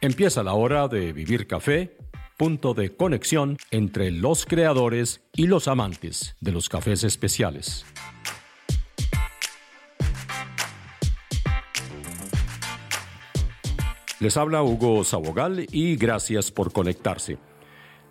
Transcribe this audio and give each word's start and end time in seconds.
Empieza 0.00 0.44
la 0.44 0.54
hora 0.54 0.86
de 0.86 1.12
Vivir 1.12 1.48
Café, 1.48 1.96
punto 2.36 2.72
de 2.72 2.94
conexión 2.94 3.56
entre 3.72 4.12
los 4.12 4.46
creadores 4.46 5.22
y 5.34 5.48
los 5.48 5.66
amantes 5.66 6.36
de 6.40 6.52
los 6.52 6.68
cafés 6.68 7.02
especiales. 7.02 7.84
Les 14.20 14.36
habla 14.36 14.62
Hugo 14.62 15.02
Sabogal 15.02 15.66
y 15.72 15.96
gracias 15.96 16.52
por 16.52 16.72
conectarse. 16.72 17.38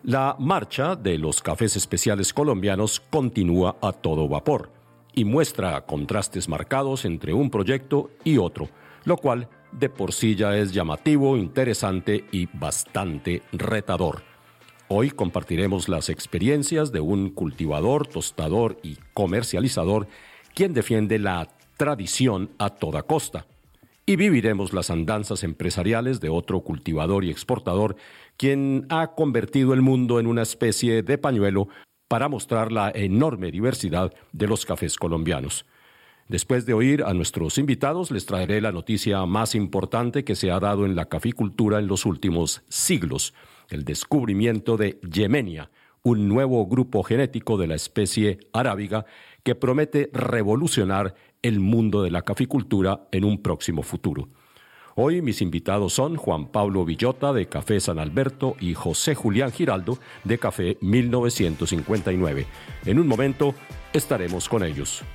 La 0.04 0.36
marcha 0.40 0.98
de 0.98 1.18
los 1.18 1.42
cafés 1.42 1.78
especiales 1.78 2.34
colombianos 2.34 3.00
continúa 3.00 3.78
a 3.82 3.94
todo 3.94 4.28
vapor 4.28 4.74
y 5.14 5.24
muestra 5.24 5.86
contrastes 5.86 6.50
marcados 6.50 7.06
entre 7.06 7.34
un 7.34 7.50
proyecto 7.50 8.12
y 8.26 8.40
otro, 8.40 8.68
lo 9.06 9.16
cual 9.16 9.48
de 9.72 9.90
por 9.90 10.14
sí 10.14 10.36
ya 10.36 10.58
es 10.58 10.72
llamativo, 10.72 11.38
interesante 11.38 12.26
y 12.32 12.48
bastante 12.54 13.42
retador. 13.52 14.24
Hoy 14.90 15.12
compartiremos 15.12 15.90
las 15.90 16.10
experiencias 16.10 16.92
de 16.92 17.02
un 17.02 17.30
cultivador, 17.32 18.08
tostador 18.08 18.78
y 18.84 18.98
comercializador 19.14 20.08
quien 20.56 20.74
defiende 20.74 21.20
la 21.20 21.50
tradición 21.76 22.50
a 22.58 22.70
toda 22.70 23.04
costa. 23.04 23.46
Y 24.06 24.16
viviremos 24.16 24.72
las 24.72 24.90
andanzas 24.90 25.44
empresariales 25.44 26.22
de 26.22 26.30
otro 26.30 26.62
cultivador 26.62 27.26
y 27.26 27.30
exportador 27.30 27.98
quien 28.38 28.86
ha 28.90 29.14
convertido 29.16 29.74
el 29.74 29.82
mundo 29.82 30.20
en 30.20 30.28
una 30.28 30.44
especie 30.44 31.04
de 31.04 31.18
pañuelo 31.18 31.68
para 32.08 32.30
mostrar 32.30 32.72
la 32.72 32.90
enorme 32.90 33.52
diversidad 33.52 34.14
de 34.32 34.48
los 34.48 34.66
cafés 34.66 34.96
colombianos. 34.96 35.66
Después 36.28 36.66
de 36.66 36.74
oír 36.74 37.04
a 37.04 37.14
nuestros 37.14 37.58
invitados, 37.58 38.12
les 38.12 38.26
traeré 38.26 38.60
la 38.60 38.74
noticia 38.74 39.26
más 39.26 39.56
importante 39.56 40.26
que 40.26 40.36
se 40.36 40.52
ha 40.52 40.60
dado 40.60 40.86
en 40.86 40.94
la 40.94 41.06
caficultura 41.06 41.80
en 41.80 41.88
los 41.88 42.06
últimos 42.06 42.64
siglos, 42.68 43.34
el 43.70 43.86
descubrimiento 43.86 44.76
de 44.76 45.00
Yemenia, 45.10 45.72
un 46.04 46.28
nuevo 46.28 46.66
grupo 46.68 47.04
genético 47.04 47.58
de 47.58 47.68
la 47.68 47.76
especie 47.76 48.40
arábiga 48.52 49.06
que 49.44 49.56
promete 49.56 50.10
revolucionar 50.12 51.16
el 51.42 51.62
mundo 51.62 52.04
de 52.04 52.12
la 52.12 52.24
caficultura 52.24 53.08
en 53.14 53.24
un 53.24 53.42
próximo 53.42 53.82
futuro. 53.82 54.28
Hoy 54.96 55.22
mis 55.22 55.42
invitados 55.42 55.94
son 55.94 56.18
Juan 56.18 56.48
Pablo 56.48 56.84
Villota 56.84 57.32
de 57.32 57.48
Café 57.48 57.80
San 57.80 58.00
Alberto 58.00 58.58
y 58.60 58.74
José 58.74 59.16
Julián 59.16 59.52
Giraldo 59.52 59.98
de 60.26 60.40
Café 60.40 60.78
1959. 60.82 62.46
En 62.86 63.00
un 63.00 63.08
momento 63.08 63.54
estaremos 63.94 64.50
con 64.50 64.64
ellos. 64.64 65.06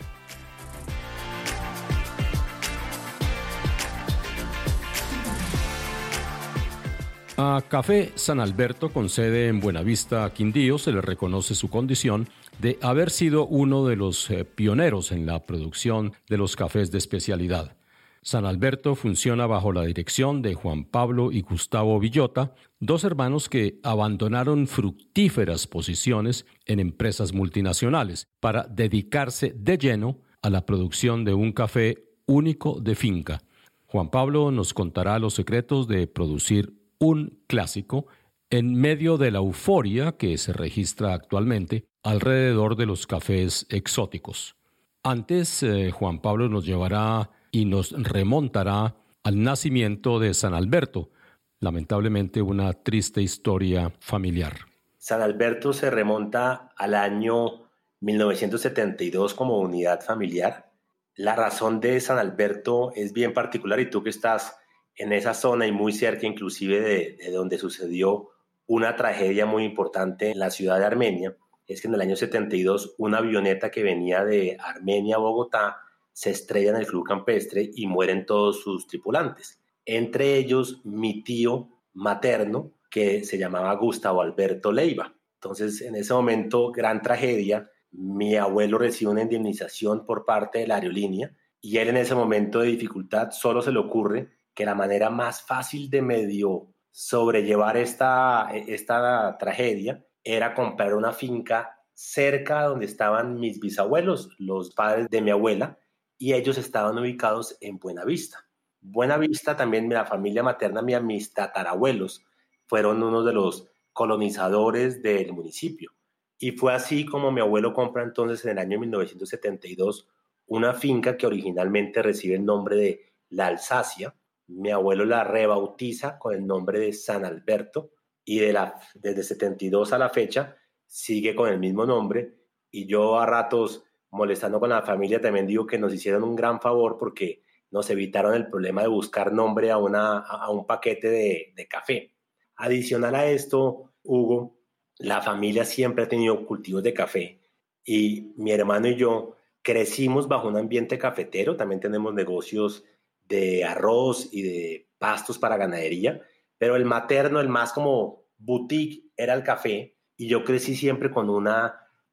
A 7.44 7.60
Café 7.60 8.12
San 8.14 8.38
Alberto, 8.38 8.90
con 8.90 9.08
sede 9.08 9.48
en 9.48 9.58
Buenavista, 9.58 10.32
Quindío, 10.32 10.78
se 10.78 10.92
le 10.92 11.00
reconoce 11.00 11.56
su 11.56 11.68
condición 11.70 12.28
de 12.60 12.78
haber 12.80 13.10
sido 13.10 13.48
uno 13.48 13.84
de 13.84 13.96
los 13.96 14.30
eh, 14.30 14.44
pioneros 14.44 15.10
en 15.10 15.26
la 15.26 15.44
producción 15.44 16.12
de 16.28 16.38
los 16.38 16.54
cafés 16.54 16.92
de 16.92 16.98
especialidad. 16.98 17.76
San 18.22 18.46
Alberto 18.46 18.94
funciona 18.94 19.48
bajo 19.48 19.72
la 19.72 19.82
dirección 19.82 20.40
de 20.40 20.54
Juan 20.54 20.84
Pablo 20.84 21.32
y 21.32 21.40
Gustavo 21.40 21.98
Villota, 21.98 22.54
dos 22.78 23.02
hermanos 23.02 23.48
que 23.48 23.80
abandonaron 23.82 24.68
fructíferas 24.68 25.66
posiciones 25.66 26.46
en 26.66 26.78
empresas 26.78 27.32
multinacionales 27.32 28.28
para 28.38 28.68
dedicarse 28.70 29.52
de 29.56 29.78
lleno 29.78 30.20
a 30.42 30.48
la 30.48 30.64
producción 30.64 31.24
de 31.24 31.34
un 31.34 31.50
café 31.50 32.04
único 32.26 32.78
de 32.80 32.94
finca. 32.94 33.42
Juan 33.86 34.10
Pablo 34.10 34.52
nos 34.52 34.72
contará 34.72 35.18
los 35.18 35.34
secretos 35.34 35.88
de 35.88 36.06
producir 36.06 36.81
un 37.02 37.42
clásico 37.48 38.06
en 38.48 38.74
medio 38.74 39.18
de 39.18 39.32
la 39.32 39.38
euforia 39.38 40.12
que 40.12 40.38
se 40.38 40.52
registra 40.52 41.14
actualmente 41.14 41.84
alrededor 42.04 42.76
de 42.76 42.86
los 42.86 43.08
cafés 43.08 43.66
exóticos. 43.70 44.56
Antes, 45.02 45.64
eh, 45.64 45.90
Juan 45.90 46.20
Pablo 46.20 46.48
nos 46.48 46.64
llevará 46.64 47.30
y 47.50 47.64
nos 47.64 47.90
remontará 47.90 48.94
al 49.24 49.42
nacimiento 49.42 50.20
de 50.20 50.32
San 50.32 50.54
Alberto, 50.54 51.10
lamentablemente 51.58 52.40
una 52.40 52.72
triste 52.72 53.20
historia 53.20 53.92
familiar. 53.98 54.58
San 54.96 55.22
Alberto 55.22 55.72
se 55.72 55.90
remonta 55.90 56.72
al 56.76 56.94
año 56.94 57.68
1972 58.00 59.34
como 59.34 59.58
unidad 59.58 60.02
familiar. 60.02 60.70
La 61.16 61.34
razón 61.34 61.80
de 61.80 62.00
San 62.00 62.18
Alberto 62.18 62.92
es 62.94 63.12
bien 63.12 63.32
particular 63.32 63.80
y 63.80 63.90
tú 63.90 64.04
que 64.04 64.10
estás 64.10 64.56
en 64.96 65.12
esa 65.12 65.34
zona 65.34 65.66
y 65.66 65.72
muy 65.72 65.92
cerca 65.92 66.26
inclusive 66.26 66.80
de, 66.80 67.30
donde 67.30 67.58
sucedió 67.58 68.30
una 68.66 68.96
tragedia 68.96 69.46
muy 69.46 69.64
importante 69.64 70.30
en 70.30 70.38
la 70.38 70.50
ciudad 70.50 70.78
de 70.78 70.84
Armenia, 70.84 71.36
es 71.66 71.80
que 71.80 71.88
en 71.88 71.94
el 71.94 72.00
año 72.00 72.16
72 72.16 72.94
una 72.98 73.18
avioneta 73.18 73.70
que 73.70 73.82
venía 73.82 74.24
de 74.24 74.56
Armenia 74.60 75.16
a 75.16 75.20
Bogotá 75.20 75.78
se 76.12 76.30
estrella 76.30 76.70
en 76.70 76.76
el 76.76 76.86
club 76.86 77.06
campestre 77.06 77.70
y 77.74 77.86
mueren 77.86 78.26
todos 78.26 78.60
sus 78.62 78.86
tripulantes. 78.86 79.60
Entre 79.84 80.36
ellos 80.36 80.80
mi 80.84 81.22
tío 81.22 81.68
materno, 81.94 82.72
que 82.90 83.24
se 83.24 83.38
llamaba 83.38 83.74
Gustavo 83.74 84.20
Alberto 84.20 84.70
Leiva. 84.70 85.14
Entonces, 85.34 85.80
en 85.80 85.94
ese 85.94 86.12
momento, 86.12 86.70
gran 86.70 87.00
tragedia, 87.00 87.70
mi 87.90 88.36
abuelo 88.36 88.76
recibe 88.78 89.10
una 89.10 89.22
indemnización 89.22 90.04
por 90.04 90.26
parte 90.26 90.58
de 90.58 90.66
la 90.66 90.76
aerolínea 90.76 91.34
y 91.60 91.78
él 91.78 91.88
en 91.88 91.96
ese 91.96 92.14
momento 92.14 92.60
de 92.60 92.68
dificultad 92.68 93.30
solo 93.30 93.62
se 93.62 93.72
le 93.72 93.78
ocurre 93.78 94.28
que 94.54 94.64
la 94.64 94.74
manera 94.74 95.10
más 95.10 95.42
fácil 95.42 95.90
de 95.90 96.02
medio 96.02 96.68
sobrellevar 96.90 97.76
esta, 97.76 98.50
esta 98.52 99.36
tragedia 99.38 100.04
era 100.22 100.54
comprar 100.54 100.94
una 100.94 101.12
finca 101.12 101.78
cerca 101.94 102.64
donde 102.64 102.86
estaban 102.86 103.38
mis 103.38 103.60
bisabuelos, 103.60 104.30
los 104.38 104.74
padres 104.74 105.08
de 105.08 105.22
mi 105.22 105.30
abuela, 105.30 105.78
y 106.18 106.34
ellos 106.34 106.58
estaban 106.58 106.98
ubicados 106.98 107.56
en 107.60 107.78
Buenavista. 107.78 108.46
Buenavista 108.80 109.56
también 109.56 109.88
la 109.88 110.04
familia 110.04 110.42
materna 110.42 110.82
mía, 110.82 111.00
mis 111.00 111.32
tatarabuelos, 111.32 112.24
fueron 112.66 113.02
uno 113.02 113.22
de 113.22 113.32
los 113.32 113.68
colonizadores 113.92 115.02
del 115.02 115.32
municipio. 115.32 115.92
Y 116.38 116.52
fue 116.52 116.74
así 116.74 117.06
como 117.06 117.30
mi 117.30 117.40
abuelo 117.40 117.72
compra 117.72 118.02
entonces 118.02 118.44
en 118.44 118.52
el 118.52 118.58
año 118.58 118.80
1972 118.80 120.08
una 120.46 120.74
finca 120.74 121.16
que 121.16 121.26
originalmente 121.26 122.02
recibe 122.02 122.34
el 122.36 122.44
nombre 122.44 122.76
de 122.76 123.12
La 123.28 123.46
Alsacia, 123.46 124.14
mi 124.48 124.70
abuelo 124.70 125.04
la 125.04 125.24
rebautiza 125.24 126.18
con 126.18 126.34
el 126.34 126.46
nombre 126.46 126.78
de 126.80 126.92
San 126.92 127.24
Alberto 127.24 127.92
y 128.24 128.38
de 128.38 128.52
la, 128.52 128.80
desde 128.94 129.22
72 129.22 129.92
a 129.92 129.98
la 129.98 130.08
fecha 130.08 130.56
sigue 130.86 131.34
con 131.34 131.48
el 131.48 131.58
mismo 131.58 131.86
nombre 131.86 132.34
y 132.70 132.86
yo 132.86 133.18
a 133.18 133.26
ratos 133.26 133.84
molestando 134.10 134.60
con 134.60 134.70
la 134.70 134.82
familia 134.82 135.20
también 135.20 135.46
digo 135.46 135.66
que 135.66 135.78
nos 135.78 135.92
hicieron 135.94 136.22
un 136.22 136.36
gran 136.36 136.60
favor 136.60 136.98
porque 136.98 137.42
nos 137.70 137.88
evitaron 137.88 138.34
el 138.34 138.48
problema 138.48 138.82
de 138.82 138.88
buscar 138.88 139.32
nombre 139.32 139.70
a, 139.70 139.78
una, 139.78 140.18
a 140.18 140.50
un 140.50 140.66
paquete 140.66 141.08
de, 141.08 141.52
de 141.56 141.68
café. 141.68 142.14
Adicional 142.56 143.14
a 143.14 143.26
esto, 143.26 143.94
Hugo, 144.02 144.58
la 144.98 145.22
familia 145.22 145.64
siempre 145.64 146.04
ha 146.04 146.08
tenido 146.08 146.44
cultivos 146.44 146.82
de 146.82 146.92
café 146.92 147.40
y 147.84 148.32
mi 148.36 148.52
hermano 148.52 148.88
y 148.88 148.96
yo 148.96 149.36
crecimos 149.62 150.28
bajo 150.28 150.48
un 150.48 150.56
ambiente 150.56 150.98
cafetero, 150.98 151.56
también 151.56 151.80
tenemos 151.80 152.12
negocios 152.12 152.84
de 153.24 153.64
arroz 153.64 154.28
y 154.32 154.42
de 154.42 154.88
pastos 154.98 155.38
para 155.38 155.56
ganadería, 155.56 156.20
pero 156.58 156.76
el 156.76 156.84
materno, 156.84 157.40
el 157.40 157.48
más 157.48 157.72
como 157.72 158.24
boutique, 158.38 159.10
era 159.16 159.34
el 159.34 159.42
café 159.42 159.96
y 160.16 160.28
yo 160.28 160.44
crecí 160.44 160.76
siempre 160.76 161.10
con 161.10 161.28
un 161.28 161.48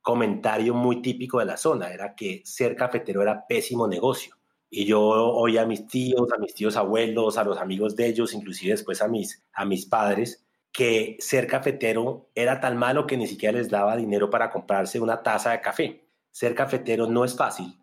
comentario 0.02 0.74
muy 0.74 1.02
típico 1.02 1.40
de 1.40 1.46
la 1.46 1.58
zona, 1.58 1.92
era 1.92 2.16
que 2.16 2.42
ser 2.46 2.76
cafetero 2.76 3.22
era 3.22 3.46
pésimo 3.48 3.88
negocio. 3.88 4.36
Y 4.72 4.86
yo 4.86 5.02
oía 5.02 5.64
a 5.64 5.66
mis 5.66 5.88
tíos, 5.88 6.32
a 6.32 6.38
mis 6.38 6.54
tíos 6.54 6.78
abuelos, 6.78 7.38
a 7.38 7.44
los 7.44 7.58
amigos 7.58 7.96
de 7.96 8.08
ellos, 8.08 8.34
inclusive 8.34 8.72
después 8.72 9.02
a 9.02 9.08
mis, 9.08 9.44
a 9.54 9.66
mis 9.66 9.86
padres, 9.86 10.46
que 10.72 11.18
ser 11.20 11.48
cafetero 11.48 12.30
era 12.36 12.60
tan 12.60 12.78
malo 12.78 13.08
que 13.08 13.18
ni 13.18 13.28
siquiera 13.28 13.58
les 13.58 13.70
daba 13.70 13.98
dinero 13.98 14.30
para 14.30 14.52
comprarse 14.52 15.00
una 15.00 15.24
taza 15.24 15.52
de 15.52 15.62
café. 15.62 16.08
Ser 16.32 16.54
cafetero 16.54 17.08
no 17.08 17.26
es 17.26 17.36
fácil, 17.36 17.80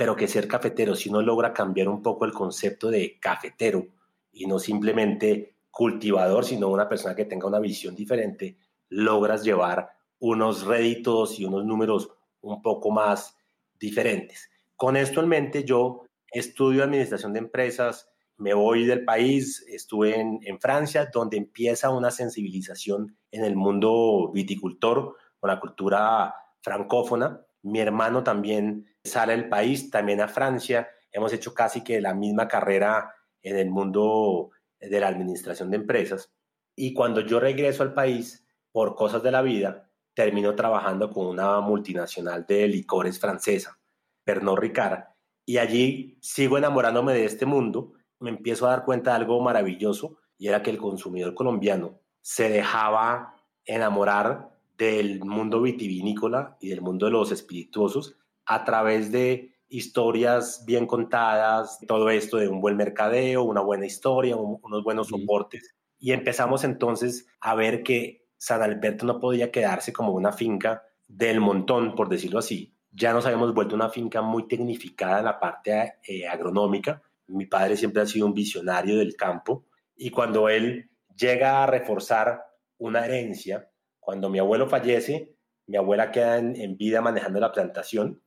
pero 0.00 0.16
que 0.16 0.28
ser 0.28 0.48
cafetero, 0.48 0.94
si 0.94 1.10
uno 1.10 1.20
logra 1.20 1.52
cambiar 1.52 1.86
un 1.86 2.00
poco 2.00 2.24
el 2.24 2.32
concepto 2.32 2.90
de 2.90 3.20
cafetero 3.20 3.86
y 4.32 4.46
no 4.46 4.58
simplemente 4.58 5.56
cultivador, 5.70 6.46
sino 6.46 6.68
una 6.68 6.88
persona 6.88 7.14
que 7.14 7.26
tenga 7.26 7.46
una 7.46 7.58
visión 7.58 7.94
diferente, 7.94 8.56
logras 8.88 9.44
llevar 9.44 9.90
unos 10.18 10.64
réditos 10.64 11.38
y 11.38 11.44
unos 11.44 11.66
números 11.66 12.08
un 12.40 12.62
poco 12.62 12.90
más 12.90 13.36
diferentes. 13.78 14.48
Con 14.74 14.96
esto 14.96 15.20
en 15.20 15.28
mente, 15.28 15.64
yo 15.64 16.06
estudio 16.32 16.82
administración 16.82 17.34
de 17.34 17.40
empresas, 17.40 18.08
me 18.38 18.54
voy 18.54 18.86
del 18.86 19.04
país, 19.04 19.66
estuve 19.68 20.18
en, 20.18 20.40
en 20.44 20.58
Francia, 20.60 21.10
donde 21.12 21.36
empieza 21.36 21.90
una 21.90 22.10
sensibilización 22.10 23.18
en 23.32 23.44
el 23.44 23.54
mundo 23.54 24.30
viticultor 24.32 25.14
con 25.38 25.50
la 25.50 25.60
cultura 25.60 26.34
francófona. 26.62 27.44
Mi 27.60 27.80
hermano 27.80 28.24
también 28.24 28.86
sale 29.04 29.32
del 29.36 29.48
país, 29.48 29.90
también 29.90 30.20
a 30.20 30.28
Francia. 30.28 30.88
Hemos 31.12 31.32
hecho 31.32 31.54
casi 31.54 31.82
que 31.82 32.00
la 32.00 32.14
misma 32.14 32.48
carrera 32.48 33.14
en 33.42 33.56
el 33.56 33.70
mundo 33.70 34.50
de 34.78 35.00
la 35.00 35.08
administración 35.08 35.70
de 35.70 35.76
empresas. 35.76 36.32
Y 36.76 36.94
cuando 36.94 37.20
yo 37.20 37.40
regreso 37.40 37.82
al 37.82 37.94
país, 37.94 38.46
por 38.72 38.94
cosas 38.94 39.22
de 39.22 39.32
la 39.32 39.42
vida, 39.42 39.90
termino 40.14 40.54
trabajando 40.54 41.10
con 41.10 41.26
una 41.26 41.60
multinacional 41.60 42.46
de 42.46 42.68
licores 42.68 43.18
francesa, 43.18 43.78
Pernod 44.24 44.58
Ricard, 44.58 45.04
y 45.44 45.58
allí 45.58 46.18
sigo 46.20 46.58
enamorándome 46.58 47.12
de 47.14 47.24
este 47.24 47.46
mundo, 47.46 47.94
me 48.20 48.30
empiezo 48.30 48.66
a 48.66 48.70
dar 48.70 48.84
cuenta 48.84 49.10
de 49.10 49.16
algo 49.16 49.40
maravilloso, 49.40 50.18
y 50.38 50.48
era 50.48 50.62
que 50.62 50.70
el 50.70 50.78
consumidor 50.78 51.34
colombiano 51.34 52.00
se 52.20 52.48
dejaba 52.48 53.34
enamorar 53.64 54.50
del 54.78 55.20
mundo 55.20 55.60
vitivinícola 55.60 56.56
y 56.60 56.68
del 56.68 56.80
mundo 56.80 57.06
de 57.06 57.12
los 57.12 57.32
espirituosos 57.32 58.16
a 58.50 58.64
través 58.64 59.12
de 59.12 59.54
historias 59.68 60.64
bien 60.66 60.84
contadas, 60.84 61.78
todo 61.86 62.10
esto 62.10 62.36
de 62.36 62.48
un 62.48 62.60
buen 62.60 62.76
mercadeo, 62.76 63.44
una 63.44 63.60
buena 63.60 63.86
historia, 63.86 64.34
unos 64.34 64.82
buenos 64.82 65.06
soportes. 65.06 65.76
Y 66.00 66.10
empezamos 66.10 66.64
entonces 66.64 67.28
a 67.40 67.54
ver 67.54 67.84
que 67.84 68.26
San 68.38 68.60
Alberto 68.60 69.06
no 69.06 69.20
podía 69.20 69.52
quedarse 69.52 69.92
como 69.92 70.12
una 70.12 70.32
finca 70.32 70.82
del 71.06 71.38
montón, 71.38 71.94
por 71.94 72.08
decirlo 72.08 72.40
así. 72.40 72.74
Ya 72.90 73.12
nos 73.12 73.24
habíamos 73.24 73.54
vuelto 73.54 73.76
una 73.76 73.88
finca 73.88 74.20
muy 74.20 74.48
tecnificada 74.48 75.20
en 75.20 75.26
la 75.26 75.38
parte 75.38 75.94
eh, 76.02 76.26
agronómica. 76.26 77.00
Mi 77.28 77.46
padre 77.46 77.76
siempre 77.76 78.02
ha 78.02 78.06
sido 78.06 78.26
un 78.26 78.34
visionario 78.34 78.98
del 78.98 79.14
campo 79.14 79.64
y 79.94 80.10
cuando 80.10 80.48
él 80.48 80.90
llega 81.16 81.62
a 81.62 81.68
reforzar 81.68 82.46
una 82.78 83.04
herencia, 83.06 83.70
cuando 84.00 84.28
mi 84.28 84.40
abuelo 84.40 84.66
fallece, 84.68 85.36
mi 85.68 85.76
abuela 85.76 86.10
queda 86.10 86.38
en 86.38 86.76
vida 86.76 87.00
manejando 87.00 87.38
la 87.38 87.52
plantación 87.52 88.20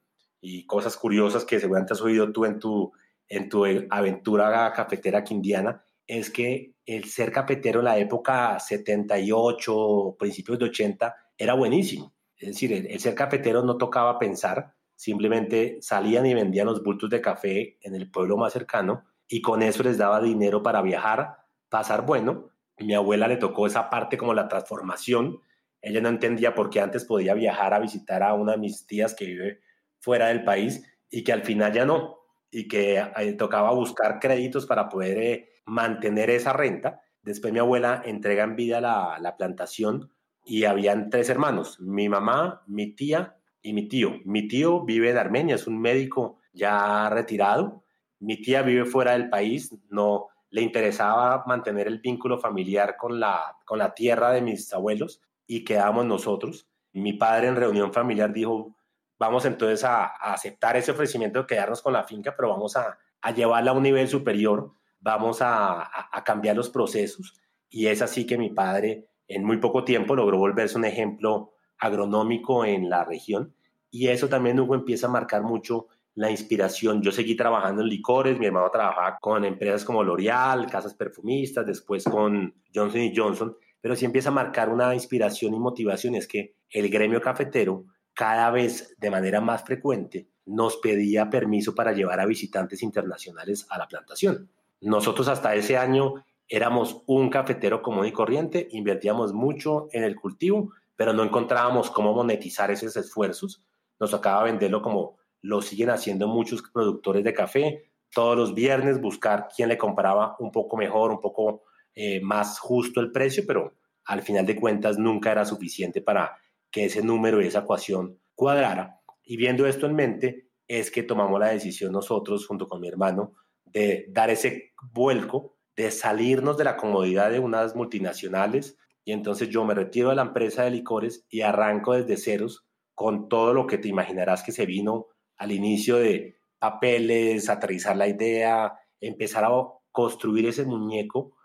y 0.45 0.65
cosas 0.65 0.97
curiosas 0.97 1.45
que 1.45 1.57
seguramente 1.57 1.93
has 1.93 2.01
oído 2.01 2.33
tú 2.33 2.43
en 2.43 2.59
tu, 2.59 2.91
en 3.29 3.47
tu 3.47 3.63
aventura 3.89 4.73
cafetera 4.73 5.23
quindiana, 5.23 5.85
es 6.05 6.29
que 6.29 6.75
el 6.85 7.05
ser 7.05 7.31
cafetero 7.31 7.79
en 7.79 7.85
la 7.85 7.97
época 7.97 8.59
78, 8.59 10.17
principios 10.19 10.59
de 10.59 10.65
80, 10.65 11.15
era 11.37 11.53
buenísimo. 11.53 12.13
Es 12.35 12.49
decir, 12.49 12.73
el, 12.73 12.99
ser 12.99 13.15
cafetero 13.15 13.63
no 13.63 13.77
tocaba 13.77 14.19
pensar, 14.19 14.73
simplemente 14.97 15.77
salían 15.79 16.25
y 16.25 16.33
vendían 16.33 16.67
los 16.67 16.83
bultos 16.83 17.09
de 17.09 17.21
café 17.21 17.77
en 17.81 17.95
el 17.95 18.11
pueblo 18.11 18.35
más 18.35 18.51
cercano 18.51 19.05
y 19.29 19.41
con 19.41 19.61
eso 19.61 19.81
les 19.81 19.97
daba 19.97 20.19
dinero 20.19 20.61
para 20.61 20.81
viajar, 20.81 21.37
pasar 21.69 22.05
bueno. 22.05 22.49
Mi 22.79 22.93
abuela 22.93 23.29
le 23.29 23.37
tocó 23.37 23.65
esa 23.65 23.89
parte 23.89 24.17
como 24.17 24.33
la 24.33 24.49
transformación. 24.49 25.39
Ella 25.81 26.01
no 26.01 26.09
entendía 26.09 26.53
por 26.53 26.69
qué 26.69 26.81
antes 26.81 27.05
podía 27.05 27.33
viajar 27.33 27.73
a 27.73 27.79
visitar 27.79 28.23
a 28.23 28.33
una 28.33 28.51
de 28.53 28.57
mis 28.57 28.85
tías 28.85 29.15
que 29.15 29.25
vive 29.25 29.61
fuera 30.03 30.27
del 30.27 30.43
país 30.43 30.83
y 31.09 31.23
que 31.23 31.31
al 31.31 31.43
final 31.43 31.71
ya 31.71 31.85
no, 31.85 32.17
y 32.51 32.67
que 32.67 32.97
eh, 32.99 33.33
tocaba 33.33 33.71
buscar 33.71 34.19
créditos 34.19 34.65
para 34.65 34.89
poder 34.89 35.17
eh, 35.17 35.49
mantener 35.65 36.29
esa 36.29 36.51
renta. 36.51 37.01
Después 37.21 37.53
mi 37.53 37.59
abuela 37.59 38.01
entrega 38.03 38.43
en 38.43 38.57
vida 38.57 38.81
la, 38.81 39.17
la 39.21 39.37
plantación 39.37 40.11
y 40.45 40.65
habían 40.65 41.09
tres 41.09 41.29
hermanos, 41.29 41.79
mi 41.79 42.09
mamá, 42.09 42.63
mi 42.67 42.93
tía 42.93 43.37
y 43.61 43.71
mi 43.71 43.87
tío. 43.87 44.19
Mi 44.25 44.49
tío 44.49 44.83
vive 44.83 45.09
en 45.09 45.17
Armenia, 45.17 45.55
es 45.55 45.67
un 45.67 45.79
médico 45.79 46.39
ya 46.51 47.09
retirado. 47.09 47.85
Mi 48.19 48.41
tía 48.41 48.61
vive 48.61 48.85
fuera 48.85 49.13
del 49.13 49.29
país, 49.29 49.73
no 49.89 50.27
le 50.49 50.61
interesaba 50.61 51.45
mantener 51.47 51.87
el 51.87 51.99
vínculo 51.99 52.37
familiar 52.37 52.97
con 52.97 53.21
la, 53.21 53.57
con 53.65 53.79
la 53.79 53.93
tierra 53.93 54.31
de 54.31 54.41
mis 54.41 54.71
abuelos 54.73 55.21
y 55.47 55.63
quedamos 55.63 56.05
nosotros. 56.05 56.67
Mi 56.91 57.13
padre 57.13 57.47
en 57.47 57.55
reunión 57.55 57.93
familiar 57.93 58.33
dijo, 58.33 58.75
vamos 59.23 59.45
entonces 59.45 59.85
a, 59.85 60.05
aceptar 60.05 60.75
ese 60.75 60.91
ofrecimiento 60.91 61.39
de 61.39 61.45
quedarnos 61.45 61.81
con 61.81 61.93
la 61.93 62.03
finca, 62.03 62.33
pero 62.35 62.49
vamos 62.49 62.75
a, 62.75 62.97
llevarla 63.33 63.71
a 63.71 63.73
un 63.73 63.83
nivel 63.83 64.09
superior, 64.09 64.73
vamos 64.99 65.37
a, 65.41 65.89
cambiar 66.25 66.57
los 66.57 66.69
procesos. 66.69 67.39
Y 67.69 67.87
es 67.87 68.01
así 68.01 68.25
que 68.25 68.37
mi 68.37 68.49
padre 68.49 69.07
en 69.27 69.45
muy 69.45 69.57
poco 69.57 69.85
tiempo 69.85 70.15
logró 70.15 70.37
volverse 70.37 70.77
un 70.77 70.83
ejemplo 70.83 71.53
agronómico 71.77 72.65
en 72.65 72.89
la 72.89 73.05
región. 73.05 73.55
Y 73.89 74.09
eso 74.09 74.27
también, 74.27 74.59
Hugo, 74.59 74.75
empieza 74.75 75.07
a 75.07 75.11
marcar 75.11 75.41
mucho 75.41 75.87
la 76.15 76.29
inspiración. 76.29 77.01
Yo 77.01 77.11
seguí 77.11 77.35
trabajando 77.35 77.81
en 77.81 77.87
licores, 77.87 78.37
mi 78.37 78.45
hermano 78.45 78.69
trabajaba 78.71 79.17
con 79.21 79.45
empresas 79.45 79.85
como 79.85 80.03
L'Oreal, 80.03 80.69
casas 80.69 80.93
perfumistas, 80.93 81.65
después 81.65 82.03
con 82.03 82.53
Johnson 82.75 83.11
Johnson, 83.15 83.55
pero 83.79 83.95
sí 83.95 84.03
empieza 84.03 84.29
a 84.29 84.33
marcar 84.33 84.69
una 84.69 84.93
inspiración 84.93 85.53
y 85.53 85.59
motivación, 85.59 86.15
es 86.15 86.27
que 86.27 86.55
el 86.69 86.89
gremio 86.89 87.21
cafetero 87.21 87.85
cada 88.13 88.51
vez 88.51 88.95
de 88.97 89.09
manera 89.09 89.41
más 89.41 89.63
frecuente 89.63 90.27
nos 90.45 90.77
pedía 90.77 91.29
permiso 91.29 91.73
para 91.73 91.93
llevar 91.93 92.19
a 92.19 92.25
visitantes 92.25 92.83
internacionales 92.83 93.65
a 93.69 93.77
la 93.77 93.87
plantación. 93.87 94.49
Nosotros 94.81 95.27
hasta 95.27 95.55
ese 95.55 95.77
año 95.77 96.15
éramos 96.47 97.03
un 97.07 97.29
cafetero 97.29 97.81
común 97.81 98.05
y 98.05 98.11
corriente, 98.11 98.67
invertíamos 98.71 99.33
mucho 99.33 99.87
en 99.91 100.03
el 100.03 100.15
cultivo, 100.15 100.73
pero 100.95 101.13
no 101.13 101.23
encontrábamos 101.23 101.89
cómo 101.89 102.13
monetizar 102.13 102.69
esos 102.71 102.95
esfuerzos. 102.97 103.65
Nos 103.99 104.11
tocaba 104.11 104.43
venderlo 104.43 104.81
como 104.81 105.17
lo 105.41 105.61
siguen 105.61 105.89
haciendo 105.89 106.27
muchos 106.27 106.61
productores 106.61 107.23
de 107.23 107.33
café, 107.33 107.91
todos 108.13 108.37
los 108.37 108.53
viernes 108.53 109.01
buscar 109.01 109.47
quién 109.53 109.69
le 109.69 109.77
compraba 109.77 110.35
un 110.39 110.51
poco 110.51 110.77
mejor, 110.77 111.11
un 111.11 111.19
poco 111.19 111.63
eh, 111.95 112.21
más 112.21 112.59
justo 112.59 112.99
el 112.99 113.11
precio, 113.11 113.43
pero 113.47 113.73
al 114.05 114.21
final 114.21 114.45
de 114.45 114.55
cuentas 114.55 114.97
nunca 114.97 115.31
era 115.31 115.45
suficiente 115.45 116.01
para 116.01 116.37
que 116.73 116.85
ese 116.85 117.03
número 117.03 117.41
y 117.41 117.45
esa 117.45 117.59
ecuación 117.59 118.19
cuadrara. 118.33 118.99
Y 119.23 119.37
viendo 119.37 119.67
esto 119.67 119.85
en 119.85 119.95
mente, 119.95 120.49
es 120.67 120.89
que 120.89 121.03
tomamos 121.03 121.39
la 121.39 121.49
decisión 121.49 121.93
nosotros, 121.93 122.47
junto 122.47 122.67
con 122.67 122.81
mi 122.81 122.87
hermano, 122.87 123.33
de 123.63 124.07
dar 124.09 124.31
ese 124.31 124.73
vuelco, 124.91 125.55
de 125.75 125.91
salirnos 125.91 126.57
de 126.57 126.63
la 126.63 126.75
comodidad 126.75 127.29
de 127.29 127.39
unas 127.39 127.75
multinacionales. 127.75 128.75
Y 129.05 129.11
entonces 129.11 129.49
yo 129.49 129.63
me 129.65 129.75
retiro 129.75 130.09
de 130.09 130.15
la 130.15 130.23
empresa 130.23 130.63
de 130.63 130.71
licores 130.71 131.25
y 131.29 131.41
arranco 131.41 131.93
desde 131.93 132.17
ceros 132.17 132.65
con 132.95 133.29
todo 133.29 133.53
lo 133.53 133.67
que 133.67 133.77
te 133.77 133.87
imaginarás 133.87 134.41
que 134.41 134.51
se 134.51 134.65
vino 134.65 135.07
al 135.37 135.51
inicio 135.51 135.97
de 135.97 136.37
papeles, 136.57 137.49
aterrizar 137.49 137.95
la 137.97 138.07
idea, 138.07 138.73
empezar 138.99 139.45
a 139.45 139.49
construir 139.91 140.47
ese 140.47 140.65
muñeco. 140.65 141.35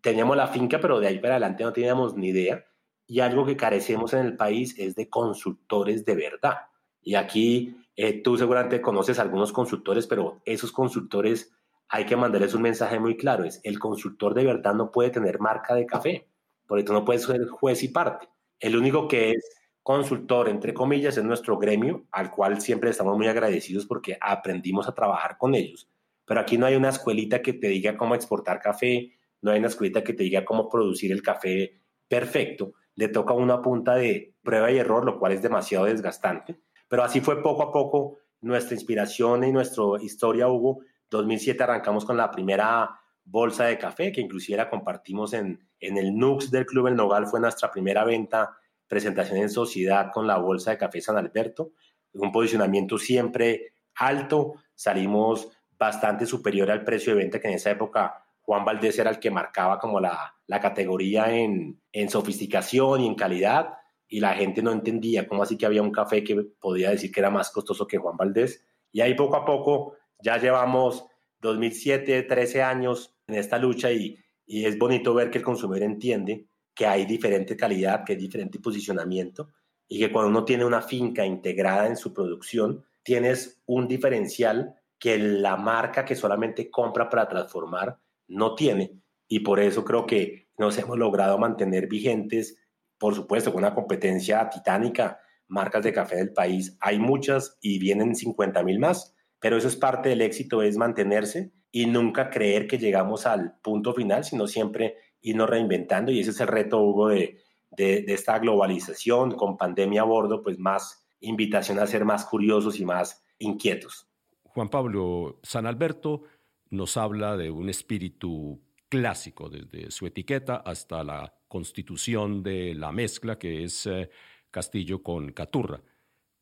Teníamos 0.00 0.38
la 0.38 0.48
finca, 0.48 0.80
pero 0.80 1.00
de 1.00 1.08
ahí 1.08 1.18
para 1.18 1.34
adelante 1.34 1.64
no 1.64 1.72
teníamos 1.72 2.16
ni 2.16 2.28
idea 2.28 2.64
y 3.10 3.18
algo 3.18 3.44
que 3.44 3.56
carecemos 3.56 4.12
en 4.12 4.24
el 4.24 4.36
país 4.36 4.78
es 4.78 4.94
de 4.94 5.10
consultores 5.10 6.04
de 6.04 6.14
verdad. 6.14 6.58
Y 7.02 7.16
aquí 7.16 7.76
eh, 7.96 8.22
tú 8.22 8.36
seguramente 8.36 8.80
conoces 8.80 9.18
algunos 9.18 9.52
consultores, 9.52 10.06
pero 10.06 10.40
esos 10.44 10.70
consultores 10.70 11.52
hay 11.88 12.06
que 12.06 12.14
mandarles 12.14 12.54
un 12.54 12.62
mensaje 12.62 13.00
muy 13.00 13.16
claro, 13.16 13.42
es 13.42 13.60
el 13.64 13.80
consultor 13.80 14.32
de 14.32 14.44
verdad 14.44 14.74
no 14.74 14.92
puede 14.92 15.10
tener 15.10 15.40
marca 15.40 15.74
de 15.74 15.86
café, 15.86 16.28
porque 16.68 16.84
tú 16.84 16.92
no 16.92 17.04
puedes 17.04 17.24
ser 17.24 17.48
juez 17.48 17.82
y 17.82 17.88
parte. 17.88 18.28
El 18.60 18.76
único 18.76 19.08
que 19.08 19.32
es 19.32 19.56
consultor, 19.82 20.48
entre 20.48 20.72
comillas, 20.72 21.16
es 21.16 21.24
nuestro 21.24 21.58
gremio, 21.58 22.06
al 22.12 22.30
cual 22.30 22.60
siempre 22.60 22.90
estamos 22.90 23.16
muy 23.16 23.26
agradecidos 23.26 23.86
porque 23.86 24.18
aprendimos 24.20 24.86
a 24.86 24.94
trabajar 24.94 25.36
con 25.36 25.56
ellos. 25.56 25.90
Pero 26.24 26.38
aquí 26.38 26.58
no 26.58 26.66
hay 26.66 26.76
una 26.76 26.90
escuelita 26.90 27.42
que 27.42 27.54
te 27.54 27.66
diga 27.66 27.96
cómo 27.96 28.14
exportar 28.14 28.60
café, 28.60 29.16
no 29.42 29.50
hay 29.50 29.58
una 29.58 29.66
escuelita 29.66 30.04
que 30.04 30.12
te 30.12 30.22
diga 30.22 30.44
cómo 30.44 30.68
producir 30.68 31.10
el 31.10 31.22
café 31.22 31.80
perfecto, 32.06 32.74
le 32.94 33.08
toca 33.08 33.34
una 33.34 33.62
punta 33.62 33.94
de 33.94 34.34
prueba 34.42 34.70
y 34.70 34.78
error, 34.78 35.04
lo 35.04 35.18
cual 35.18 35.32
es 35.32 35.42
demasiado 35.42 35.86
desgastante. 35.86 36.60
Pero 36.88 37.04
así 37.04 37.20
fue 37.20 37.42
poco 37.42 37.62
a 37.62 37.72
poco 37.72 38.18
nuestra 38.40 38.74
inspiración 38.74 39.44
y 39.44 39.52
nuestra 39.52 39.84
historia, 40.00 40.48
Hugo. 40.48 40.80
2007 41.10 41.62
arrancamos 41.62 42.04
con 42.04 42.16
la 42.16 42.30
primera 42.30 42.90
bolsa 43.24 43.66
de 43.66 43.78
café, 43.78 44.12
que 44.12 44.20
inclusive 44.20 44.56
la 44.58 44.70
compartimos 44.70 45.32
en, 45.32 45.68
en 45.78 45.96
el 45.96 46.16
Nux 46.16 46.50
del 46.50 46.66
Club 46.66 46.88
El 46.88 46.96
Nogal, 46.96 47.26
fue 47.26 47.40
nuestra 47.40 47.70
primera 47.70 48.04
venta, 48.04 48.56
presentación 48.86 49.38
en 49.38 49.50
sociedad 49.50 50.10
con 50.12 50.26
la 50.26 50.38
bolsa 50.38 50.72
de 50.72 50.78
café 50.78 51.00
San 51.00 51.16
Alberto, 51.16 51.72
un 52.12 52.32
posicionamiento 52.32 52.98
siempre 52.98 53.74
alto, 53.94 54.54
salimos 54.74 55.48
bastante 55.78 56.26
superior 56.26 56.70
al 56.70 56.84
precio 56.84 57.14
de 57.14 57.22
venta 57.22 57.40
que 57.40 57.48
en 57.48 57.54
esa 57.54 57.70
época 57.70 58.24
Juan 58.42 58.64
Valdés 58.64 58.98
era 58.98 59.10
el 59.10 59.18
que 59.18 59.30
marcaba 59.30 59.78
como 59.78 60.00
la, 60.00 60.34
categoría 60.48 61.32
en, 61.32 61.80
sofisticación 62.08 63.00
y 63.00 63.06
en 63.06 63.14
calidad, 63.14 63.74
y 64.08 64.20
la 64.20 64.34
gente 64.34 64.62
no 64.62 64.72
entendía 64.72 65.28
cómo 65.28 65.42
así 65.42 65.56
que 65.56 65.66
había 65.66 65.82
un 65.82 65.92
café 65.92 66.24
que 66.24 66.34
podía 66.60 66.90
decir 66.90 67.12
que 67.12 67.20
era 67.20 67.30
más 67.30 67.50
costoso 67.50 67.86
que 67.86 67.98
Juan 67.98 68.16
Valdés. 68.16 68.64
Y 68.90 69.00
ahí 69.00 69.14
poco 69.14 69.36
a 69.36 69.44
poco 69.44 69.94
ya 70.18 70.36
llevamos 70.38 71.06
2007, 71.40 72.24
13 72.24 72.62
años 72.62 73.14
en 73.28 73.36
esta 73.36 73.58
lucha 73.58 73.92
y, 73.92 74.18
y 74.46 74.64
es 74.64 74.76
bonito 74.76 75.14
ver 75.14 75.30
que 75.30 75.38
el 75.38 75.44
consumidor 75.44 75.84
entiende 75.84 76.46
que 76.74 76.86
hay 76.86 77.04
diferente 77.06 77.56
calidad, 77.56 78.04
que 78.04 78.14
hay 78.14 78.18
diferente 78.18 78.58
posicionamiento 78.58 79.50
y 79.86 79.98
que 79.98 80.10
cuando 80.10 80.30
uno 80.30 80.44
tiene 80.44 80.64
una 80.64 80.82
finca 80.82 81.24
integrada 81.24 81.86
en 81.86 81.96
su 81.96 82.12
producción, 82.12 82.84
tienes 83.02 83.60
un 83.66 83.86
diferencial 83.86 84.74
que 84.98 85.18
la 85.18 85.56
marca 85.56 86.04
que 86.04 86.14
solamente 86.14 86.70
compra 86.70 87.08
para 87.08 87.28
transformar 87.28 87.98
no 88.30 88.54
tiene. 88.54 88.92
Y 89.28 89.40
por 89.40 89.60
eso 89.60 89.84
creo 89.84 90.06
que 90.06 90.48
nos 90.58 90.78
hemos 90.78 90.98
logrado 90.98 91.38
mantener 91.38 91.86
vigentes, 91.86 92.58
por 92.98 93.14
supuesto, 93.14 93.52
con 93.52 93.62
una 93.62 93.74
competencia 93.74 94.48
titánica, 94.48 95.20
marcas 95.48 95.82
de 95.84 95.92
café 95.92 96.16
del 96.16 96.32
país. 96.32 96.76
Hay 96.80 96.98
muchas 96.98 97.58
y 97.60 97.78
vienen 97.78 98.14
50 98.14 98.62
mil 98.62 98.78
más, 98.78 99.14
pero 99.38 99.56
eso 99.56 99.68
es 99.68 99.76
parte 99.76 100.08
del 100.08 100.22
éxito, 100.22 100.62
es 100.62 100.76
mantenerse 100.76 101.52
y 101.72 101.86
nunca 101.86 102.30
creer 102.30 102.66
que 102.66 102.78
llegamos 102.78 103.26
al 103.26 103.58
punto 103.62 103.94
final, 103.94 104.24
sino 104.24 104.46
siempre 104.46 104.96
irnos 105.20 105.48
reinventando 105.48 106.10
y 106.12 106.20
ese 106.20 106.30
es 106.30 106.40
el 106.40 106.48
reto, 106.48 106.80
Hugo, 106.80 107.08
de, 107.08 107.38
de, 107.70 108.04
esta 108.08 108.38
globalización 108.38 109.32
con 109.32 109.56
pandemia 109.56 110.02
a 110.02 110.04
bordo, 110.04 110.42
pues 110.42 110.58
más 110.58 111.06
invitación 111.20 111.78
a 111.78 111.86
ser 111.86 112.04
más 112.04 112.24
curiosos 112.24 112.80
y 112.80 112.84
más 112.84 113.22
inquietos. 113.38 114.08
Juan 114.44 114.68
Pablo, 114.68 115.38
San 115.42 115.66
Alberto 115.66 116.22
nos 116.70 116.96
habla 116.96 117.36
de 117.36 117.50
un 117.50 117.68
espíritu 117.68 118.60
clásico, 118.88 119.48
desde 119.48 119.90
su 119.90 120.06
etiqueta 120.06 120.56
hasta 120.56 121.04
la 121.04 121.34
constitución 121.48 122.42
de 122.42 122.74
la 122.74 122.92
mezcla, 122.92 123.38
que 123.38 123.64
es 123.64 123.86
eh, 123.86 124.10
Castillo 124.50 125.02
con 125.02 125.32
Caturra. 125.32 125.80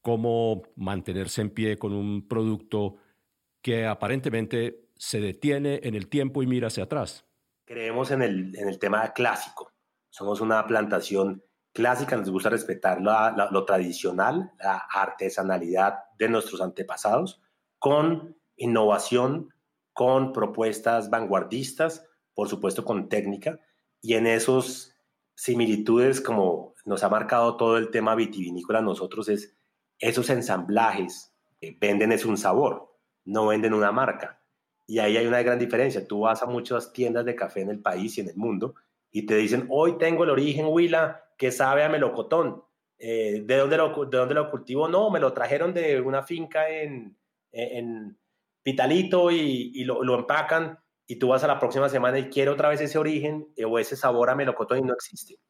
¿Cómo 0.00 0.62
mantenerse 0.76 1.40
en 1.40 1.50
pie 1.50 1.78
con 1.78 1.92
un 1.92 2.26
producto 2.26 2.96
que 3.60 3.86
aparentemente 3.86 4.88
se 4.96 5.20
detiene 5.20 5.80
en 5.82 5.94
el 5.94 6.08
tiempo 6.08 6.42
y 6.42 6.46
mira 6.46 6.68
hacia 6.68 6.84
atrás? 6.84 7.24
Creemos 7.64 8.10
en 8.10 8.22
el, 8.22 8.56
en 8.56 8.68
el 8.68 8.78
tema 8.78 9.12
clásico. 9.12 9.72
Somos 10.08 10.40
una 10.40 10.66
plantación 10.66 11.42
clásica, 11.72 12.16
nos 12.16 12.30
gusta 12.30 12.50
respetar 12.50 13.00
lo 13.00 13.64
tradicional, 13.64 14.52
la 14.58 14.78
artesanalidad 14.92 15.94
de 16.18 16.28
nuestros 16.28 16.60
antepasados, 16.60 17.40
con 17.78 18.36
innovación, 18.56 19.54
con 19.98 20.32
propuestas 20.32 21.10
vanguardistas, 21.10 22.08
por 22.32 22.48
supuesto 22.48 22.84
con 22.84 23.08
técnica, 23.08 23.58
y 24.00 24.14
en 24.14 24.28
esos 24.28 24.94
similitudes, 25.34 26.20
como 26.20 26.76
nos 26.84 27.02
ha 27.02 27.08
marcado 27.08 27.56
todo 27.56 27.78
el 27.78 27.90
tema 27.90 28.14
vitivinícola, 28.14 28.80
nosotros 28.80 29.28
es 29.28 29.56
esos 29.98 30.30
ensamblajes 30.30 31.34
venden 31.80 32.12
es 32.12 32.24
un 32.24 32.36
sabor, 32.36 32.96
no 33.24 33.48
venden 33.48 33.74
una 33.74 33.90
marca. 33.90 34.40
Y 34.86 35.00
ahí 35.00 35.16
hay 35.16 35.26
una 35.26 35.42
gran 35.42 35.58
diferencia. 35.58 36.06
Tú 36.06 36.20
vas 36.20 36.44
a 36.44 36.46
muchas 36.46 36.92
tiendas 36.92 37.24
de 37.24 37.34
café 37.34 37.62
en 37.62 37.70
el 37.70 37.80
país 37.80 38.16
y 38.16 38.20
en 38.20 38.28
el 38.28 38.36
mundo 38.36 38.76
y 39.10 39.26
te 39.26 39.34
dicen, 39.34 39.66
hoy 39.68 39.98
tengo 39.98 40.22
el 40.22 40.30
origen 40.30 40.66
Huila 40.68 41.24
que 41.36 41.50
sabe 41.50 41.82
a 41.82 41.88
melocotón. 41.88 42.62
Eh, 43.00 43.42
¿de, 43.44 43.56
dónde 43.56 43.76
lo, 43.76 44.04
¿De 44.04 44.16
dónde 44.16 44.34
lo 44.34 44.48
cultivo? 44.48 44.86
No, 44.86 45.10
me 45.10 45.18
lo 45.18 45.32
trajeron 45.32 45.74
de 45.74 46.00
una 46.00 46.22
finca 46.22 46.70
en, 46.70 47.18
en 47.50 48.16
Pitalito 48.68 49.30
y, 49.30 49.82
lo, 49.84 50.04
lo, 50.04 50.18
empacan 50.18 50.78
y 51.06 51.16
tú 51.16 51.28
vas 51.28 51.42
a 51.42 51.46
la 51.46 51.58
próxima 51.58 51.88
semana 51.88 52.18
y 52.18 52.28
quiero 52.28 52.52
otra 52.52 52.68
vez 52.68 52.82
ese 52.82 52.98
origen 52.98 53.48
eh, 53.56 53.64
o 53.64 53.78
ese 53.78 53.96
sabor 53.96 54.28
a 54.28 54.34
melocotón 54.34 54.80
y 54.80 54.82
no 54.82 54.92
existe. 54.92 55.40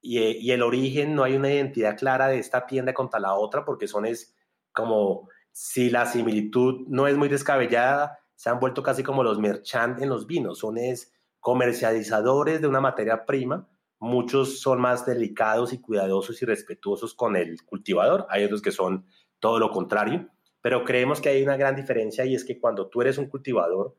Y, 0.00 0.20
eh, 0.20 0.38
y, 0.40 0.52
el 0.52 0.62
origen 0.62 1.14
no 1.14 1.22
hay 1.22 1.36
una 1.36 1.52
identidad 1.52 1.98
clara 1.98 2.28
de 2.28 2.38
esta 2.38 2.64
tienda 2.64 2.94
contra 2.94 3.20
la 3.20 3.34
otra 3.34 3.62
porque 3.62 3.86
son 3.86 4.06
es 4.06 4.34
como 4.72 5.28
si 5.52 5.90
la 5.90 6.06
similitud 6.06 6.86
no 6.88 7.06
es 7.06 7.14
muy 7.18 7.28
descabellada, 7.28 8.20
se 8.34 8.48
han 8.48 8.58
vuelto 8.58 8.82
casi 8.82 9.02
como 9.02 9.22
los 9.22 9.38
merchant 9.38 10.00
en 10.00 10.08
los 10.08 10.26
vinos, 10.26 10.60
son 10.60 10.78
es 10.78 11.12
comercializadores 11.40 12.62
de 12.62 12.68
una 12.68 12.80
materia 12.80 13.26
prima, 13.26 13.68
muchos 13.98 14.60
son 14.60 14.80
más 14.80 15.04
delicados 15.04 15.74
y 15.74 15.80
cuidadosos 15.82 16.40
y 16.40 16.46
respetuosos 16.46 17.12
con 17.12 17.36
el 17.36 17.62
cultivador, 17.66 18.26
hay 18.30 18.44
otros 18.44 18.62
que 18.62 18.72
son 18.72 19.04
todo 19.40 19.58
lo 19.58 19.70
contrario, 19.70 20.30
pero 20.66 20.82
creemos 20.82 21.20
que 21.20 21.28
hay 21.28 21.44
una 21.44 21.56
gran 21.56 21.76
diferencia 21.76 22.24
y 22.24 22.34
es 22.34 22.44
que 22.44 22.58
cuando 22.58 22.88
tú 22.88 23.00
eres 23.00 23.18
un 23.18 23.26
cultivador 23.26 23.96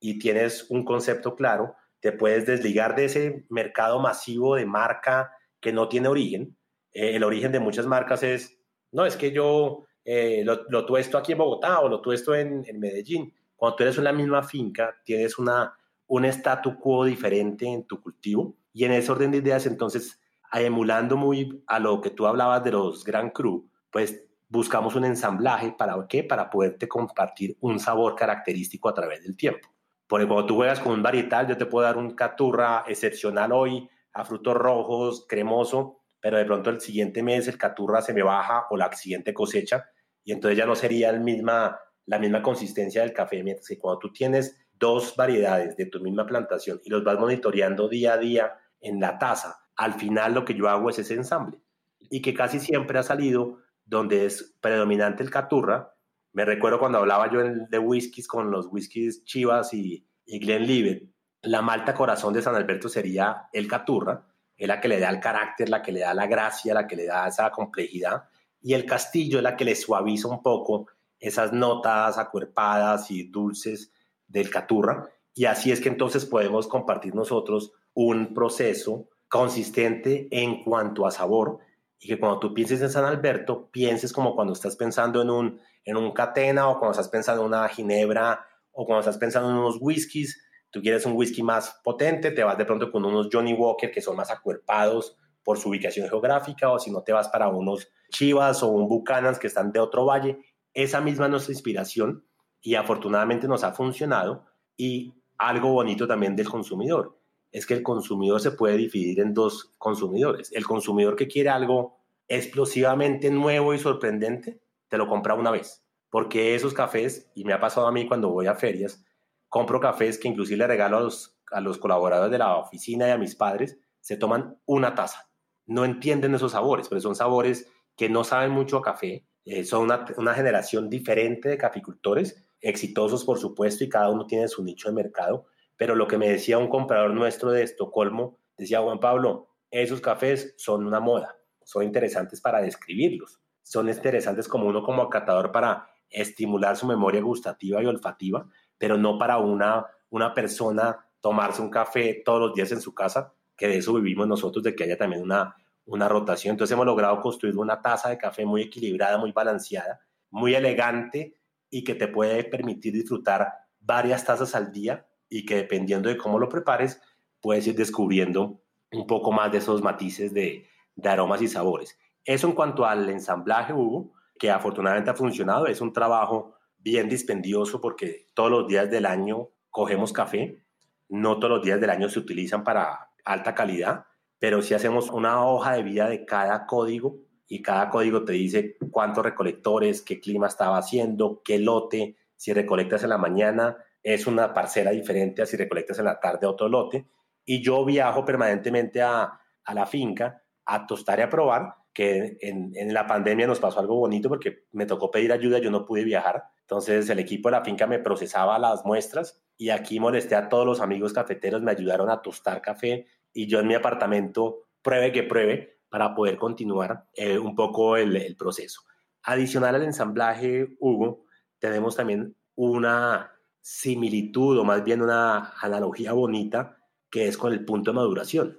y 0.00 0.18
tienes 0.18 0.68
un 0.68 0.84
concepto 0.84 1.36
claro, 1.36 1.76
te 2.00 2.10
puedes 2.10 2.44
desligar 2.44 2.96
de 2.96 3.04
ese 3.04 3.46
mercado 3.50 4.00
masivo 4.00 4.56
de 4.56 4.66
marca 4.66 5.30
que 5.60 5.72
no 5.72 5.88
tiene 5.88 6.08
origen. 6.08 6.56
Eh, 6.92 7.14
el 7.14 7.22
origen 7.22 7.52
de 7.52 7.60
muchas 7.60 7.86
marcas 7.86 8.24
es, 8.24 8.58
no, 8.90 9.06
es 9.06 9.16
que 9.16 9.30
yo 9.30 9.84
eh, 10.04 10.42
lo, 10.44 10.64
lo, 10.70 10.84
tuesto 10.84 11.18
aquí 11.18 11.30
en 11.30 11.38
Bogotá 11.38 11.78
o 11.78 11.88
lo 11.88 12.00
tuesto 12.00 12.34
en, 12.34 12.64
en 12.66 12.80
Medellín. 12.80 13.32
Cuando 13.54 13.76
tú 13.76 13.84
eres 13.84 13.98
en 13.98 14.02
la 14.02 14.12
misma 14.12 14.42
finca, 14.42 14.96
tienes 15.04 15.38
una, 15.38 15.72
un 16.08 16.24
statu 16.24 16.80
quo 16.80 17.04
diferente 17.04 17.64
en 17.64 17.86
tu 17.86 18.02
cultivo 18.02 18.56
y 18.72 18.84
en 18.84 18.90
ese 18.90 19.12
orden 19.12 19.30
de 19.30 19.38
ideas, 19.38 19.66
entonces, 19.66 20.20
emulando 20.52 21.16
muy 21.16 21.62
a 21.68 21.78
lo 21.78 22.00
que 22.00 22.10
tú 22.10 22.26
hablabas 22.26 22.64
de 22.64 22.72
los 22.72 23.04
Gran 23.04 23.30
Cru, 23.30 23.70
pues 23.92 24.27
buscamos 24.48 24.94
un 24.94 25.04
ensamblaje 25.04 25.74
para 25.76 26.06
qué? 26.08 26.24
Para 26.24 26.50
poderte 26.50 26.88
compartir 26.88 27.56
un 27.60 27.78
sabor 27.78 28.14
característico 28.14 28.88
a 28.88 28.94
través 28.94 29.22
del 29.22 29.36
tiempo. 29.36 29.68
Porque 30.06 30.26
cuando 30.26 30.46
tú 30.46 30.56
juegas 30.56 30.80
con 30.80 30.92
un 30.92 31.02
varietal, 31.02 31.46
yo 31.46 31.56
te 31.56 31.66
puedo 31.66 31.84
dar 31.84 31.98
un 31.98 32.14
caturra 32.14 32.84
excepcional 32.86 33.52
hoy, 33.52 33.88
a 34.12 34.24
frutos 34.24 34.54
rojos, 34.54 35.26
cremoso, 35.28 36.00
pero 36.20 36.38
de 36.38 36.44
pronto 36.44 36.70
el 36.70 36.80
siguiente 36.80 37.22
mes 37.22 37.46
el 37.46 37.58
caturra 37.58 38.02
se 38.02 38.14
me 38.14 38.22
baja 38.22 38.66
o 38.70 38.76
la 38.76 38.92
siguiente 38.92 39.32
cosecha 39.32 39.84
y 40.24 40.32
entonces 40.32 40.58
ya 40.58 40.66
no 40.66 40.74
sería 40.74 41.10
el 41.10 41.20
misma, 41.20 41.78
la 42.06 42.18
misma 42.18 42.42
consistencia 42.42 43.02
del 43.02 43.12
café, 43.12 43.42
mientras 43.42 43.68
que 43.68 43.78
cuando 43.78 43.98
tú 43.98 44.12
tienes 44.12 44.58
dos 44.72 45.16
variedades 45.16 45.76
de 45.76 45.86
tu 45.86 46.00
misma 46.00 46.26
plantación 46.26 46.80
y 46.84 46.90
los 46.90 47.02
vas 47.02 47.18
monitoreando 47.18 47.88
día 47.88 48.14
a 48.14 48.18
día 48.18 48.58
en 48.80 49.00
la 49.00 49.18
taza, 49.18 49.60
al 49.76 49.94
final 49.94 50.34
lo 50.34 50.44
que 50.44 50.54
yo 50.54 50.68
hago 50.68 50.90
es 50.90 50.98
ese 50.98 51.14
ensamble 51.14 51.62
y 52.10 52.20
que 52.22 52.34
casi 52.34 52.60
siempre 52.60 52.98
ha 52.98 53.02
salido 53.02 53.58
donde 53.88 54.26
es 54.26 54.54
predominante 54.60 55.22
el 55.22 55.30
caturra. 55.30 55.94
Me 56.32 56.44
recuerdo 56.44 56.78
cuando 56.78 56.98
hablaba 56.98 57.30
yo 57.32 57.40
de 57.42 57.78
whiskies 57.78 58.28
con 58.28 58.50
los 58.50 58.66
whiskies 58.70 59.24
Chivas 59.24 59.72
y, 59.74 60.06
y 60.26 60.38
Glenlivet, 60.38 61.08
la 61.42 61.62
malta 61.62 61.94
corazón 61.94 62.34
de 62.34 62.42
San 62.42 62.54
Alberto 62.54 62.88
sería 62.88 63.48
el 63.52 63.66
caturra, 63.66 64.26
es 64.56 64.68
la 64.68 64.80
que 64.80 64.88
le 64.88 65.00
da 65.00 65.08
el 65.10 65.20
carácter, 65.20 65.68
la 65.68 65.82
que 65.82 65.92
le 65.92 66.00
da 66.00 66.14
la 66.14 66.26
gracia, 66.26 66.74
la 66.74 66.86
que 66.86 66.96
le 66.96 67.06
da 67.06 67.28
esa 67.28 67.50
complejidad 67.50 68.24
y 68.60 68.74
el 68.74 68.84
castillo 68.84 69.38
es 69.38 69.44
la 69.44 69.56
que 69.56 69.64
le 69.64 69.74
suaviza 69.74 70.28
un 70.28 70.42
poco 70.42 70.86
esas 71.18 71.52
notas 71.52 72.18
acuerpadas 72.18 73.10
y 73.10 73.24
dulces 73.24 73.92
del 74.26 74.50
caturra. 74.50 75.08
Y 75.34 75.44
así 75.44 75.70
es 75.70 75.80
que 75.80 75.88
entonces 75.88 76.24
podemos 76.24 76.66
compartir 76.66 77.14
nosotros 77.14 77.72
un 77.94 78.34
proceso 78.34 79.08
consistente 79.28 80.28
en 80.30 80.64
cuanto 80.64 81.06
a 81.06 81.10
sabor 81.10 81.58
y 82.00 82.08
que 82.08 82.18
cuando 82.18 82.38
tú 82.38 82.54
pienses 82.54 82.80
en 82.80 82.90
San 82.90 83.04
Alberto, 83.04 83.70
pienses 83.70 84.12
como 84.12 84.34
cuando 84.34 84.52
estás 84.52 84.76
pensando 84.76 85.20
en 85.22 85.30
un, 85.30 85.60
en 85.84 85.96
un 85.96 86.12
catena 86.12 86.68
o 86.68 86.78
cuando 86.78 86.92
estás 86.92 87.08
pensando 87.08 87.42
en 87.42 87.48
una 87.48 87.68
ginebra 87.68 88.46
o 88.72 88.86
cuando 88.86 89.00
estás 89.00 89.18
pensando 89.18 89.50
en 89.50 89.56
unos 89.56 89.78
whiskies, 89.80 90.40
tú 90.70 90.80
quieres 90.80 91.04
un 91.06 91.14
whisky 91.14 91.42
más 91.42 91.80
potente, 91.82 92.30
te 92.30 92.44
vas 92.44 92.56
de 92.56 92.64
pronto 92.64 92.92
con 92.92 93.04
unos 93.04 93.28
Johnny 93.32 93.52
Walker 93.52 93.90
que 93.90 94.00
son 94.00 94.16
más 94.16 94.30
acuerpados 94.30 95.16
por 95.42 95.58
su 95.58 95.70
ubicación 95.70 96.08
geográfica 96.08 96.70
o 96.70 96.78
si 96.78 96.90
no 96.90 97.02
te 97.02 97.12
vas 97.12 97.28
para 97.28 97.48
unos 97.48 97.88
Chivas 98.10 98.62
o 98.62 98.68
un 98.68 98.88
Buchanan 98.88 99.36
que 99.36 99.48
están 99.48 99.72
de 99.72 99.80
otro 99.80 100.06
valle. 100.06 100.38
Esa 100.72 101.00
misma 101.00 101.26
es 101.26 101.30
nuestra 101.30 101.52
inspiración 101.52 102.24
y 102.60 102.74
afortunadamente 102.74 103.48
nos 103.48 103.64
ha 103.64 103.72
funcionado. 103.72 104.46
Y 104.76 105.14
algo 105.36 105.72
bonito 105.72 106.06
también 106.06 106.36
del 106.36 106.48
consumidor 106.48 107.17
es 107.52 107.66
que 107.66 107.74
el 107.74 107.82
consumidor 107.82 108.40
se 108.40 108.52
puede 108.52 108.76
dividir 108.76 109.20
en 109.20 109.34
dos 109.34 109.74
consumidores. 109.78 110.52
El 110.52 110.66
consumidor 110.66 111.16
que 111.16 111.28
quiere 111.28 111.48
algo 111.48 111.98
explosivamente 112.28 113.30
nuevo 113.30 113.74
y 113.74 113.78
sorprendente, 113.78 114.60
te 114.88 114.98
lo 114.98 115.08
compra 115.08 115.34
una 115.34 115.50
vez. 115.50 115.84
Porque 116.10 116.54
esos 116.54 116.74
cafés, 116.74 117.30
y 117.34 117.44
me 117.44 117.52
ha 117.52 117.60
pasado 117.60 117.86
a 117.86 117.92
mí 117.92 118.06
cuando 118.06 118.30
voy 118.30 118.46
a 118.46 118.54
ferias, 118.54 119.04
compro 119.48 119.80
cafés 119.80 120.18
que 120.18 120.28
inclusive 120.28 120.58
le 120.58 120.66
regalo 120.66 120.98
a 120.98 121.00
los, 121.00 121.38
a 121.50 121.60
los 121.60 121.78
colaboradores 121.78 122.30
de 122.30 122.38
la 122.38 122.56
oficina 122.56 123.08
y 123.08 123.10
a 123.10 123.18
mis 123.18 123.34
padres, 123.34 123.78
se 124.00 124.16
toman 124.16 124.58
una 124.66 124.94
taza. 124.94 125.30
No 125.66 125.84
entienden 125.84 126.34
esos 126.34 126.52
sabores, 126.52 126.88
pero 126.88 127.00
son 127.00 127.14
sabores 127.14 127.70
que 127.96 128.08
no 128.08 128.24
saben 128.24 128.52
mucho 128.52 128.78
a 128.78 128.82
café, 128.82 129.26
eh, 129.44 129.64
son 129.64 129.84
una, 129.84 130.34
generación 130.34 130.90
diferente 130.90 131.48
de 131.48 131.56
caficultores, 131.56 132.44
exitosos 132.60 133.24
por 133.24 133.38
supuesto, 133.38 133.82
y 133.82 133.88
cada 133.88 134.10
uno 134.10 134.26
tiene 134.26 134.46
su 134.46 134.62
nicho 134.62 134.88
de 134.88 134.94
mercado, 134.94 135.46
pero 135.78 135.94
lo 135.94 136.08
que 136.08 136.18
me 136.18 136.28
decía 136.28 136.58
un 136.58 136.68
comprador 136.68 137.14
nuestro 137.14 137.50
de 137.52 137.62
Estocolmo, 137.62 138.36
decía 138.58 138.82
Juan 138.82 139.00
Pablo, 139.00 139.48
esos 139.70 140.00
cafés 140.00 140.54
son 140.58 140.84
una 140.84 141.00
moda, 141.00 141.38
son 141.64 141.84
interesantes 141.84 142.40
para 142.40 142.60
describirlos, 142.60 143.40
son 143.62 143.88
interesantes 143.88 144.48
como 144.48 144.66
uno 144.66 144.82
como 144.82 145.02
acatador 145.02 145.52
para 145.52 145.88
estimular 146.10 146.76
su 146.76 146.86
memoria 146.86 147.22
gustativa 147.22 147.80
y 147.82 147.86
olfativa, 147.86 148.46
pero 148.76 148.98
no 148.98 149.18
para 149.18 149.38
una, 149.38 149.86
una 150.10 150.34
persona 150.34 151.06
tomarse 151.20 151.62
un 151.62 151.70
café 151.70 152.22
todos 152.24 152.40
los 152.40 152.54
días 152.54 152.72
en 152.72 152.80
su 152.80 152.92
casa, 152.92 153.32
que 153.56 153.68
de 153.68 153.78
eso 153.78 153.94
vivimos 153.94 154.26
nosotros, 154.26 154.64
de 154.64 154.74
que 154.74 154.84
haya 154.84 154.96
también 154.96 155.22
una, 155.22 155.54
una 155.84 156.08
rotación. 156.08 156.52
Entonces 156.52 156.74
hemos 156.74 156.86
logrado 156.86 157.20
construir 157.20 157.56
una 157.56 157.80
taza 157.80 158.08
de 158.08 158.18
café 158.18 158.44
muy 158.44 158.62
equilibrada, 158.62 159.18
muy 159.18 159.32
balanceada, 159.32 160.00
muy 160.30 160.54
elegante 160.54 161.36
y 161.70 161.84
que 161.84 161.94
te 161.94 162.08
puede 162.08 162.42
permitir 162.44 162.94
disfrutar 162.94 163.52
varias 163.80 164.24
tazas 164.24 164.54
al 164.54 164.72
día 164.72 165.07
y 165.28 165.44
que 165.44 165.56
dependiendo 165.56 166.08
de 166.08 166.16
cómo 166.16 166.38
lo 166.38 166.48
prepares, 166.48 167.00
puedes 167.40 167.66
ir 167.66 167.74
descubriendo 167.74 168.60
un 168.92 169.06
poco 169.06 169.32
más 169.32 169.52
de 169.52 169.58
esos 169.58 169.82
matices 169.82 170.32
de, 170.32 170.66
aromas 171.04 171.42
y 171.42 171.48
sabores. 171.48 171.98
Eso 172.24 172.46
en 172.48 172.54
cuanto 172.54 172.84
al 172.84 173.08
ensamblaje, 173.08 173.72
Hugo, 173.72 174.12
que 174.38 174.50
afortunadamente 174.50 175.10
ha 175.10 175.14
funcionado, 175.14 175.66
es 175.66 175.80
un 175.80 175.92
trabajo 175.92 176.54
bien 176.78 177.08
dispendioso 177.08 177.80
porque 177.80 178.28
todos 178.34 178.50
los 178.50 178.68
días 178.68 178.90
del 178.90 179.06
año 179.06 179.48
cogemos 179.70 180.12
café, 180.12 180.64
no 181.08 181.38
todos 181.38 181.56
los 181.56 181.64
días 181.64 181.80
del 181.80 181.90
año 181.90 182.08
se 182.08 182.18
utilizan 182.18 182.64
para 182.64 183.10
alta 183.24 183.54
calidad, 183.54 184.06
pero 184.38 184.62
si 184.62 184.74
hacemos 184.74 185.10
una 185.10 185.44
hoja 185.44 185.72
de 185.72 185.82
vida 185.82 186.08
de 186.08 186.24
cada 186.24 186.66
código 186.66 187.18
y 187.48 187.62
cada 187.62 187.90
código 187.90 188.24
te 188.24 188.32
dice 188.32 188.76
cuántos 188.90 189.24
recolectores, 189.24 190.02
qué 190.02 190.20
clima 190.20 190.46
estaba 190.46 190.78
haciendo, 190.78 191.42
qué 191.44 191.58
lote, 191.58 192.16
si 192.36 192.52
recolectas 192.52 193.02
en 193.02 193.10
la 193.10 193.18
mañana, 193.18 193.76
es 194.02 194.26
una 194.26 194.52
parcela 194.52 194.90
diferente 194.90 195.42
a 195.42 195.46
si 195.46 195.56
recolectas 195.56 195.98
en 195.98 196.06
la 196.06 196.20
tarde 196.20 196.46
otro 196.46 196.68
lote. 196.68 197.06
Y 197.44 197.62
yo 197.62 197.84
viajo 197.84 198.24
permanentemente 198.24 199.02
a, 199.02 199.40
a 199.64 199.74
la 199.74 199.86
finca 199.86 200.42
a 200.68 200.86
tostar 200.86 201.18
y 201.18 201.22
a 201.22 201.30
probar, 201.30 201.74
que 201.94 202.36
en, 202.42 202.72
en, 202.76 202.92
la 202.92 203.06
pandemia 203.06 203.46
nos 203.46 203.58
pasó 203.58 203.80
algo 203.80 203.96
bonito 203.96 204.28
porque 204.28 204.66
me 204.72 204.84
tocó 204.84 205.10
pedir 205.10 205.32
ayuda, 205.32 205.58
yo 205.58 205.70
no 205.70 205.86
pude 205.86 206.04
viajar. 206.04 206.44
Entonces 206.60 207.08
el 207.08 207.18
equipo 207.18 207.48
de 207.48 207.56
la 207.56 207.64
finca 207.64 207.86
me 207.86 207.98
procesaba 207.98 208.58
las 208.58 208.84
muestras 208.84 209.42
y 209.56 209.70
aquí 209.70 209.98
molesté 209.98 210.36
a 210.36 210.48
todos 210.48 210.66
los 210.66 210.80
amigos 210.80 211.14
cafeteros, 211.14 211.62
me 211.62 211.70
ayudaron 211.70 212.10
a 212.10 212.20
tostar 212.20 212.60
café 212.60 213.06
y 213.32 213.46
yo 213.46 213.60
en 213.60 213.66
mi 213.66 213.74
apartamento 213.74 214.68
pruebe 214.82 215.10
que 215.10 215.22
pruebe 215.22 215.80
para 215.88 216.14
poder 216.14 216.36
continuar 216.36 217.06
eh, 217.14 217.38
un 217.38 217.54
poco 217.54 217.96
el, 217.96 218.14
el 218.14 218.36
proceso. 218.36 218.82
Adicional 219.22 219.74
al 219.74 219.82
ensamblaje, 219.84 220.76
Hugo, 220.78 221.24
tenemos 221.58 221.96
también 221.96 222.36
una 222.54 223.32
similitud 223.60 224.58
o 224.58 224.64
más 224.64 224.84
bien 224.84 225.02
una 225.02 225.52
analogía 225.60 226.12
bonita 226.12 226.78
que 227.10 227.28
es 227.28 227.36
con 227.36 227.52
el 227.52 227.64
punto 227.64 227.90
de 227.90 227.96
maduración. 227.96 228.58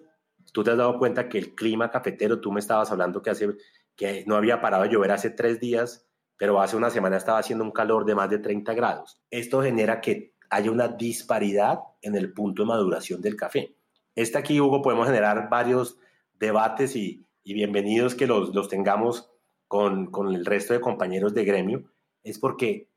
Tú 0.51 0.63
te 0.63 0.71
has 0.71 0.77
dado 0.77 0.97
cuenta 0.97 1.29
que 1.29 1.37
el 1.37 1.55
clima 1.55 1.91
cafetero, 1.91 2.39
tú 2.39 2.51
me 2.51 2.59
estabas 2.59 2.91
hablando 2.91 3.21
que, 3.21 3.29
hace, 3.29 3.49
que 3.95 4.23
no 4.25 4.35
había 4.35 4.61
parado 4.61 4.83
de 4.83 4.89
llover 4.89 5.11
hace 5.11 5.29
tres 5.29 5.59
días, 5.59 6.07
pero 6.37 6.61
hace 6.61 6.75
una 6.75 6.89
semana 6.89 7.17
estaba 7.17 7.39
haciendo 7.39 7.63
un 7.63 7.71
calor 7.71 8.05
de 8.05 8.15
más 8.15 8.29
de 8.29 8.39
30 8.39 8.73
grados. 8.73 9.21
Esto 9.29 9.61
genera 9.61 10.01
que 10.01 10.33
haya 10.49 10.71
una 10.71 10.87
disparidad 10.87 11.79
en 12.01 12.15
el 12.15 12.33
punto 12.33 12.63
de 12.63 12.69
maduración 12.69 13.21
del 13.21 13.35
café. 13.35 13.75
Este 14.15 14.37
aquí, 14.37 14.59
Hugo, 14.59 14.81
podemos 14.81 15.07
generar 15.07 15.49
varios 15.49 15.97
debates 16.33 16.95
y, 16.95 17.25
bienvenidos 17.43 18.13
que 18.13 18.27
los, 18.27 18.53
los 18.53 18.69
tengamos 18.69 19.31
con, 19.67 20.11
con 20.11 20.35
el 20.35 20.45
resto 20.45 20.73
de 20.73 20.81
compañeros 20.81 21.33
de 21.33 21.45
gremio, 21.45 21.83
es 22.23 22.37
porque 22.37 22.88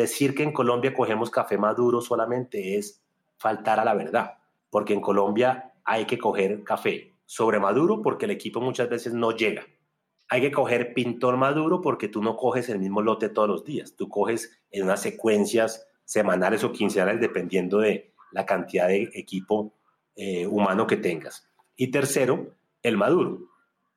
decir 0.00 0.34
que 0.34 0.42
en 0.42 0.52
Colombia 0.52 0.92
cogemos 0.92 1.30
café 1.30 1.56
maduro 1.56 2.00
solamente 2.00 2.76
es 2.76 3.02
faltar 3.36 3.80
a 3.80 3.84
la 3.84 3.94
verdad, 3.94 4.38
porque 4.70 4.92
en 4.92 5.00
Colombia 5.00 5.72
hay 5.84 6.04
que 6.04 6.18
coger 6.18 6.64
café 6.64 7.14
sobre 7.24 7.60
maduro 7.60 8.02
porque 8.02 8.24
el 8.26 8.32
equipo 8.32 8.60
muchas 8.60 8.88
veces 8.88 9.14
no 9.14 9.32
llega. 9.32 9.64
Hay 10.28 10.40
que 10.40 10.50
coger 10.50 10.94
pintor 10.94 11.36
maduro 11.36 11.80
porque 11.80 12.08
tú 12.08 12.22
no 12.22 12.36
coges 12.36 12.68
el 12.68 12.78
mismo 12.78 13.02
lote 13.02 13.28
todos 13.28 13.48
los 13.48 13.64
días, 13.64 13.94
tú 13.94 14.08
coges 14.08 14.58
en 14.70 14.84
unas 14.84 15.00
secuencias 15.02 15.86
semanales 16.04 16.64
o 16.64 16.72
quincenales 16.72 17.20
dependiendo 17.20 17.78
de 17.78 18.12
la 18.32 18.44
cantidad 18.46 18.88
de 18.88 19.10
equipo 19.14 19.74
eh, 20.16 20.46
humano 20.46 20.86
que 20.86 20.96
tengas. 20.96 21.48
Y 21.76 21.88
tercero, 21.88 22.54
el 22.82 22.96
maduro. 22.96 23.48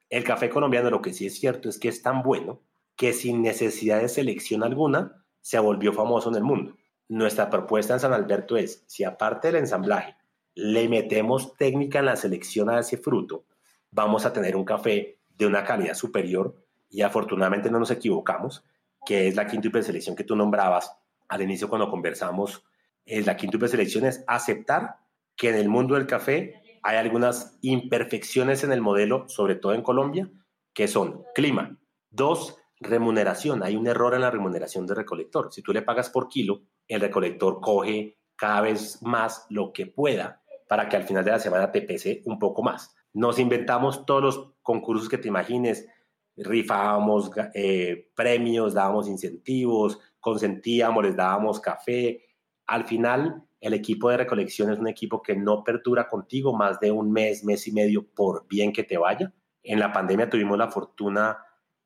El 0.09 0.23
café 0.23 0.49
colombiano 0.49 0.89
lo 0.89 1.01
que 1.01 1.13
sí 1.13 1.25
es 1.25 1.39
cierto 1.39 1.69
es 1.69 1.79
que 1.79 1.89
es 1.89 2.01
tan 2.01 2.23
bueno 2.23 2.61
que 2.95 3.13
sin 3.13 3.41
necesidad 3.41 4.01
de 4.01 4.09
selección 4.09 4.63
alguna 4.63 5.23
se 5.47 5.57
volvió 5.59 5.93
famoso 5.93 6.27
en 6.27 6.35
el 6.35 6.43
mundo. 6.43 6.75
Nuestra 7.07 7.49
propuesta 7.49 7.93
en 7.93 8.01
San 8.01 8.11
Alberto 8.11 8.57
es, 8.57 8.83
si 8.85 9.05
aparte 9.05 9.47
del 9.47 9.55
ensamblaje 9.55 10.17
le 10.55 10.89
metemos 10.89 11.55
técnica 11.55 11.99
en 11.99 12.05
la 12.07 12.17
selección 12.17 12.69
a 12.69 12.81
ese 12.81 12.97
fruto, 12.97 13.45
vamos 13.89 14.25
a 14.25 14.33
tener 14.33 14.57
un 14.57 14.65
café 14.65 15.19
de 15.37 15.45
una 15.45 15.63
calidad 15.63 15.93
superior 15.93 16.53
y 16.89 17.01
afortunadamente 17.01 17.71
no 17.71 17.79
nos 17.79 17.91
equivocamos, 17.91 18.65
que 19.05 19.29
es 19.29 19.37
la 19.37 19.47
quíntuple 19.47 19.83
selección 19.83 20.17
que 20.17 20.25
tú 20.25 20.35
nombrabas 20.35 20.91
al 21.29 21.41
inicio 21.41 21.69
cuando 21.69 21.89
conversamos. 21.89 22.65
Es 23.05 23.25
la 23.25 23.37
quíntuple 23.37 23.69
selección 23.69 24.03
es 24.03 24.25
aceptar 24.27 24.97
que 25.37 25.47
en 25.47 25.55
el 25.55 25.69
mundo 25.69 25.95
del 25.95 26.07
café 26.07 26.61
hay 26.83 26.97
algunas 26.97 27.57
imperfecciones 27.61 28.65
en 28.65 28.73
el 28.73 28.81
modelo, 28.81 29.29
sobre 29.29 29.55
todo 29.55 29.73
en 29.73 29.81
Colombia, 29.81 30.29
que 30.73 30.89
son 30.89 31.23
clima. 31.33 31.77
Dos, 32.09 32.57
remuneración. 32.79 33.63
Hay 33.63 33.75
un 33.75 33.87
error 33.87 34.13
en 34.13 34.21
la 34.21 34.31
remuneración 34.31 34.85
del 34.85 34.97
recolector. 34.97 35.51
Si 35.51 35.61
tú 35.61 35.73
le 35.73 35.81
pagas 35.81 36.09
por 36.09 36.29
kilo, 36.29 36.63
el 36.87 37.01
recolector 37.01 37.59
coge 37.59 38.17
cada 38.35 38.61
vez 38.61 39.01
más 39.01 39.45
lo 39.49 39.73
que 39.73 39.87
pueda 39.87 40.41
para 40.67 40.87
que 40.89 40.97
al 40.97 41.03
final 41.03 41.23
de 41.23 41.31
la 41.31 41.39
semana 41.39 41.71
te 41.71 41.81
pese 41.81 42.21
un 42.25 42.37
poco 42.39 42.61
más. 42.61 42.95
Nos 43.13 43.39
inventamos 43.39 44.05
todos 44.05 44.21
los 44.21 44.51
concursos 44.61 45.09
que 45.09 45.17
te 45.17 45.27
imagines, 45.27 45.87
rifábamos 46.35 47.31
eh, 47.53 48.11
premios, 48.15 48.73
dábamos 48.73 49.07
incentivos, 49.07 49.99
consentíamos, 50.19 51.03
les 51.03 51.15
dábamos 51.15 51.59
café. 51.59 52.21
Al 52.67 52.85
final, 52.85 53.43
el 53.59 53.73
equipo 53.73 54.09
de 54.09 54.17
recolección 54.17 54.71
es 54.71 54.77
un 54.77 54.87
equipo 54.87 55.21
que 55.21 55.35
no 55.35 55.63
perdura 55.63 56.07
contigo 56.07 56.53
más 56.53 56.79
de 56.79 56.91
un 56.91 57.11
mes, 57.11 57.43
mes 57.43 57.67
y 57.67 57.71
medio, 57.71 58.05
por 58.07 58.45
bien 58.47 58.71
que 58.71 58.83
te 58.83 58.97
vaya. 58.97 59.33
En 59.63 59.79
la 59.79 59.91
pandemia 59.91 60.29
tuvimos 60.29 60.57
la 60.57 60.69
fortuna 60.69 61.37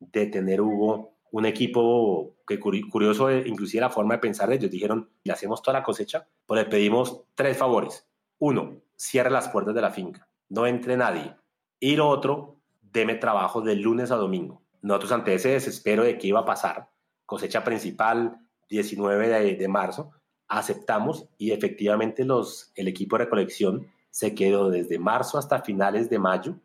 de 0.01 0.25
tener, 0.27 0.61
Hugo, 0.61 1.13
un 1.31 1.45
equipo 1.45 2.35
que 2.45 2.59
curioso, 2.59 3.31
inclusive 3.31 3.81
la 3.81 3.89
forma 3.89 4.15
de 4.15 4.19
pensar 4.19 4.49
de 4.49 4.55
ellos, 4.55 4.71
dijeron, 4.71 5.09
le 5.23 5.31
hacemos 5.31 5.61
toda 5.61 5.79
la 5.79 5.83
cosecha, 5.83 6.27
pues 6.45 6.61
le 6.61 6.69
pedimos 6.69 7.23
tres 7.35 7.57
favores. 7.57 8.05
Uno, 8.39 8.81
cierre 8.95 9.29
las 9.29 9.47
puertas 9.49 9.73
de 9.73 9.81
la 9.81 9.91
finca, 9.91 10.27
no 10.49 10.67
entre 10.67 10.97
nadie. 10.97 11.35
Y 11.79 11.95
lo 11.95 12.09
otro, 12.09 12.57
deme 12.81 13.15
trabajo 13.15 13.61
de 13.61 13.75
lunes 13.75 14.11
a 14.11 14.15
domingo. 14.15 14.61
Nosotros 14.81 15.11
ante 15.13 15.35
ese 15.35 15.49
desespero 15.49 16.03
de 16.03 16.17
qué 16.17 16.27
iba 16.27 16.41
a 16.41 16.45
pasar, 16.45 16.89
cosecha 17.25 17.63
principal 17.63 18.37
19 18.69 19.29
de, 19.29 19.55
de 19.55 19.67
marzo, 19.67 20.11
aceptamos 20.47 21.29
y 21.37 21.51
efectivamente 21.51 22.25
los, 22.25 22.71
el 22.75 22.87
equipo 22.89 23.17
de 23.17 23.23
recolección 23.23 23.87
se 24.09 24.35
quedó 24.35 24.69
desde 24.69 24.99
marzo 24.99 25.37
hasta 25.37 25.61
finales 25.61 26.09
de 26.09 26.19
mayo 26.19 26.57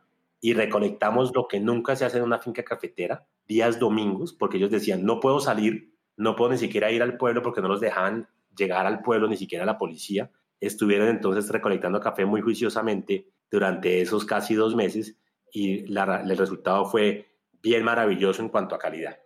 y 0.47 0.55
recolectamos 0.55 1.33
lo 1.35 1.49
que 1.49 1.59
nunca 1.59 1.97
se 1.97 2.05
hace 2.05 2.19
en 2.19 2.23
una 2.23 2.39
finca 2.39 2.63
cafetera, 2.63 3.27
días 3.49 3.81
domingos, 3.81 4.33
porque 4.33 4.59
ellos 4.59 4.71
decían, 4.71 5.05
no 5.05 5.19
puedo 5.19 5.41
salir, 5.41 5.93
no 6.17 6.37
puedo 6.37 6.53
ni 6.53 6.59
siquiera 6.59 6.93
ir 6.93 7.03
al 7.03 7.17
pueblo 7.17 7.43
porque 7.43 7.61
no 7.61 7.67
los 7.67 7.81
dejaban 7.81 8.29
llegar 8.57 8.87
al 8.87 9.03
pueblo, 9.03 9.27
ni 9.27 9.37
siquiera 9.37 9.67
la 9.67 9.77
policía 9.77 10.31
estuvieron 10.61 11.09
entonces 11.09 11.51
recolectando 11.51 11.99
café 11.99 12.25
muy 12.25 12.43
juiciosamente 12.43 13.29
durante 13.51 14.01
esos 14.01 14.25
casi 14.25 14.55
dos 14.55 14.77
meses 14.77 15.19
y 15.53 15.85
el 15.93 16.39
resultado 16.39 16.85
fue 16.85 17.27
bien 17.61 17.83
maravilloso 17.83 18.41
en 18.41 18.49
cuanto 18.49 18.77
a 18.77 18.79
calidad. 18.79 19.19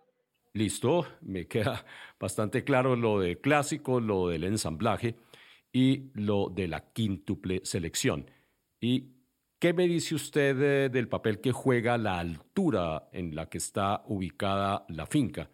Listo, 0.54 1.06
me 1.20 1.46
queda 1.46 1.84
bastante 2.18 2.64
claro 2.64 2.96
lo 2.96 3.20
del 3.20 3.42
clásico, 3.42 4.00
lo 4.00 4.28
del 4.28 4.44
ensamblaje 4.44 5.16
y 5.70 6.10
lo 6.14 6.48
de 6.48 6.66
la 6.66 6.92
quíntuple 6.94 7.60
selección. 7.62 8.30
¿Y 8.80 9.19
qué 9.60 9.74
me 9.74 9.86
dice 9.86 10.14
usted 10.14 10.90
del 10.90 11.08
papel 11.08 11.40
que 11.40 11.52
juega 11.52 11.98
la 11.98 12.18
altura 12.18 13.08
en 13.12 13.36
la 13.36 13.48
que 13.48 13.58
está 13.58 14.02
ubicada 14.06 14.86
la 14.88 15.06
finca, 15.06 15.50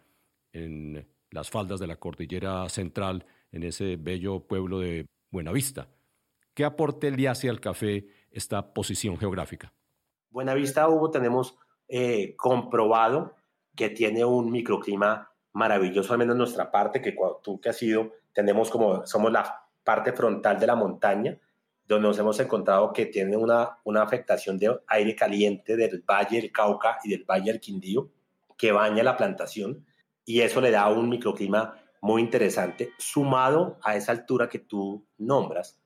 en 0.53 1.05
las 1.29 1.49
faldas 1.49 1.81
de 1.81 1.87
la 1.87 1.97
cordillera 1.97 2.67
central, 2.69 3.25
en 3.51 3.63
ese 3.63 3.97
bello 3.97 4.39
pueblo 4.39 4.79
de 4.79 5.05
Buenavista. 5.29 5.89
¿Qué 6.53 6.63
aporte 6.63 7.11
le 7.11 7.27
hace 7.27 7.49
al 7.49 7.59
café 7.59 8.07
esta 8.31 8.73
posición 8.73 9.17
geográfica? 9.17 9.73
Buenavista, 10.29 10.87
Hugo, 10.87 11.11
tenemos 11.11 11.57
eh, 11.89 12.33
comprobado 12.37 13.35
que 13.75 13.89
tiene 13.89 14.23
un 14.23 14.51
microclima 14.51 15.29
maravilloso, 15.51 16.13
al 16.13 16.19
menos 16.19 16.33
en 16.33 16.39
nuestra 16.39 16.71
parte, 16.71 17.01
que 17.01 17.13
tú 17.43 17.59
que 17.59 17.69
has 17.69 17.83
ido, 17.83 18.13
tenemos 18.33 18.69
como, 18.69 19.05
somos 19.05 19.31
la 19.33 19.63
parte 19.83 20.13
frontal 20.13 20.59
de 20.59 20.67
la 20.67 20.75
montaña, 20.75 21.37
donde 21.87 22.07
nos 22.07 22.19
hemos 22.19 22.39
encontrado 22.39 22.91
que 22.91 23.05
tiene 23.05 23.37
una, 23.37 23.77
una 23.83 24.03
afectación 24.03 24.57
de 24.57 24.77
aire 24.87 25.15
caliente 25.15 25.77
del 25.77 26.03
Valle 26.07 26.41
del 26.41 26.51
Cauca 26.51 26.99
y 27.03 27.09
del 27.09 27.23
Valle 27.23 27.51
del 27.51 27.61
Quindío, 27.61 28.11
que 28.57 28.71
baña 28.71 29.03
la 29.03 29.15
plantación, 29.15 29.85
y 30.25 30.41
eso 30.41 30.59
le 30.59 30.71
da 30.71 30.89
un 30.89 31.07
microclima 31.07 31.75
muy 32.01 32.21
interesante, 32.21 32.91
sumado 32.97 33.79
a 33.83 33.95
esa 33.95 34.11
altura 34.11 34.49
que 34.49 34.59
tú 34.59 35.07
nombras. 35.17 35.81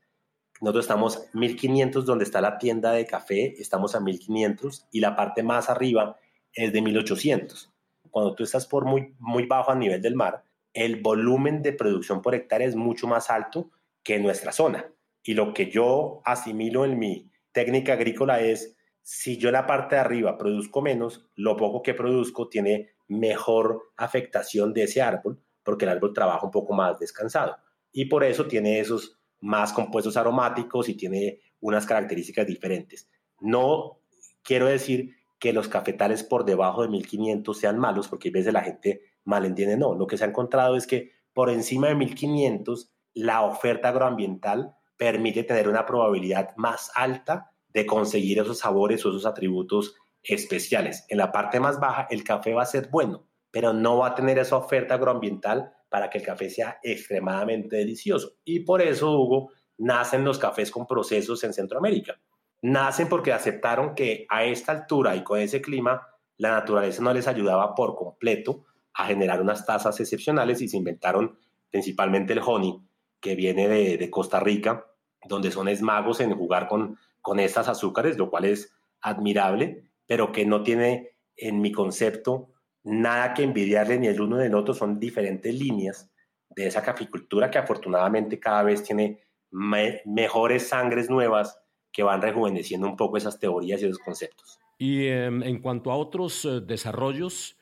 Nosotros 0.60 0.86
estamos 0.86 1.28
1500 1.34 2.06
donde 2.06 2.24
está 2.24 2.42
la 2.42 2.58
tienda 2.58 2.92
de 2.92 3.06
café, 3.06 3.54
estamos 3.60 3.96
a 3.96 4.00
1500 4.00 4.88
y 4.92 5.00
la 5.00 5.16
parte 5.16 5.44
más 5.44 5.70
arriba 5.70 6.18
es 6.54 6.74
de 6.74 6.82
1800. 6.82 7.72
Cuando 8.10 8.36
tú 8.36 8.44
estás 8.44 8.68
por 8.68 8.86
muy, 8.86 9.16
muy 9.20 9.46
bajo 9.46 9.72
a 9.72 9.76
nivel 9.76 10.02
del 10.02 10.16
mar, 10.16 10.44
el 10.74 11.02
volumen 11.02 11.62
de 11.62 11.74
producción 11.74 12.22
por 12.22 12.36
hectárea 12.36 12.68
es 12.68 12.76
mucho 12.76 13.08
más 13.08 13.30
alto 13.30 13.72
que 14.04 14.16
en 14.16 14.24
nuestra 14.24 14.52
zona. 14.52 14.92
Y 15.24 15.34
lo 15.34 15.54
que 15.54 15.70
yo 15.70 16.22
asimilo 16.26 16.86
en 16.86 16.98
mi 16.98 17.32
técnica 17.52 17.94
agrícola 17.94 18.40
es, 18.40 18.78
si 19.02 19.38
yo 19.38 19.50
en 19.50 19.54
la 19.54 19.68
parte 19.68 19.96
de 19.96 20.02
arriba 20.02 20.38
produzco 20.38 20.82
menos, 20.82 21.28
lo 21.36 21.58
poco 21.58 21.82
que 21.82 21.94
produzco 21.94 22.50
tiene 22.50 22.92
mejor 23.08 23.92
afectación 23.98 24.74
de 24.74 24.84
ese 24.84 25.02
árbol 25.02 25.42
porque 25.64 25.86
el 25.86 25.92
árbol 25.92 26.14
trabaja 26.14 26.46
un 26.46 26.52
poco 26.52 26.74
más 26.74 27.00
descansado 27.00 27.58
y 27.92 28.06
por 28.06 28.24
eso 28.24 28.48
tiene 28.48 28.80
esos 28.80 29.20
más 29.40 29.74
compuestos 29.74 30.18
aromáticos 30.18 30.88
y 30.90 30.96
tiene 30.96 31.40
unas 31.60 31.86
características 31.86 32.48
diferentes. 32.48 33.10
No 33.40 34.00
quiero 34.44 34.68
decir 34.68 35.16
que 35.40 35.54
los 35.54 35.68
cafetales 35.68 36.24
por 36.24 36.46
debajo 36.46 36.84
de 36.84 36.90
1500 36.90 37.58
sean 37.58 37.80
malos, 37.80 38.08
porque 38.08 38.30
a 38.30 38.32
veces 38.32 38.54
la 38.54 38.62
gente 38.62 39.02
malentiende, 39.24 39.78
no, 39.78 39.96
lo 39.96 40.08
que 40.08 40.18
se 40.18 40.24
ha 40.24 40.28
encontrado 40.28 40.76
es 40.76 40.86
que 40.86 41.12
por 41.34 41.50
encima 41.50 41.88
de 41.88 41.96
1500 41.96 42.92
la 43.14 43.42
oferta 43.42 43.90
agroambiental 43.90 44.76
permite 45.02 45.44
tener 45.44 45.68
una 45.68 45.84
probabilidad 45.84 46.56
más 46.58 46.92
alta 46.94 47.52
de 47.74 47.88
conseguir 47.88 48.38
esos 48.38 48.60
sabores 48.60 49.04
o 49.04 49.10
esos 49.10 49.26
atributos 49.26 49.96
especiales. 50.22 51.08
En 51.10 51.18
la 51.18 51.32
parte 51.32 51.60
más 51.60 51.80
baja 51.80 52.06
el 52.12 52.24
café 52.24 52.54
va 52.54 52.62
a 52.62 52.68
ser 52.68 52.90
bueno, 52.92 53.26
pero 53.50 53.74
no 53.74 53.98
va 53.98 54.10
a 54.10 54.14
tener 54.14 54.38
esa 54.38 54.58
oferta 54.58 54.94
agroambiental 54.94 55.74
para 55.90 56.08
que 56.12 56.20
el 56.20 56.24
café 56.24 56.52
sea 56.52 56.78
extremadamente 56.84 57.78
delicioso. 57.78 58.34
Y 58.46 58.60
por 58.60 58.80
eso, 58.80 59.20
Hugo, 59.20 59.50
nacen 59.80 60.24
los 60.24 60.38
cafés 60.38 60.70
con 60.70 60.86
procesos 60.86 61.44
en 61.44 61.54
Centroamérica. 61.54 62.22
Nacen 62.62 63.10
porque 63.10 63.34
aceptaron 63.34 63.96
que 63.96 64.28
a 64.30 64.44
esta 64.44 64.72
altura 64.72 65.16
y 65.16 65.24
con 65.24 65.40
ese 65.40 65.64
clima, 65.64 66.10
la 66.38 66.52
naturaleza 66.52 67.02
no 67.02 67.12
les 67.12 67.28
ayudaba 67.28 67.74
por 67.74 67.96
completo 67.96 68.66
a 68.94 69.08
generar 69.08 69.42
unas 69.42 69.66
tasas 69.66 70.00
excepcionales 70.00 70.62
y 70.62 70.68
se 70.68 70.78
inventaron 70.78 71.40
principalmente 71.72 72.34
el 72.34 72.42
honey, 72.46 72.80
que 73.22 73.36
viene 73.36 73.68
de, 73.68 74.10
Costa 74.10 74.40
Rica, 74.40 74.88
donde 75.28 75.52
son 75.52 75.68
esmagos 75.68 76.20
en 76.20 76.36
jugar 76.36 76.68
con, 76.68 76.98
con 77.22 77.40
estas 77.40 77.68
azúcares, 77.68 78.18
lo 78.18 78.30
cual 78.30 78.46
es 78.46 78.74
admirable, 79.02 79.84
pero 80.06 80.32
que 80.32 80.46
no 80.46 80.64
tiene 80.64 81.12
en 81.36 81.62
mi 81.62 81.72
concepto 81.72 82.50
nada 82.84 83.34
que 83.34 83.44
envidiarle 83.44 84.00
ni 84.00 84.08
el 84.08 84.22
uno 84.22 84.38
del 84.38 84.56
otro, 84.56 84.74
son 84.74 85.00
diferentes 85.00 85.54
líneas 85.54 86.12
de 86.50 86.68
esa 86.68 86.82
caficultura 86.82 87.50
que 87.50 87.58
afortunadamente 87.58 88.40
cada 88.40 88.64
vez 88.64 88.84
tiene 88.84 89.22
mejores 89.52 90.68
sangres 90.68 91.10
nuevas 91.10 91.60
que 91.92 92.04
van 92.04 92.22
rejuveneciendo 92.22 92.88
un 92.88 92.96
poco 92.96 93.18
esas 93.18 93.40
teorías 93.40 93.82
y 93.82 93.86
esos 93.86 94.00
conceptos. 94.00 94.60
Y 94.78 95.08
em, 95.08 95.44
en 95.44 95.62
cuanto 95.62 95.92
a 95.92 95.98
otros 95.98 96.46
eh, 96.46 96.62
desarrollos, 96.62 97.58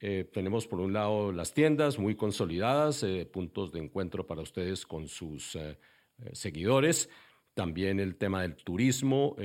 eh, 0.00 0.28
tenemos 0.32 0.66
por 0.66 0.80
un 0.80 0.92
lado 0.92 1.32
las 1.32 1.52
tiendas 1.52 1.98
muy 1.98 2.16
consolidadas, 2.16 3.02
eh, 3.02 3.28
puntos 3.30 3.72
de 3.72 3.80
encuentro 3.80 4.26
para 4.26 4.42
ustedes 4.42 4.86
con 4.86 5.08
sus 5.08 5.58
seguidores, 6.32 7.08
también 7.54 8.00
el 8.00 8.16
tema 8.16 8.42
del 8.42 8.56
turismo, 8.56 9.36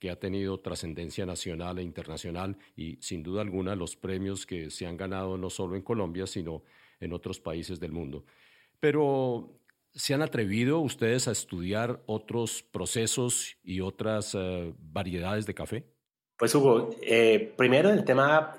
que 0.00 0.10
ha 0.10 0.16
tenido 0.16 0.58
trascendencia 0.58 1.26
nacional 1.26 1.78
e 1.78 1.82
internacional 1.82 2.56
y 2.74 2.96
sin 3.00 3.22
duda 3.22 3.42
alguna 3.42 3.76
los 3.76 3.96
premios 3.96 4.46
que 4.46 4.70
se 4.70 4.86
han 4.86 4.96
ganado 4.96 5.36
no 5.36 5.50
solo 5.50 5.76
en 5.76 5.82
Colombia, 5.82 6.26
sino 6.26 6.62
en 7.00 7.12
otros 7.12 7.38
países 7.38 7.78
del 7.78 7.92
mundo. 7.92 8.24
Pero, 8.80 9.60
¿se 9.92 10.14
han 10.14 10.22
atrevido 10.22 10.78
ustedes 10.78 11.28
a 11.28 11.32
estudiar 11.32 12.02
otros 12.06 12.62
procesos 12.62 13.58
y 13.62 13.82
otras 13.82 14.34
eh, 14.34 14.72
variedades 14.78 15.44
de 15.44 15.54
café? 15.54 15.84
Pues 16.38 16.54
Hugo, 16.54 16.90
eh, 17.02 17.52
primero 17.56 17.90
el 17.90 18.04
tema 18.04 18.54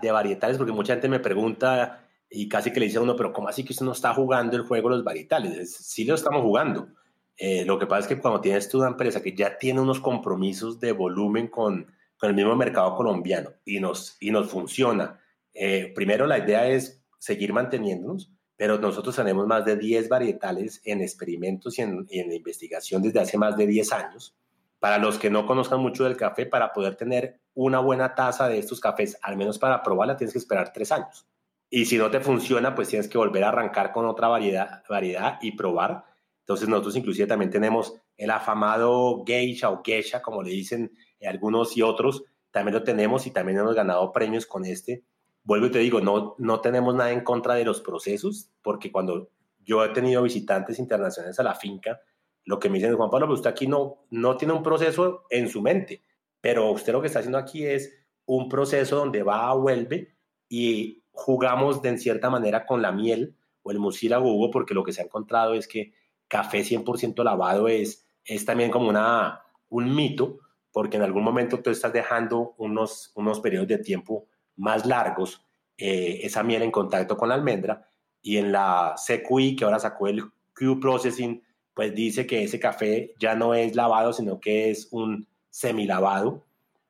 de 0.00 0.12
varietales, 0.12 0.56
porque 0.56 0.72
mucha 0.72 0.94
gente 0.94 1.08
me 1.08 1.18
pregunta 1.18 2.05
y 2.30 2.48
casi 2.48 2.72
que 2.72 2.80
le 2.80 2.86
dice 2.86 2.98
a 2.98 3.02
uno, 3.02 3.16
pero 3.16 3.32
¿cómo 3.32 3.48
así 3.48 3.64
que 3.64 3.72
usted 3.72 3.84
no 3.84 3.92
está 3.92 4.14
jugando 4.14 4.56
el 4.56 4.62
juego 4.62 4.88
de 4.90 4.96
los 4.96 5.04
varietales? 5.04 5.74
Sí 5.76 6.04
lo 6.04 6.14
estamos 6.14 6.42
jugando 6.42 6.88
eh, 7.36 7.64
lo 7.64 7.78
que 7.78 7.86
pasa 7.86 8.00
es 8.00 8.06
que 8.08 8.20
cuando 8.20 8.40
tienes 8.40 8.68
tú 8.68 8.78
una 8.78 8.88
empresa 8.88 9.22
que 9.22 9.34
ya 9.34 9.58
tiene 9.58 9.80
unos 9.80 10.00
compromisos 10.00 10.80
de 10.80 10.92
volumen 10.92 11.48
con, 11.48 11.92
con 12.16 12.30
el 12.30 12.36
mismo 12.36 12.56
mercado 12.56 12.94
colombiano 12.96 13.50
y 13.64 13.78
nos, 13.78 14.16
y 14.20 14.30
nos 14.30 14.50
funciona, 14.50 15.20
eh, 15.52 15.92
primero 15.94 16.26
la 16.26 16.38
idea 16.38 16.66
es 16.68 17.04
seguir 17.18 17.52
manteniéndonos, 17.52 18.32
pero 18.56 18.78
nosotros 18.78 19.14
tenemos 19.14 19.46
más 19.46 19.66
de 19.66 19.76
10 19.76 20.08
varietales 20.08 20.80
en 20.84 21.02
experimentos 21.02 21.78
y 21.78 21.82
en, 21.82 22.06
y 22.08 22.20
en 22.20 22.32
investigación 22.32 23.02
desde 23.02 23.20
hace 23.20 23.36
más 23.36 23.56
de 23.56 23.66
10 23.66 23.92
años. 23.92 24.34
Para 24.78 24.98
los 24.98 25.18
que 25.18 25.30
no 25.30 25.46
conozcan 25.46 25.80
mucho 25.80 26.04
del 26.04 26.16
café, 26.16 26.46
para 26.46 26.72
poder 26.72 26.96
tener 26.96 27.40
una 27.54 27.80
buena 27.80 28.14
taza 28.14 28.48
de 28.48 28.58
estos 28.58 28.80
cafés, 28.80 29.18
al 29.22 29.36
menos 29.36 29.58
para 29.58 29.82
probarla, 29.82 30.16
tienes 30.16 30.32
que 30.32 30.38
esperar 30.38 30.72
tres 30.72 30.92
años. 30.92 31.26
Y 31.68 31.86
si 31.86 31.98
no 31.98 32.10
te 32.10 32.20
funciona, 32.20 32.74
pues 32.74 32.88
tienes 32.88 33.08
que 33.08 33.18
volver 33.18 33.44
a 33.44 33.48
arrancar 33.48 33.92
con 33.92 34.06
otra 34.06 34.28
variedad, 34.28 34.82
variedad 34.88 35.38
y 35.42 35.52
probar 35.52 36.04
entonces 36.46 36.68
nosotros 36.68 36.94
inclusive 36.94 37.26
también 37.26 37.50
tenemos 37.50 38.00
el 38.16 38.30
afamado 38.30 39.24
geisha 39.26 39.68
o 39.70 39.82
geisha, 39.82 40.22
como 40.22 40.44
le 40.44 40.50
dicen 40.50 40.92
algunos 41.28 41.76
y 41.76 41.82
otros, 41.82 42.22
también 42.52 42.74
lo 42.74 42.84
tenemos 42.84 43.26
y 43.26 43.32
también 43.32 43.58
hemos 43.58 43.74
ganado 43.74 44.12
premios 44.12 44.46
con 44.46 44.64
este. 44.64 45.02
Vuelvo 45.42 45.66
y 45.66 45.70
te 45.72 45.80
digo, 45.80 46.00
no, 46.00 46.36
no 46.38 46.60
tenemos 46.60 46.94
nada 46.94 47.10
en 47.10 47.22
contra 47.22 47.54
de 47.54 47.64
los 47.64 47.80
procesos, 47.80 48.52
porque 48.62 48.92
cuando 48.92 49.30
yo 49.58 49.84
he 49.84 49.88
tenido 49.88 50.22
visitantes 50.22 50.78
internacionales 50.78 51.40
a 51.40 51.42
la 51.42 51.56
finca, 51.56 52.00
lo 52.44 52.60
que 52.60 52.70
me 52.70 52.78
dicen, 52.78 52.94
Juan 52.94 53.10
Pablo, 53.10 53.34
usted 53.34 53.50
aquí 53.50 53.66
no, 53.66 54.06
no 54.10 54.36
tiene 54.36 54.54
un 54.54 54.62
proceso 54.62 55.24
en 55.30 55.48
su 55.48 55.62
mente, 55.62 56.02
pero 56.40 56.70
usted 56.70 56.92
lo 56.92 57.00
que 57.00 57.08
está 57.08 57.18
haciendo 57.18 57.38
aquí 57.38 57.66
es 57.66 57.92
un 58.24 58.48
proceso 58.48 58.98
donde 58.98 59.24
va, 59.24 59.52
vuelve 59.54 60.14
y 60.48 61.02
jugamos 61.16 61.82
de 61.82 61.88
en 61.88 61.98
cierta 61.98 62.30
manera 62.30 62.66
con 62.66 62.82
la 62.82 62.92
miel 62.92 63.34
o 63.62 63.72
el 63.72 63.78
mucílago 63.78 64.50
porque 64.50 64.74
lo 64.74 64.84
que 64.84 64.92
se 64.92 65.00
ha 65.00 65.06
encontrado 65.06 65.54
es 65.54 65.66
que 65.66 65.94
café 66.28 66.60
100% 66.60 67.24
lavado 67.24 67.68
es, 67.68 68.06
es 68.24 68.44
también 68.44 68.70
como 68.70 68.88
una, 68.88 69.42
un 69.70 69.94
mito, 69.94 70.38
porque 70.70 70.98
en 70.98 71.02
algún 71.02 71.24
momento 71.24 71.60
tú 71.60 71.70
estás 71.70 71.92
dejando 71.92 72.54
unos, 72.58 73.12
unos 73.14 73.40
periodos 73.40 73.66
de 73.66 73.78
tiempo 73.78 74.26
más 74.56 74.86
largos 74.86 75.42
eh, 75.78 76.20
esa 76.22 76.42
miel 76.42 76.62
en 76.62 76.70
contacto 76.70 77.16
con 77.16 77.30
la 77.30 77.34
almendra 77.34 77.88
y 78.20 78.36
en 78.36 78.52
la 78.52 78.94
CQI, 78.96 79.56
que 79.56 79.64
ahora 79.64 79.78
sacó 79.78 80.08
el 80.08 80.22
Q 80.54 80.80
Processing, 80.80 81.42
pues 81.74 81.94
dice 81.94 82.26
que 82.26 82.42
ese 82.42 82.60
café 82.60 83.14
ya 83.18 83.34
no 83.34 83.54
es 83.54 83.74
lavado, 83.74 84.12
sino 84.12 84.38
que 84.38 84.70
es 84.70 84.88
un 84.90 85.26
semilavado 85.48 86.44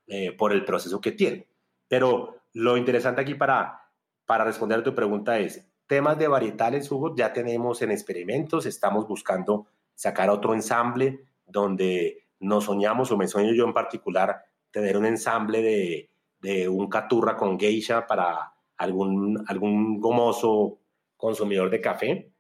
eh, 0.07 0.33
por 0.33 0.53
el 0.53 0.65
proceso 0.65 1.01
que 1.01 1.13
tiene. 1.13 1.47
Pero 1.89 2.41
lo 2.53 2.77
interesante 2.77 3.21
aquí 3.21 3.35
para, 3.35 3.86
para 4.27 4.45
responder 4.45 4.81
a 4.81 4.83
tu 4.83 4.95
pregunta 4.95 5.39
es, 5.39 5.67
Temas 5.87 6.19
de 6.19 6.27
varietales, 6.27 6.91
Hugo, 6.91 7.15
ya 7.15 7.33
tenemos 7.33 7.81
en 7.81 7.93
experimentos, 7.93 8.67
estamos 8.67 9.07
buscando 9.07 9.69
sacar 9.95 10.31
otro 10.31 10.53
ensamble 10.53 11.21
donde 11.47 12.27
nos 12.41 12.65
soñamos, 12.65 13.13
o 13.13 13.17
me 13.17 13.29
sueño 13.29 13.55
yo 13.55 13.65
en 13.65 13.73
particular, 13.73 14.43
tener 14.73 14.97
un 14.97 15.07
ensamble 15.07 15.63
de, 15.63 16.11
de 16.41 16.69
un 16.69 16.89
caturra 16.89 17.37
con 17.37 17.59
geisha 17.59 18.05
para 18.05 18.53
algún, 18.77 19.45
algún 19.47 20.01
gomoso 20.01 20.81
consumidor 21.17 21.71
de 21.71 21.81
café. 21.81 22.33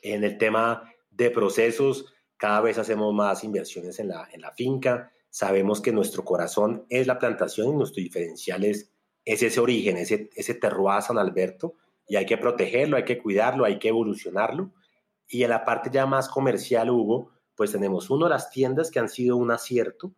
En 0.00 0.24
el 0.24 0.38
tema 0.38 0.90
de 1.10 1.30
procesos, 1.30 2.06
cada 2.38 2.62
vez 2.62 2.78
hacemos 2.78 3.12
más 3.12 3.44
inversiones 3.44 3.98
en 4.00 4.08
la, 4.08 4.28
en 4.32 4.40
la 4.40 4.52
finca. 4.52 5.12
Sabemos 5.28 5.82
que 5.82 5.92
nuestro 5.92 6.24
corazón 6.24 6.86
es 6.88 7.06
la 7.06 7.18
plantación 7.18 7.68
y 7.68 7.76
nuestro 7.76 8.02
diferencial 8.02 8.64
es, 8.64 8.90
es 9.28 9.42
ese 9.42 9.60
origen, 9.60 9.98
ese, 9.98 10.30
ese 10.34 10.54
terroir 10.54 11.02
San 11.02 11.18
Alberto 11.18 11.74
y 12.06 12.16
hay 12.16 12.24
que 12.24 12.38
protegerlo, 12.38 12.96
hay 12.96 13.04
que 13.04 13.18
cuidarlo, 13.18 13.66
hay 13.66 13.78
que 13.78 13.88
evolucionarlo. 13.88 14.72
Y 15.28 15.42
en 15.42 15.50
la 15.50 15.66
parte 15.66 15.90
ya 15.92 16.06
más 16.06 16.30
comercial, 16.30 16.88
Hugo, 16.88 17.32
pues 17.54 17.72
tenemos 17.72 18.08
uno, 18.08 18.26
las 18.26 18.50
tiendas 18.50 18.90
que 18.90 19.00
han 19.00 19.10
sido 19.10 19.36
un 19.36 19.50
acierto, 19.50 20.14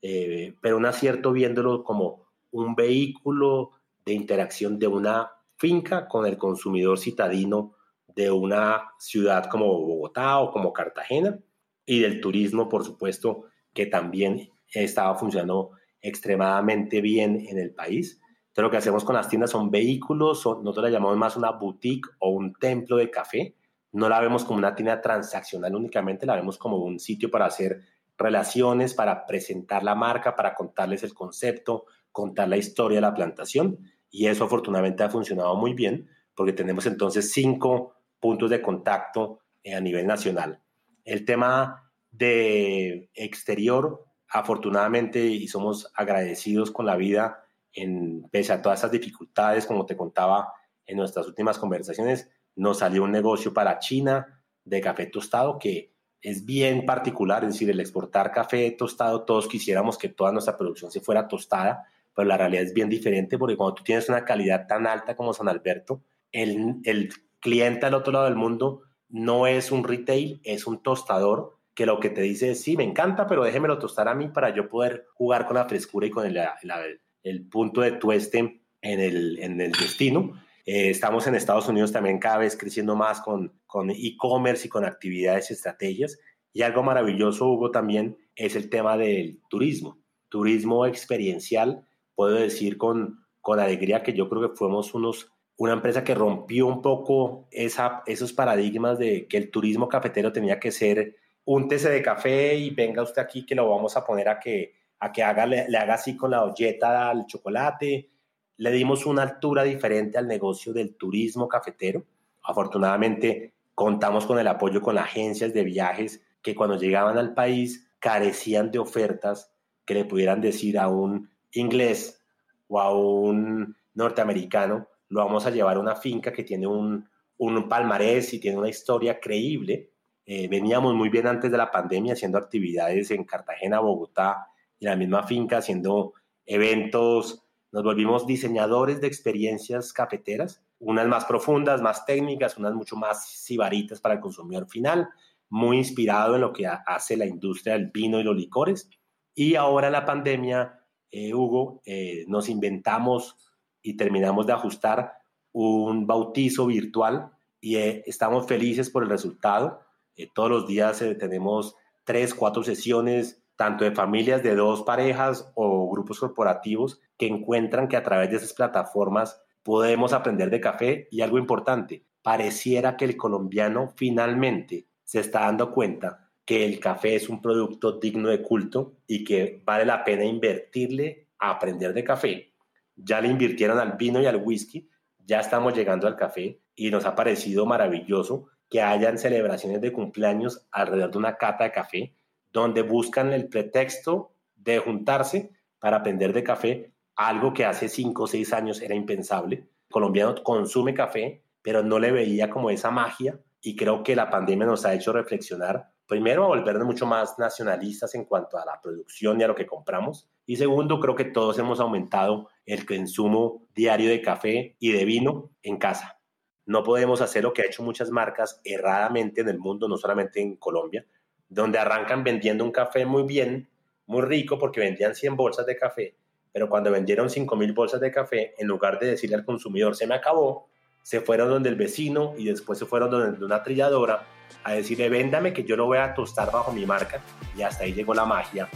eh, 0.00 0.54
pero 0.62 0.78
un 0.78 0.86
acierto 0.86 1.30
viéndolo 1.32 1.84
como 1.84 2.24
un 2.52 2.74
vehículo 2.74 3.72
de 4.06 4.14
interacción 4.14 4.78
de 4.78 4.86
una 4.86 5.30
finca 5.58 6.08
con 6.08 6.24
el 6.24 6.38
consumidor 6.38 6.98
citadino 6.98 7.74
de 8.16 8.30
una 8.30 8.92
ciudad 8.98 9.44
como 9.50 9.66
Bogotá 9.66 10.38
o 10.38 10.50
como 10.50 10.72
Cartagena 10.72 11.38
y 11.84 12.00
del 12.00 12.22
turismo, 12.22 12.70
por 12.70 12.82
supuesto, 12.82 13.44
que 13.74 13.84
también 13.84 14.48
estaba 14.72 15.14
funcionando 15.16 15.72
extremadamente 16.00 17.02
bien 17.02 17.44
en 17.46 17.58
el 17.58 17.74
país. 17.74 18.22
Entonces, 18.54 18.68
lo 18.68 18.70
que 18.70 18.76
hacemos 18.76 19.02
con 19.02 19.16
las 19.16 19.28
tiendas 19.28 19.50
son 19.50 19.68
vehículos, 19.68 20.46
nosotros 20.46 20.84
la 20.84 20.90
llamamos 20.90 21.16
más 21.16 21.36
una 21.36 21.50
boutique 21.50 22.08
o 22.20 22.30
un 22.30 22.52
templo 22.52 22.96
de 22.96 23.10
café. 23.10 23.56
No 23.90 24.08
la 24.08 24.20
vemos 24.20 24.44
como 24.44 24.58
una 24.58 24.76
tienda 24.76 25.00
transaccional 25.00 25.74
únicamente, 25.74 26.24
la 26.24 26.36
vemos 26.36 26.56
como 26.56 26.76
un 26.76 27.00
sitio 27.00 27.32
para 27.32 27.46
hacer 27.46 27.80
relaciones, 28.16 28.94
para 28.94 29.26
presentar 29.26 29.82
la 29.82 29.96
marca, 29.96 30.36
para 30.36 30.54
contarles 30.54 31.02
el 31.02 31.12
concepto, 31.14 31.86
contar 32.12 32.48
la 32.48 32.56
historia 32.56 32.98
de 32.98 33.02
la 33.02 33.12
plantación. 33.12 33.76
Y 34.08 34.28
eso 34.28 34.44
afortunadamente 34.44 35.02
ha 35.02 35.10
funcionado 35.10 35.56
muy 35.56 35.74
bien 35.74 36.08
porque 36.36 36.52
tenemos 36.52 36.86
entonces 36.86 37.32
cinco 37.32 37.96
puntos 38.20 38.50
de 38.50 38.62
contacto 38.62 39.40
eh, 39.64 39.74
a 39.74 39.80
nivel 39.80 40.06
nacional. 40.06 40.62
El 41.04 41.24
tema 41.24 41.90
de 42.12 43.10
exterior, 43.14 44.04
afortunadamente, 44.28 45.26
y 45.26 45.48
somos 45.48 45.90
agradecidos 45.96 46.70
con 46.70 46.86
la 46.86 46.94
vida, 46.94 47.43
en, 47.74 48.28
pese 48.30 48.52
a 48.52 48.62
todas 48.62 48.80
esas 48.80 48.90
dificultades, 48.90 49.66
como 49.66 49.86
te 49.86 49.96
contaba 49.96 50.52
en 50.86 50.96
nuestras 50.96 51.26
últimas 51.26 51.58
conversaciones, 51.58 52.28
nos 52.56 52.78
salió 52.78 53.02
un 53.02 53.12
negocio 53.12 53.52
para 53.52 53.78
China 53.78 54.42
de 54.64 54.80
café 54.80 55.06
tostado 55.06 55.58
que 55.58 55.92
es 56.20 56.44
bien 56.46 56.86
particular, 56.86 57.44
es 57.44 57.52
decir, 57.52 57.68
el 57.68 57.80
exportar 57.80 58.32
café 58.32 58.70
tostado, 58.70 59.24
todos 59.24 59.46
quisiéramos 59.46 59.98
que 59.98 60.08
toda 60.08 60.32
nuestra 60.32 60.56
producción 60.56 60.90
se 60.90 61.00
fuera 61.00 61.28
tostada, 61.28 61.86
pero 62.14 62.26
la 62.26 62.38
realidad 62.38 62.62
es 62.62 62.72
bien 62.72 62.88
diferente 62.88 63.36
porque 63.36 63.56
cuando 63.56 63.74
tú 63.74 63.84
tienes 63.84 64.08
una 64.08 64.24
calidad 64.24 64.66
tan 64.66 64.86
alta 64.86 65.16
como 65.16 65.34
San 65.34 65.48
Alberto, 65.48 66.02
el, 66.32 66.76
el 66.84 67.10
cliente 67.40 67.86
al 67.86 67.94
otro 67.94 68.12
lado 68.12 68.24
del 68.24 68.36
mundo 68.36 68.82
no 69.10 69.46
es 69.46 69.70
un 69.70 69.84
retail, 69.84 70.40
es 70.44 70.66
un 70.66 70.82
tostador 70.82 71.58
que 71.74 71.86
lo 71.86 72.00
que 72.00 72.08
te 72.08 72.22
dice 72.22 72.52
es, 72.52 72.62
sí, 72.62 72.76
me 72.76 72.84
encanta, 72.84 73.26
pero 73.26 73.44
déjemelo 73.44 73.78
tostar 73.78 74.08
a 74.08 74.14
mí 74.14 74.28
para 74.28 74.54
yo 74.54 74.68
poder 74.68 75.06
jugar 75.14 75.46
con 75.46 75.56
la 75.56 75.68
frescura 75.68 76.06
y 76.06 76.10
con 76.10 76.24
el, 76.24 76.36
el, 76.36 77.00
el 77.24 77.48
punto 77.48 77.80
de 77.80 77.92
tueste 77.92 78.38
en 78.80 79.00
el, 79.00 79.38
en 79.40 79.60
el 79.60 79.72
destino. 79.72 80.40
Eh, 80.64 80.90
estamos 80.90 81.26
en 81.26 81.34
Estados 81.34 81.68
Unidos 81.68 81.90
también 81.90 82.18
cada 82.18 82.38
vez 82.38 82.56
creciendo 82.56 82.94
más 82.94 83.20
con 83.20 83.50
e-commerce 83.90 84.68
y 84.68 84.70
con 84.70 84.84
actividades 84.84 85.50
y 85.50 85.54
estrategias. 85.54 86.18
Y 86.52 86.62
algo 86.62 86.84
maravilloso, 86.84 87.48
Hugo, 87.48 87.72
también 87.72 88.16
es 88.36 88.54
el 88.54 88.70
tema 88.70 88.96
del 88.96 89.40
turismo. 89.48 89.98
Turismo 90.28 90.86
experiencial, 90.86 91.84
puedo 92.14 92.36
decir 92.36 92.78
con, 92.78 93.24
con 93.40 93.58
alegría 93.58 94.04
que 94.04 94.12
yo 94.12 94.28
creo 94.28 94.48
que 94.48 94.56
fuimos 94.56 94.94
unos 94.94 95.32
una 95.56 95.72
empresa 95.72 96.02
que 96.02 96.14
rompió 96.14 96.66
un 96.66 96.82
poco 96.82 97.46
esa, 97.50 98.02
esos 98.06 98.32
paradigmas 98.32 98.98
de 98.98 99.28
que 99.28 99.36
el 99.36 99.50
turismo 99.50 99.88
cafetero 99.88 100.32
tenía 100.32 100.58
que 100.58 100.72
ser 100.72 101.16
un 101.44 101.68
té 101.68 101.78
de 101.78 102.02
café 102.02 102.56
y 102.56 102.70
venga 102.70 103.02
usted 103.02 103.22
aquí 103.22 103.46
que 103.46 103.54
lo 103.54 103.68
vamos 103.68 103.96
a 103.96 104.04
poner 104.04 104.28
a 104.28 104.40
que, 104.40 104.74
a 105.00 105.12
que 105.12 105.22
haga, 105.22 105.46
le, 105.46 105.76
haga 105.76 105.94
así 105.94 106.16
con 106.16 106.30
la 106.30 106.44
olleta 106.44 107.10
al 107.10 107.26
chocolate. 107.26 108.10
Le 108.56 108.70
dimos 108.70 109.06
una 109.06 109.22
altura 109.22 109.62
diferente 109.62 110.18
al 110.18 110.26
negocio 110.26 110.72
del 110.72 110.96
turismo 110.96 111.48
cafetero. 111.48 112.04
Afortunadamente 112.42 113.54
contamos 113.74 114.26
con 114.26 114.38
el 114.38 114.46
apoyo 114.46 114.80
con 114.80 114.98
agencias 114.98 115.52
de 115.52 115.64
viajes 115.64 116.22
que 116.40 116.54
cuando 116.54 116.76
llegaban 116.76 117.18
al 117.18 117.34
país 117.34 117.90
carecían 117.98 118.70
de 118.70 118.78
ofertas 118.78 119.50
que 119.84 119.94
le 119.94 120.04
pudieran 120.04 120.40
decir 120.40 120.78
a 120.78 120.88
un 120.88 121.28
inglés 121.52 122.22
o 122.68 122.80
a 122.80 122.96
un 122.96 123.76
norteamericano, 123.94 124.88
lo 125.08 125.24
vamos 125.24 125.46
a 125.46 125.50
llevar 125.50 125.76
a 125.76 125.80
una 125.80 125.96
finca 125.96 126.32
que 126.32 126.44
tiene 126.44 126.66
un, 126.66 127.08
un 127.38 127.68
palmarés 127.68 128.32
y 128.34 128.40
tiene 128.40 128.58
una 128.58 128.68
historia 128.68 129.20
creíble. 129.20 129.90
Eh, 130.26 130.48
veníamos 130.48 130.94
muy 130.94 131.08
bien 131.08 131.26
antes 131.26 131.50
de 131.50 131.58
la 131.58 131.70
pandemia 131.70 132.14
haciendo 132.14 132.38
actividades 132.38 133.10
en 133.10 133.24
Cartagena, 133.24 133.80
Bogotá 133.80 134.48
y 134.78 134.86
la 134.86 134.96
misma 134.96 135.24
finca, 135.24 135.58
haciendo 135.58 136.14
eventos. 136.46 137.42
Nos 137.72 137.82
volvimos 137.82 138.26
diseñadores 138.26 139.00
de 139.00 139.06
experiencias 139.06 139.92
cafeteras, 139.92 140.62
unas 140.78 141.06
más 141.08 141.24
profundas, 141.24 141.82
más 141.82 142.04
técnicas, 142.06 142.56
unas 142.56 142.74
mucho 142.74 142.96
más 142.96 143.28
sibaritas 143.28 144.00
para 144.00 144.14
el 144.14 144.20
consumidor 144.20 144.68
final, 144.68 145.08
muy 145.48 145.78
inspirado 145.78 146.34
en 146.34 146.42
lo 146.42 146.52
que 146.52 146.66
hace 146.66 147.16
la 147.16 147.26
industria 147.26 147.74
del 147.74 147.90
vino 147.90 148.20
y 148.20 148.24
los 148.24 148.36
licores. 148.36 148.90
Y 149.34 149.56
ahora 149.56 149.90
la 149.90 150.04
pandemia, 150.04 150.80
eh, 151.10 151.34
Hugo, 151.34 151.82
eh, 151.84 152.24
nos 152.28 152.48
inventamos 152.48 153.36
y 153.82 153.96
terminamos 153.96 154.46
de 154.46 154.52
ajustar 154.52 155.12
un 155.52 156.06
bautizo 156.06 156.66
virtual 156.66 157.30
y 157.60 157.76
eh, 157.76 158.02
estamos 158.06 158.46
felices 158.46 158.90
por 158.90 159.04
el 159.04 159.08
resultado. 159.08 159.80
Eh, 160.16 160.28
todos 160.34 160.50
los 160.50 160.66
días 160.66 161.00
eh, 161.00 161.14
tenemos 161.14 161.76
tres, 162.04 162.34
cuatro 162.34 162.62
sesiones, 162.62 163.42
tanto 163.56 163.84
de 163.84 163.92
familias 163.92 164.42
de 164.42 164.54
dos 164.54 164.82
parejas 164.82 165.50
o 165.54 165.90
grupos 165.90 166.20
corporativos 166.20 167.00
que 167.16 167.26
encuentran 167.26 167.88
que 167.88 167.96
a 167.96 168.02
través 168.02 168.30
de 168.30 168.36
esas 168.36 168.52
plataformas 168.52 169.40
podemos 169.62 170.12
aprender 170.12 170.50
de 170.50 170.60
café. 170.60 171.08
Y 171.10 171.20
algo 171.20 171.38
importante, 171.38 172.04
pareciera 172.22 172.96
que 172.96 173.04
el 173.04 173.16
colombiano 173.16 173.92
finalmente 173.96 174.86
se 175.04 175.20
está 175.20 175.40
dando 175.40 175.72
cuenta 175.72 176.30
que 176.44 176.64
el 176.64 176.78
café 176.78 177.14
es 177.14 177.28
un 177.28 177.40
producto 177.40 177.98
digno 177.98 178.28
de 178.28 178.42
culto 178.42 178.98
y 179.06 179.24
que 179.24 179.62
vale 179.64 179.84
la 179.84 180.04
pena 180.04 180.24
invertirle 180.24 181.28
a 181.38 181.50
aprender 181.50 181.94
de 181.94 182.04
café. 182.04 182.52
Ya 182.96 183.20
le 183.20 183.28
invirtieron 183.28 183.78
al 183.78 183.92
vino 183.92 184.20
y 184.20 184.26
al 184.26 184.42
whisky, 184.44 184.88
ya 185.18 185.40
estamos 185.40 185.74
llegando 185.74 186.06
al 186.06 186.16
café 186.16 186.60
y 186.74 186.90
nos 186.90 187.06
ha 187.06 187.14
parecido 187.14 187.66
maravilloso 187.66 188.48
que 188.68 188.82
hayan 188.82 189.18
celebraciones 189.18 189.80
de 189.80 189.92
cumpleaños 189.92 190.66
alrededor 190.70 191.12
de 191.12 191.18
una 191.18 191.36
cata 191.36 191.64
de 191.64 191.72
café, 191.72 192.14
donde 192.54 192.82
buscan 192.82 193.32
el 193.32 193.48
pretexto 193.48 194.32
de 194.54 194.78
juntarse 194.78 195.50
para 195.78 195.98
aprender 195.98 196.32
de 196.32 196.44
café, 196.44 196.92
algo 197.16 197.52
que 197.52 197.66
hace 197.66 197.88
cinco 197.88 198.22
o 198.22 198.26
seis 198.26 198.54
años 198.54 198.80
era 198.80 198.94
impensable. 198.94 199.56
El 199.56 199.90
colombiano 199.90 200.34
consume 200.42 200.94
café, 200.94 201.42
pero 201.60 201.82
no 201.82 201.98
le 201.98 202.12
veía 202.12 202.48
como 202.48 202.70
esa 202.70 202.90
magia 202.90 203.38
y 203.60 203.76
creo 203.76 204.02
que 204.02 204.16
la 204.16 204.30
pandemia 204.30 204.66
nos 204.66 204.86
ha 204.86 204.94
hecho 204.94 205.12
reflexionar 205.12 205.90
primero, 206.06 206.44
a 206.44 206.48
volvernos 206.48 206.86
mucho 206.86 207.06
más 207.06 207.38
nacionalistas 207.38 208.14
en 208.14 208.24
cuanto 208.24 208.58
a 208.58 208.64
la 208.64 208.80
producción 208.80 209.40
y 209.40 209.44
a 209.44 209.48
lo 209.48 209.54
que 209.54 209.66
compramos. 209.66 210.28
Y 210.46 210.56
segundo, 210.56 211.00
creo 211.00 211.14
que 211.14 211.24
todos 211.24 211.58
hemos 211.58 211.80
aumentado 211.80 212.50
el 212.66 212.86
consumo 212.86 213.66
diario 213.74 214.10
de 214.10 214.20
café 214.20 214.76
y 214.78 214.92
de 214.92 215.04
vino 215.04 215.50
en 215.62 215.78
casa. 215.78 216.20
No 216.66 216.82
podemos 216.82 217.20
hacer 217.20 217.42
lo 217.42 217.52
que 217.52 217.62
ha 217.62 217.66
hecho 217.66 217.82
muchas 217.82 218.10
marcas 218.10 218.60
erradamente 218.64 219.40
en 219.40 219.48
el 219.48 219.58
mundo, 219.58 219.88
no 219.88 219.96
solamente 219.96 220.40
en 220.40 220.56
Colombia, 220.56 221.06
donde 221.54 221.78
arrancan 221.78 222.24
vendiendo 222.24 222.64
un 222.64 222.72
café 222.72 223.06
muy 223.06 223.22
bien, 223.22 223.68
muy 224.06 224.22
rico, 224.22 224.58
porque 224.58 224.80
vendían 224.80 225.14
100 225.14 225.36
bolsas 225.36 225.66
de 225.66 225.76
café, 225.76 226.14
pero 226.52 226.68
cuando 226.68 226.90
vendieron 226.90 227.28
5.000 227.28 227.74
bolsas 227.74 228.00
de 228.00 228.10
café, 228.10 228.54
en 228.58 228.66
lugar 228.66 228.98
de 228.98 229.06
decirle 229.06 229.36
al 229.36 229.44
consumidor, 229.44 229.96
se 229.96 230.06
me 230.06 230.14
acabó, 230.14 230.68
se 231.02 231.20
fueron 231.20 231.48
donde 231.48 231.68
el 231.68 231.76
vecino 231.76 232.34
y 232.36 232.46
después 232.46 232.78
se 232.78 232.86
fueron 232.86 233.10
donde 233.10 233.44
una 233.44 233.62
trilladora 233.62 234.26
a 234.64 234.72
decirle, 234.72 235.08
véndame 235.08 235.52
que 235.52 235.64
yo 235.64 235.76
lo 235.76 235.86
voy 235.86 235.98
a 235.98 236.14
tostar 236.14 236.50
bajo 236.50 236.72
mi 236.72 236.86
marca 236.86 237.20
y 237.56 237.62
hasta 237.62 237.84
ahí 237.84 237.92
llegó 237.92 238.14
la 238.14 238.24
magia 238.24 238.68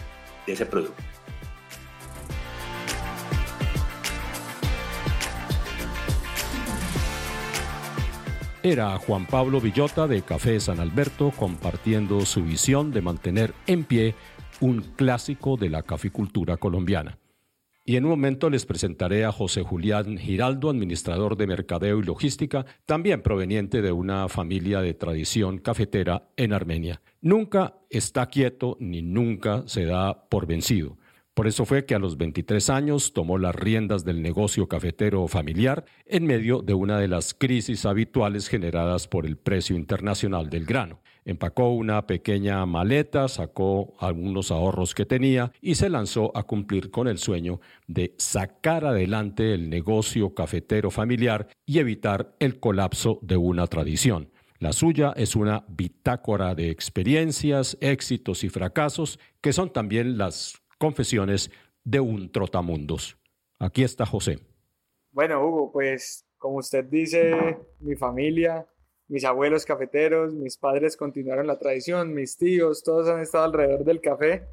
de 0.46 0.52
ese 0.52 0.66
producto. 0.66 1.17
Era 8.64 8.98
Juan 8.98 9.24
Pablo 9.24 9.60
Villota 9.60 10.08
de 10.08 10.22
Café 10.22 10.58
San 10.58 10.80
Alberto 10.80 11.30
compartiendo 11.30 12.26
su 12.26 12.42
visión 12.42 12.90
de 12.90 13.00
mantener 13.00 13.54
en 13.68 13.84
pie 13.84 14.16
un 14.60 14.80
clásico 14.96 15.56
de 15.56 15.70
la 15.70 15.84
caficultura 15.84 16.56
colombiana. 16.56 17.18
Y 17.84 17.96
en 17.96 18.04
un 18.04 18.10
momento 18.10 18.50
les 18.50 18.66
presentaré 18.66 19.24
a 19.24 19.30
José 19.30 19.62
Julián 19.62 20.18
Giraldo, 20.18 20.70
administrador 20.70 21.36
de 21.36 21.46
mercadeo 21.46 22.00
y 22.00 22.02
logística, 22.02 22.66
también 22.84 23.22
proveniente 23.22 23.80
de 23.80 23.92
una 23.92 24.28
familia 24.28 24.80
de 24.80 24.92
tradición 24.92 25.58
cafetera 25.58 26.28
en 26.36 26.52
Armenia. 26.52 27.00
Nunca 27.20 27.76
está 27.88 28.26
quieto 28.26 28.76
ni 28.80 29.02
nunca 29.02 29.62
se 29.66 29.84
da 29.84 30.28
por 30.28 30.46
vencido. 30.46 30.97
Por 31.38 31.46
eso 31.46 31.64
fue 31.64 31.84
que 31.84 31.94
a 31.94 32.00
los 32.00 32.18
23 32.18 32.68
años 32.68 33.12
tomó 33.12 33.38
las 33.38 33.54
riendas 33.54 34.04
del 34.04 34.22
negocio 34.22 34.66
cafetero 34.66 35.28
familiar 35.28 35.84
en 36.04 36.26
medio 36.26 36.62
de 36.62 36.74
una 36.74 36.98
de 36.98 37.06
las 37.06 37.32
crisis 37.32 37.86
habituales 37.86 38.48
generadas 38.48 39.06
por 39.06 39.24
el 39.24 39.36
precio 39.36 39.76
internacional 39.76 40.50
del 40.50 40.66
grano. 40.66 41.00
Empacó 41.24 41.70
una 41.70 42.08
pequeña 42.08 42.66
maleta, 42.66 43.28
sacó 43.28 43.94
algunos 44.00 44.50
ahorros 44.50 44.96
que 44.96 45.06
tenía 45.06 45.52
y 45.60 45.76
se 45.76 45.88
lanzó 45.88 46.36
a 46.36 46.42
cumplir 46.42 46.90
con 46.90 47.06
el 47.06 47.18
sueño 47.18 47.60
de 47.86 48.16
sacar 48.18 48.84
adelante 48.84 49.54
el 49.54 49.70
negocio 49.70 50.34
cafetero 50.34 50.90
familiar 50.90 51.46
y 51.64 51.78
evitar 51.78 52.34
el 52.40 52.58
colapso 52.58 53.20
de 53.22 53.36
una 53.36 53.68
tradición. 53.68 54.32
La 54.58 54.72
suya 54.72 55.12
es 55.16 55.36
una 55.36 55.64
bitácora 55.68 56.56
de 56.56 56.70
experiencias, 56.70 57.78
éxitos 57.80 58.42
y 58.42 58.48
fracasos 58.48 59.20
que 59.40 59.52
son 59.52 59.72
también 59.72 60.18
las 60.18 60.60
confesiones 60.78 61.50
de 61.84 62.00
un 62.00 62.30
trotamundos. 62.30 63.18
Aquí 63.58 63.82
está 63.82 64.06
José. 64.06 64.38
Bueno, 65.10 65.44
Hugo, 65.44 65.72
pues 65.72 66.24
como 66.38 66.58
usted 66.58 66.84
dice, 66.84 67.58
mi 67.80 67.96
familia, 67.96 68.66
mis 69.08 69.24
abuelos 69.24 69.64
cafeteros, 69.64 70.34
mis 70.34 70.56
padres 70.56 70.96
continuaron 70.96 71.46
la 71.46 71.58
tradición, 71.58 72.14
mis 72.14 72.36
tíos, 72.36 72.82
todos 72.84 73.08
han 73.08 73.20
estado 73.20 73.44
alrededor 73.44 73.84
del 73.84 74.00
café, 74.00 74.46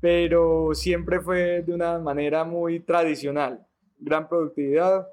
pero 0.00 0.74
siempre 0.74 1.20
fue 1.20 1.62
de 1.62 1.74
una 1.74 1.98
manera 1.98 2.44
muy 2.44 2.80
tradicional. 2.80 3.66
Gran 3.98 4.28
productividad, 4.28 5.08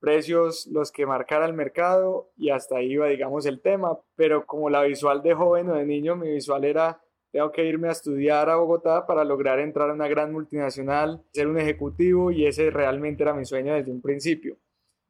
precios 0.00 0.66
los 0.66 0.92
que 0.92 1.06
marcara 1.06 1.46
el 1.46 1.54
mercado 1.54 2.32
y 2.36 2.50
hasta 2.50 2.76
ahí 2.76 2.92
iba, 2.92 3.06
digamos, 3.06 3.46
el 3.46 3.60
tema, 3.60 3.98
pero 4.16 4.44
como 4.44 4.68
la 4.68 4.82
visual 4.82 5.22
de 5.22 5.34
joven 5.34 5.70
o 5.70 5.74
de 5.74 5.86
niño, 5.86 6.16
mi 6.16 6.30
visual 6.32 6.64
era 6.64 7.00
tengo 7.36 7.52
que 7.52 7.66
irme 7.66 7.88
a 7.88 7.92
estudiar 7.92 8.48
a 8.48 8.56
Bogotá 8.56 9.04
para 9.04 9.22
lograr 9.22 9.58
entrar 9.60 9.90
a 9.90 9.92
una 9.92 10.08
gran 10.08 10.32
multinacional, 10.32 11.22
ser 11.32 11.48
un 11.48 11.58
ejecutivo 11.58 12.30
y 12.30 12.46
ese 12.46 12.70
realmente 12.70 13.24
era 13.24 13.34
mi 13.34 13.44
sueño 13.44 13.74
desde 13.74 13.90
un 13.90 14.00
principio. 14.00 14.56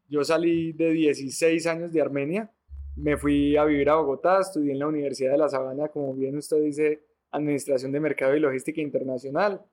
Yo 0.08 0.24
salí 0.24 0.72
de 0.72 0.90
16 0.90 1.64
años 1.68 1.92
de 1.92 2.00
Armenia, 2.00 2.50
me 2.96 3.16
fui 3.16 3.56
a 3.56 3.64
vivir 3.64 3.88
a 3.90 3.94
Bogotá, 3.94 4.40
estudié 4.40 4.72
en 4.72 4.80
la 4.80 4.88
Universidad 4.88 5.30
de 5.30 5.38
La 5.38 5.48
Sabana, 5.48 5.86
como 5.86 6.14
bien 6.14 6.36
usted 6.36 6.56
dice, 6.62 7.04
Administración 7.30 7.92
de 7.92 8.00
Mercado 8.00 8.34
y 8.34 8.40
Logística 8.40 8.80
Internacional. 8.80 9.64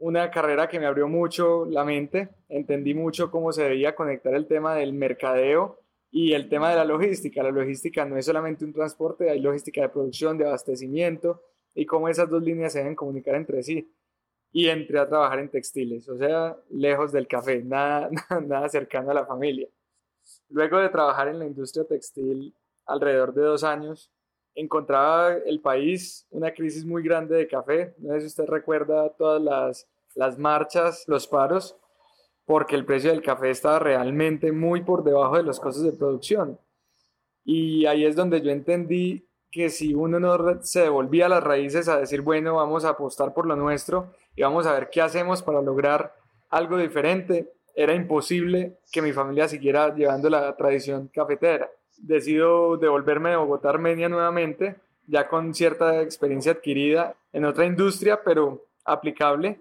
Una 0.00 0.30
carrera 0.30 0.68
que 0.68 0.78
me 0.78 0.84
abrió 0.84 1.08
mucho 1.08 1.64
la 1.64 1.86
mente, 1.86 2.28
entendí 2.50 2.92
mucho 2.92 3.30
cómo 3.30 3.52
se 3.52 3.62
debía 3.62 3.94
conectar 3.94 4.34
el 4.34 4.46
tema 4.46 4.74
del 4.74 4.92
mercadeo 4.92 5.80
y 6.10 6.34
el 6.34 6.50
tema 6.50 6.68
de 6.68 6.76
la 6.76 6.84
logística. 6.84 7.42
La 7.42 7.50
logística 7.52 8.04
no 8.04 8.18
es 8.18 8.26
solamente 8.26 8.66
un 8.66 8.74
transporte, 8.74 9.30
hay 9.30 9.40
logística 9.40 9.80
de 9.80 9.88
producción, 9.88 10.36
de 10.36 10.44
abastecimiento, 10.44 11.40
y 11.74 11.86
cómo 11.86 12.08
esas 12.08 12.28
dos 12.28 12.42
líneas 12.42 12.72
se 12.72 12.80
deben 12.80 12.94
comunicar 12.94 13.34
entre 13.34 13.62
sí. 13.62 13.92
Y 14.52 14.68
entré 14.68 14.98
a 14.98 15.08
trabajar 15.08 15.38
en 15.38 15.48
textiles, 15.48 16.08
o 16.08 16.16
sea, 16.16 16.56
lejos 16.70 17.12
del 17.12 17.28
café, 17.28 17.62
nada, 17.64 18.10
nada 18.46 18.68
cercano 18.68 19.10
a 19.10 19.14
la 19.14 19.26
familia. 19.26 19.68
Luego 20.48 20.78
de 20.78 20.88
trabajar 20.88 21.28
en 21.28 21.38
la 21.38 21.46
industria 21.46 21.84
textil 21.84 22.54
alrededor 22.86 23.32
de 23.32 23.42
dos 23.42 23.64
años, 23.64 24.10
encontraba 24.54 25.34
el 25.34 25.60
país 25.60 26.26
una 26.30 26.52
crisis 26.52 26.84
muy 26.84 27.02
grande 27.02 27.36
de 27.36 27.48
café. 27.48 27.94
No 27.98 28.12
sé 28.14 28.20
si 28.22 28.26
usted 28.26 28.46
recuerda 28.46 29.08
todas 29.10 29.40
las, 29.40 29.88
las 30.14 30.38
marchas, 30.38 31.04
los 31.06 31.26
paros, 31.26 31.76
porque 32.44 32.74
el 32.74 32.84
precio 32.84 33.10
del 33.10 33.22
café 33.22 33.50
estaba 33.50 33.78
realmente 33.78 34.50
muy 34.50 34.82
por 34.82 35.04
debajo 35.04 35.36
de 35.36 35.44
los 35.44 35.60
costos 35.60 35.84
de 35.84 35.92
producción. 35.92 36.58
Y 37.44 37.86
ahí 37.86 38.04
es 38.04 38.16
donde 38.16 38.40
yo 38.40 38.50
entendí 38.50 39.29
que 39.50 39.68
si 39.68 39.94
uno 39.94 40.20
no 40.20 40.62
se 40.62 40.82
devolvía 40.82 41.26
a 41.26 41.28
las 41.28 41.42
raíces 41.42 41.88
a 41.88 41.98
decir, 41.98 42.20
bueno, 42.20 42.54
vamos 42.56 42.84
a 42.84 42.90
apostar 42.90 43.34
por 43.34 43.46
lo 43.46 43.56
nuestro 43.56 44.12
y 44.36 44.42
vamos 44.42 44.66
a 44.66 44.72
ver 44.72 44.90
qué 44.90 45.02
hacemos 45.02 45.42
para 45.42 45.60
lograr 45.60 46.14
algo 46.50 46.78
diferente, 46.78 47.52
era 47.74 47.94
imposible 47.94 48.78
que 48.92 49.02
mi 49.02 49.12
familia 49.12 49.48
siguiera 49.48 49.94
llevando 49.94 50.28
la 50.28 50.54
tradición 50.56 51.08
cafetera. 51.08 51.70
Decido 51.96 52.76
devolverme 52.76 53.30
de 53.30 53.36
Bogotá, 53.36 53.70
Armenia 53.70 54.08
nuevamente, 54.08 54.76
ya 55.06 55.28
con 55.28 55.54
cierta 55.54 56.00
experiencia 56.02 56.52
adquirida 56.52 57.14
en 57.32 57.44
otra 57.44 57.66
industria, 57.66 58.20
pero 58.24 58.64
aplicable, 58.84 59.60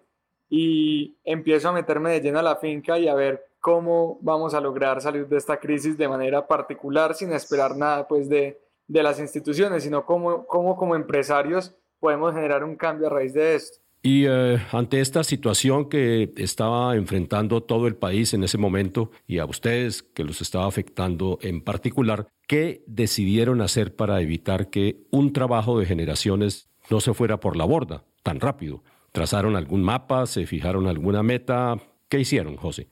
y 0.50 1.18
empiezo 1.24 1.70
a 1.70 1.74
meterme 1.74 2.12
de 2.12 2.22
lleno 2.22 2.40
a 2.40 2.44
la 2.44 2.56
finca 2.56 2.98
y 2.98 3.08
a 3.08 3.14
ver 3.14 3.46
cómo 3.60 4.18
vamos 4.22 4.54
a 4.54 4.62
lograr 4.62 5.02
salir 5.02 5.28
de 5.28 5.38
esta 5.38 5.58
crisis 5.58 5.98
de 5.98 6.08
manera 6.08 6.48
particular 6.48 7.14
sin 7.14 7.32
esperar 7.34 7.76
nada 7.76 8.08
pues 8.08 8.30
de, 8.30 8.60
de 8.90 9.04
las 9.04 9.20
instituciones, 9.20 9.84
sino 9.84 10.06
cómo, 10.06 10.46
cómo 10.48 10.76
como 10.76 10.96
empresarios 10.96 11.76
podemos 12.00 12.34
generar 12.34 12.64
un 12.64 12.76
cambio 12.76 13.08
a 13.08 13.12
raíz 13.12 13.34
de 13.34 13.56
esto. 13.56 13.80
Y 14.02 14.26
eh, 14.28 14.58
ante 14.72 15.02
esta 15.02 15.24
situación 15.24 15.90
que 15.90 16.34
estaba 16.38 16.96
enfrentando 16.96 17.62
todo 17.62 17.86
el 17.86 17.96
país 17.96 18.34
en 18.34 18.44
ese 18.44 18.58
momento 18.58 19.12
y 19.28 19.40
a 19.40 19.46
ustedes 19.46 20.04
que 20.04 20.24
los 20.24 20.42
estaba 20.42 20.66
afectando 20.66 21.38
en 21.42 21.62
particular, 21.62 22.28
¿qué 22.48 22.84
decidieron 22.88 23.62
hacer 23.62 23.96
para 23.96 24.22
evitar 24.22 24.70
que 24.70 25.04
un 25.12 25.34
trabajo 25.34 25.78
de 25.78 25.86
generaciones 25.86 26.70
no 26.90 27.02
se 27.02 27.14
fuera 27.14 27.40
por 27.40 27.58
la 27.58 27.66
borda 27.66 28.06
tan 28.24 28.40
rápido? 28.40 28.84
¿Trazaron 29.12 29.56
algún 29.56 29.84
mapa? 29.84 30.26
¿Se 30.26 30.46
fijaron 30.46 30.88
alguna 30.88 31.22
meta? 31.22 31.78
¿Qué 32.08 32.20
hicieron, 32.20 32.56
José? 32.56 32.88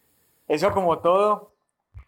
Eso 0.48 0.72
como 0.72 1.00
todo. 1.00 1.54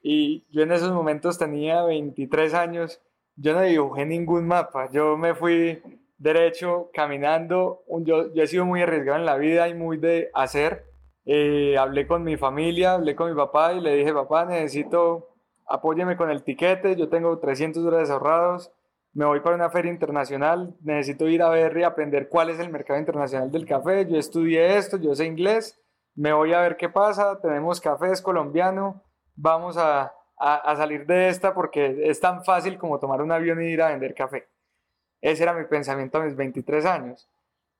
Y 0.01 0.43
yo 0.51 0.61
en 0.63 0.73
esos 0.73 0.91
momentos 0.91 1.37
tenía 1.37 1.83
23 1.83 2.53
años. 2.53 3.01
Yo 3.41 3.53
no 3.53 3.61
dibujé 3.61 4.05
ningún 4.05 4.45
mapa. 4.45 4.89
Yo 4.91 5.17
me 5.17 5.33
fui 5.33 5.81
derecho, 6.17 6.89
caminando. 6.93 7.83
Yo, 8.01 8.33
yo 8.33 8.43
he 8.43 8.47
sido 8.47 8.65
muy 8.65 8.81
arriesgado 8.81 9.17
en 9.17 9.25
la 9.25 9.37
vida 9.37 9.69
y 9.69 9.73
muy 9.73 9.97
de 9.97 10.29
hacer. 10.33 10.89
Eh, 11.25 11.77
hablé 11.77 12.07
con 12.07 12.23
mi 12.23 12.37
familia, 12.37 12.93
hablé 12.93 13.15
con 13.15 13.29
mi 13.29 13.35
papá 13.35 13.73
y 13.73 13.81
le 13.81 13.95
dije, 13.95 14.11
papá, 14.13 14.45
necesito, 14.45 15.29
apóyeme 15.67 16.17
con 16.17 16.31
el 16.31 16.43
tiquete, 16.43 16.95
yo 16.95 17.07
tengo 17.07 17.37
300 17.37 17.83
dólares 17.83 18.09
ahorrados, 18.09 18.71
me 19.13 19.25
voy 19.25 19.39
para 19.41 19.55
una 19.55 19.69
feria 19.69 19.91
internacional, 19.91 20.75
necesito 20.81 21.27
ir 21.27 21.43
a 21.43 21.49
ver 21.49 21.77
y 21.77 21.83
aprender 21.83 22.29
cuál 22.29 22.49
es 22.49 22.59
el 22.59 22.71
mercado 22.71 22.99
internacional 22.99 23.51
del 23.51 23.67
café, 23.67 24.07
yo 24.09 24.17
estudié 24.17 24.77
esto, 24.77 24.97
yo 24.97 25.13
sé 25.13 25.25
inglés, 25.25 25.79
me 26.15 26.33
voy 26.33 26.53
a 26.53 26.61
ver 26.61 26.77
qué 26.77 26.89
pasa, 26.89 27.39
tenemos 27.39 27.79
café, 27.79 28.11
es 28.11 28.23
colombiano, 28.23 29.03
vamos 29.35 29.77
a, 29.77 30.11
a, 30.39 30.55
a 30.55 30.75
salir 30.75 31.05
de 31.05 31.29
esta 31.29 31.53
porque 31.53 32.09
es 32.09 32.19
tan 32.19 32.43
fácil 32.43 32.77
como 32.77 32.99
tomar 32.99 33.21
un 33.21 33.31
avión 33.31 33.61
y 33.61 33.67
ir 33.67 33.81
a 33.81 33.89
vender 33.89 34.13
café. 34.15 34.47
Ese 35.21 35.43
era 35.43 35.53
mi 35.53 35.65
pensamiento 35.65 36.17
a 36.17 36.23
mis 36.23 36.35
23 36.35 36.85
años. 36.85 37.29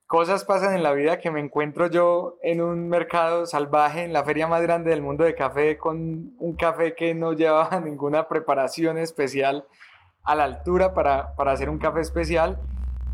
Cosas 0.10 0.44
pasan 0.44 0.74
en 0.74 0.82
la 0.82 0.94
vida 0.94 1.20
que 1.20 1.30
me 1.30 1.40
encuentro 1.40 1.86
yo 1.86 2.40
en 2.42 2.62
un 2.62 2.90
mercado 2.90 3.46
salvaje, 3.46 4.04
en 4.04 4.12
la 4.12 4.24
feria 4.24 4.48
más 4.48 4.60
grande 4.64 4.90
del 4.90 5.04
mundo 5.04 5.24
de 5.24 5.36
café, 5.36 5.78
con 5.78 6.34
un 6.40 6.56
café 6.56 6.96
que 6.96 7.14
no 7.14 7.34
llevaba 7.34 7.80
ninguna 7.86 8.28
preparación 8.28 8.98
especial 8.98 9.68
a 10.24 10.34
la 10.34 10.46
altura 10.46 10.96
para, 10.96 11.36
para 11.36 11.52
hacer 11.52 11.70
un 11.70 11.78
café 11.78 12.02
especial. 12.02 12.60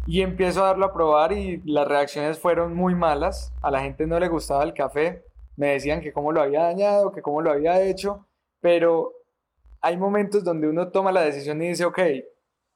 Y 0.08 0.22
empiezo 0.22 0.64
a 0.64 0.68
darlo 0.68 0.86
a 0.86 0.94
probar 0.94 1.34
y 1.34 1.62
las 1.66 1.86
reacciones 1.86 2.40
fueron 2.40 2.74
muy 2.74 2.96
malas. 2.96 3.52
A 3.62 3.72
la 3.72 3.82
gente 3.82 4.08
no 4.08 4.18
le 4.18 4.30
gustaba 4.30 4.64
el 4.64 4.74
café. 4.74 5.26
Me 5.58 5.72
decían 5.72 6.00
que 6.00 6.14
cómo 6.14 6.32
lo 6.32 6.42
había 6.42 6.64
dañado, 6.64 7.12
que 7.12 7.22
cómo 7.22 7.42
lo 7.42 7.52
había 7.52 7.82
hecho. 7.82 8.26
Pero 8.62 9.12
hay 9.86 9.98
momentos 9.98 10.44
donde 10.44 10.68
uno 10.68 10.88
toma 10.88 11.12
la 11.12 11.22
decisión 11.22 11.62
y 11.62 11.68
dice, 11.68 11.86
ok, 11.86 12.00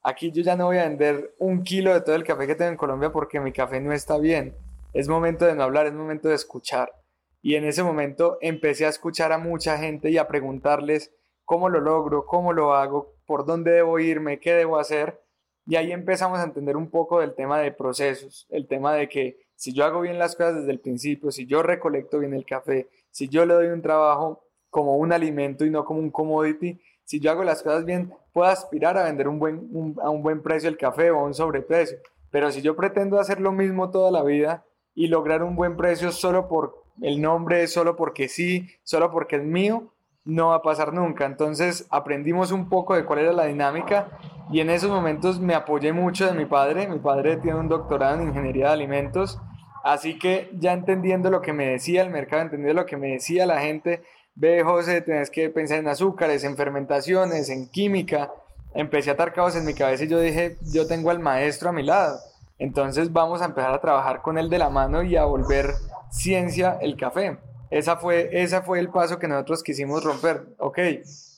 aquí 0.04 0.32
yo 0.32 0.43
ya 0.43 0.56
no 0.56 0.67
voy 0.67 0.78
a 0.78 0.88
vender 0.88 1.34
un 1.39 1.63
kilo 1.63 1.91
de 1.91 2.02
todo 2.02 2.15
el 2.15 2.24
café 2.24 2.45
que 2.45 2.54
tengo 2.54 2.69
en 2.69 2.78
Colombia 2.78 3.12
porque 3.12 3.39
mi 3.39 3.52
café 3.52 3.82
no 3.82 3.91
está 3.93 4.19
bien. 4.19 4.56
Es 4.93 5.08
momento 5.08 5.43
de 5.45 5.56
no 5.56 5.63
hablar, 5.63 5.88
es 5.88 5.93
momento 5.93 6.30
de 6.30 6.36
escuchar. 6.36 6.93
Y 7.41 7.56
en 7.56 7.65
ese 7.65 7.82
momento 7.82 8.38
empecé 8.41 8.86
a 8.86 8.89
escuchar 8.89 9.32
a 9.32 9.39
mucha 9.39 9.80
gente 9.80 10.12
y 10.12 10.19
a 10.19 10.28
preguntarles 10.28 11.12
cómo 11.45 11.67
lo 11.67 11.80
logro, 11.80 12.28
cómo 12.28 12.54
lo 12.54 12.76
hago, 12.76 13.15
por 13.26 13.43
dónde 13.43 13.72
debo 13.72 13.98
irme, 13.98 14.39
qué 14.39 14.54
debo 14.54 14.78
hacer. 14.78 15.19
Y 15.65 15.78
ahí 15.78 15.91
empezamos 15.91 16.38
a 16.38 16.43
entender 16.43 16.78
un 16.78 16.91
poco 16.91 17.22
del 17.22 17.34
tema 17.34 17.60
de 17.60 17.72
procesos, 17.72 18.45
el 18.52 18.67
tema 18.67 18.93
de 18.93 19.10
que 19.10 19.39
si 19.56 19.74
yo 19.74 19.84
hago 19.84 20.02
bien 20.02 20.19
las 20.19 20.36
cosas 20.36 20.58
desde 20.58 20.72
el 20.74 20.80
principio, 20.80 21.32
si 21.32 21.48
yo 21.48 21.63
recolecto 21.63 22.19
bien 22.19 22.36
el 22.36 22.45
café, 22.45 22.88
si 23.10 23.30
yo 23.30 23.48
le 23.48 23.56
doy 23.56 23.67
un 23.69 23.82
trabajo 23.82 24.43
como 24.69 24.98
un 24.98 25.12
alimento 25.12 25.65
y 25.65 25.72
no 25.72 25.84
como 25.86 26.02
un 26.02 26.12
commodity, 26.12 26.80
si 27.10 27.19
yo 27.19 27.32
hago 27.32 27.43
las 27.43 27.63
cosas 27.63 27.86
bien, 27.86 28.13
puedo 28.34 28.48
aspirar 28.52 28.95
a 28.95 29.06
vender 29.06 29.28
un 29.28 29.39
buen, 29.39 29.95
a 30.04 30.12
un 30.12 30.22
buen 30.22 30.43
precio 30.43 30.69
el 30.69 30.78
café 30.78 31.10
o 31.10 31.17
a 31.17 31.24
un 31.24 31.34
sobreprecio. 31.34 31.98
Pero 32.30 32.52
si 32.52 32.62
yo 32.62 32.76
pretendo 32.76 33.19
hacer 33.19 33.41
lo 33.41 33.52
mismo 33.52 33.89
toda 33.89 34.12
la 34.12 34.22
vida 34.22 34.63
y 34.93 35.08
lograr 35.08 35.41
un 35.41 35.56
buen 35.56 35.76
precio 35.76 36.12
solo 36.12 36.48
por 36.48 36.84
el 37.02 37.19
nombre, 37.19 37.65
solo 37.65 37.95
porque 37.95 38.28
sí, 38.28 38.69
solo 38.84 39.10
porque 39.10 39.38
es 39.38 39.43
mío, 39.43 39.91
no 40.24 40.50
va 40.50 40.58
a 40.58 40.62
pasar 40.62 40.93
nunca. 40.93 41.26
Entonces 41.26 41.88
aprendimos 41.89 42.52
un 42.52 42.69
poco 42.69 42.93
de 42.93 43.06
cuál 43.06 43.17
era 43.17 43.34
la 43.34 43.45
dinámica 43.45 44.19
y 44.52 44.60
en 44.60 44.69
esos 44.69 44.91
momentos 44.91 45.39
me 45.39 45.56
apoyé 45.56 45.93
mucho 45.93 46.28
de 46.28 46.34
mi 46.34 46.45
padre. 46.45 46.88
Mi 46.88 47.00
padre 47.00 47.38
tiene 47.38 47.58
un 47.58 47.69
doctorado 47.69 48.22
en 48.22 48.28
ingeniería 48.28 48.67
de 48.67 48.74
alimentos, 48.74 49.41
así 49.84 50.19
que 50.19 50.52
ya 50.60 50.74
entendiendo 50.74 51.32
lo 51.32 51.41
que 51.41 51.54
me 51.54 51.69
decía 51.69 52.04
el 52.04 52.12
mercado, 52.12 52.43
entendiendo 52.43 52.82
lo 52.82 52.86
que 52.86 52.98
me 52.98 53.13
decía 53.13 53.48
la 53.48 53.62
gente, 53.62 54.04
ve 54.36 54.63
José, 54.63 55.02
tenés 55.02 55.30
que 55.30 55.50
pensar 55.50 55.80
en 55.80 55.88
azúcares, 55.88 56.44
en 56.44 56.56
fermentaciones, 56.56 57.50
en 57.50 57.70
química. 57.70 58.32
Empecé 58.74 59.10
a 59.10 59.13
atar 59.13 59.34
cabos 59.34 59.56
en 59.56 59.65
mi 59.65 59.74
cabeza 59.74 60.04
y 60.04 60.08
yo 60.08 60.20
dije, 60.20 60.58
yo 60.72 60.88
tengo 60.88 61.10
al 61.10 61.20
maestro 61.20 61.70
a 61.70 61.74
mi 61.74 61.84
lado. 61.84 62.20
Entonces 62.58 63.12
vamos 63.12 63.42
a 63.42 63.46
empezar 63.46 63.74
a 63.74 63.82
trabajar 63.82 64.22
con 64.22 64.38
él 64.38 64.50
de 64.50 64.60
la 64.60 64.70
mano 64.70 65.02
y 65.04 65.15
a 65.15 65.26
volver 65.26 65.74
ciencia 66.12 66.78
el 66.82 66.98
café. 66.98 67.38
Esa 67.70 67.98
fue, 67.98 68.30
ese 68.32 68.62
fue 68.62 68.80
el 68.80 68.89
paso 68.89 69.20
que 69.20 69.28
nosotros 69.28 69.63
quisimos 69.63 70.04
romper. 70.04 70.48
Ok, 70.58 70.80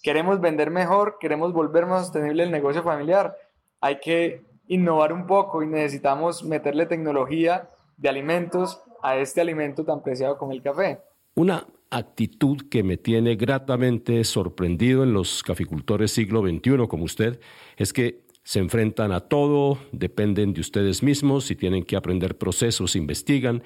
queremos 0.02 0.40
vender 0.40 0.72
mejor, 0.72 1.18
queremos 1.20 1.54
volver 1.54 1.86
más 1.86 2.06
sostenible 2.06 2.44
el 2.44 2.52
negocio 2.52 2.84
familiar. 2.84 3.36
Hay 3.82 4.00
que 4.00 4.44
innovar 4.68 5.12
un 5.12 5.28
poco 5.28 5.62
y 5.62 5.68
necesitamos 5.68 6.44
meterle 6.44 6.86
tecnología 6.86 7.70
de 7.98 8.10
alimentos 8.10 8.82
a 9.04 9.18
este 9.18 9.42
alimento 9.42 9.84
tan 9.84 10.02
preciado 10.02 10.38
como 10.38 10.54
el 10.54 10.62
café. 10.62 11.02
Una 11.36 11.68
actitud 11.92 12.70
que 12.70 12.84
me 12.84 12.98
tiene 12.98 13.36
gratamente 13.36 14.24
sorprendido 14.24 15.04
en 15.04 15.14
los 15.14 15.44
caficultores 15.44 16.12
siglo 16.12 16.42
XXI 16.42 16.88
como 16.88 17.04
usted 17.04 17.40
es 17.76 17.94
que 17.94 18.22
se 18.44 18.60
enfrentan 18.60 19.12
a 19.12 19.20
todo, 19.20 19.78
dependen 19.92 20.54
de 20.54 20.62
ustedes 20.62 21.04
mismos 21.04 21.52
y 21.52 21.56
tienen 21.56 21.84
que 21.84 21.96
aprender 21.96 22.38
procesos, 22.38 22.96
investigan, 22.96 23.62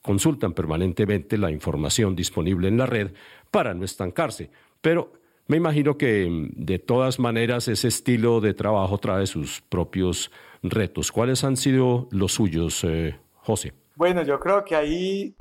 consultan 0.00 0.52
permanentemente 0.52 1.38
la 1.38 1.50
información 1.50 2.14
disponible 2.14 2.68
en 2.68 2.76
la 2.76 2.86
red 2.86 3.12
para 3.50 3.74
no 3.74 3.84
estancarse. 3.84 4.50
Pero 4.80 5.12
me 5.48 5.56
imagino 5.56 5.98
que 5.98 6.28
mm, 6.28 6.64
de 6.64 6.78
todas 6.78 7.18
maneras 7.18 7.66
ese 7.68 7.88
estilo 7.88 8.40
de 8.40 8.54
trabajo 8.54 8.98
trae 8.98 9.26
sus 9.26 9.62
propios 9.62 10.30
retos. 10.62 11.10
¿Cuáles 11.10 11.42
han 11.42 11.56
sido 11.56 12.08
los 12.10 12.32
suyos, 12.32 12.84
eh, 12.84 13.16
José? 13.36 13.72
Bueno, 13.96 14.22
yo 14.22 14.38
creo 14.38 14.64
que 14.64 14.76
ahí 14.76 15.34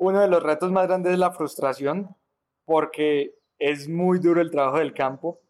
uno 0.00 0.20
de 0.22 0.28
los 0.28 0.42
retos 0.42 0.72
más 0.72 0.88
grandes 0.88 1.12
es 1.12 1.18
la 1.18 1.30
frustración, 1.30 2.16
porque 2.64 3.34
es 3.58 3.86
muy 3.86 4.18
duro 4.18 4.40
el 4.40 4.50
trabajo 4.50 4.78
del 4.78 4.94
campo. 4.94 5.40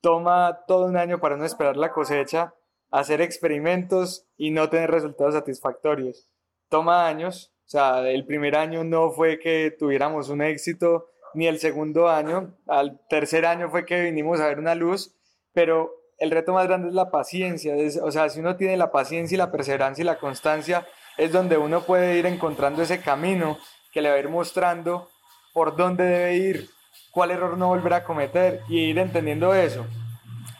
Toma 0.00 0.64
todo 0.66 0.86
un 0.86 0.96
año 0.96 1.20
para 1.20 1.36
no 1.36 1.44
esperar 1.44 1.76
la 1.76 1.92
cosecha, 1.92 2.52
hacer 2.90 3.20
experimentos 3.20 4.26
y 4.36 4.50
no 4.50 4.68
tener 4.68 4.90
resultados 4.90 5.34
satisfactorios. 5.34 6.28
Toma 6.68 7.06
años, 7.06 7.54
o 7.64 7.68
sea, 7.68 8.10
el 8.10 8.26
primer 8.26 8.56
año 8.56 8.82
no 8.82 9.12
fue 9.12 9.38
que 9.38 9.72
tuviéramos 9.78 10.30
un 10.30 10.42
éxito, 10.42 11.06
ni 11.34 11.46
el 11.46 11.60
segundo 11.60 12.08
año, 12.08 12.56
al 12.66 13.00
tercer 13.08 13.46
año 13.46 13.70
fue 13.70 13.86
que 13.86 14.02
vinimos 14.02 14.40
a 14.40 14.48
ver 14.48 14.58
una 14.58 14.74
luz, 14.74 15.14
pero 15.52 15.92
el 16.18 16.32
reto 16.32 16.52
más 16.52 16.66
grande 16.66 16.88
es 16.88 16.94
la 16.94 17.12
paciencia, 17.12 17.76
o 18.02 18.10
sea, 18.10 18.28
si 18.30 18.40
uno 18.40 18.56
tiene 18.56 18.76
la 18.76 18.90
paciencia 18.90 19.36
y 19.36 19.38
la 19.38 19.52
perseverancia 19.52 20.02
y 20.02 20.06
la 20.06 20.18
constancia, 20.18 20.84
es 21.16 21.32
donde 21.32 21.56
uno 21.56 21.82
puede 21.82 22.18
ir 22.18 22.26
encontrando 22.26 22.82
ese 22.82 23.00
camino 23.00 23.58
que 23.96 24.02
le 24.02 24.10
va 24.10 24.16
a 24.16 24.18
ir 24.18 24.28
mostrando 24.28 25.08
por 25.54 25.74
dónde 25.74 26.04
debe 26.04 26.36
ir, 26.36 26.68
cuál 27.10 27.30
error 27.30 27.56
no 27.56 27.68
volver 27.68 27.94
a 27.94 28.04
cometer 28.04 28.60
y 28.68 28.90
ir 28.90 28.98
entendiendo 28.98 29.54
eso. 29.54 29.86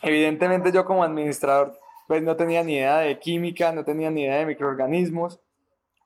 Evidentemente 0.00 0.72
yo 0.72 0.86
como 0.86 1.04
administrador 1.04 1.78
pues 2.08 2.22
no 2.22 2.34
tenía 2.34 2.64
ni 2.64 2.76
idea 2.76 3.00
de 3.00 3.18
química, 3.18 3.72
no 3.72 3.84
tenía 3.84 4.10
ni 4.10 4.22
idea 4.22 4.38
de 4.38 4.46
microorganismos, 4.46 5.38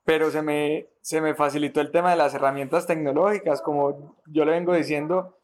pero 0.03 0.29
se 0.29 0.41
me, 0.41 0.89
se 0.99 1.21
me 1.21 1.33
facilitó 1.33 1.79
el 1.79 1.91
tema 1.91 2.09
de 2.09 2.17
las 2.17 2.33
herramientas 2.33 2.85
tecnológicas, 2.85 3.61
como 3.61 4.17
yo 4.25 4.43
le 4.43 4.51
vengo 4.51 4.73
diciendo, 4.73 5.37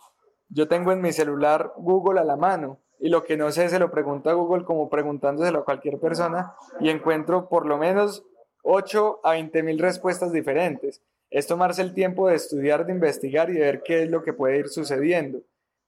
yo 0.50 0.68
tengo 0.68 0.92
en 0.92 1.00
mi 1.00 1.14
celular 1.14 1.72
Google 1.78 2.20
a 2.20 2.26
la 2.26 2.36
mano 2.36 2.82
y 3.00 3.08
lo 3.08 3.24
que 3.24 3.38
no 3.38 3.50
sé 3.54 3.70
se 3.70 3.80
lo 3.80 3.92
pregunto 3.92 4.30
a 4.30 4.34
Google 4.34 4.66
como 4.66 4.90
preguntándoselo 4.90 5.60
a 5.60 5.64
cualquier 5.64 6.02
persona 6.02 6.54
y 6.82 6.90
encuentro 6.90 7.48
por 7.48 7.66
lo 7.66 7.78
menos 7.78 8.26
8 8.64 9.22
a 9.24 9.32
20 9.32 9.64
mil 9.64 9.80
respuestas 9.80 10.34
diferentes 10.34 11.02
es 11.30 11.48
tomarse 11.48 11.82
el 11.82 11.94
tiempo 11.94 12.28
de 12.28 12.36
estudiar, 12.36 12.86
de 12.86 12.94
investigar 12.94 13.50
y 13.50 13.60
ver 13.60 13.82
qué 13.84 14.04
es 14.04 14.10
lo 14.10 14.24
que 14.24 14.34
puede 14.34 14.58
ir 14.58 14.70
sucediendo. 14.70 15.40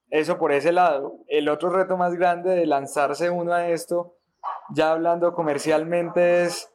Eso 0.10 0.38
por 0.38 0.52
ese 0.52 0.72
lado. 0.72 1.18
El 1.28 1.50
otro 1.50 1.70
reto 1.70 1.98
más 1.98 2.16
grande 2.16 2.52
de 2.52 2.66
lanzarse 2.66 3.30
uno 3.30 3.54
a 3.54 3.70
esto, 3.70 4.16
ya 4.74 4.92
hablando 4.92 5.34
comercialmente, 5.34 6.44
es 6.44 6.70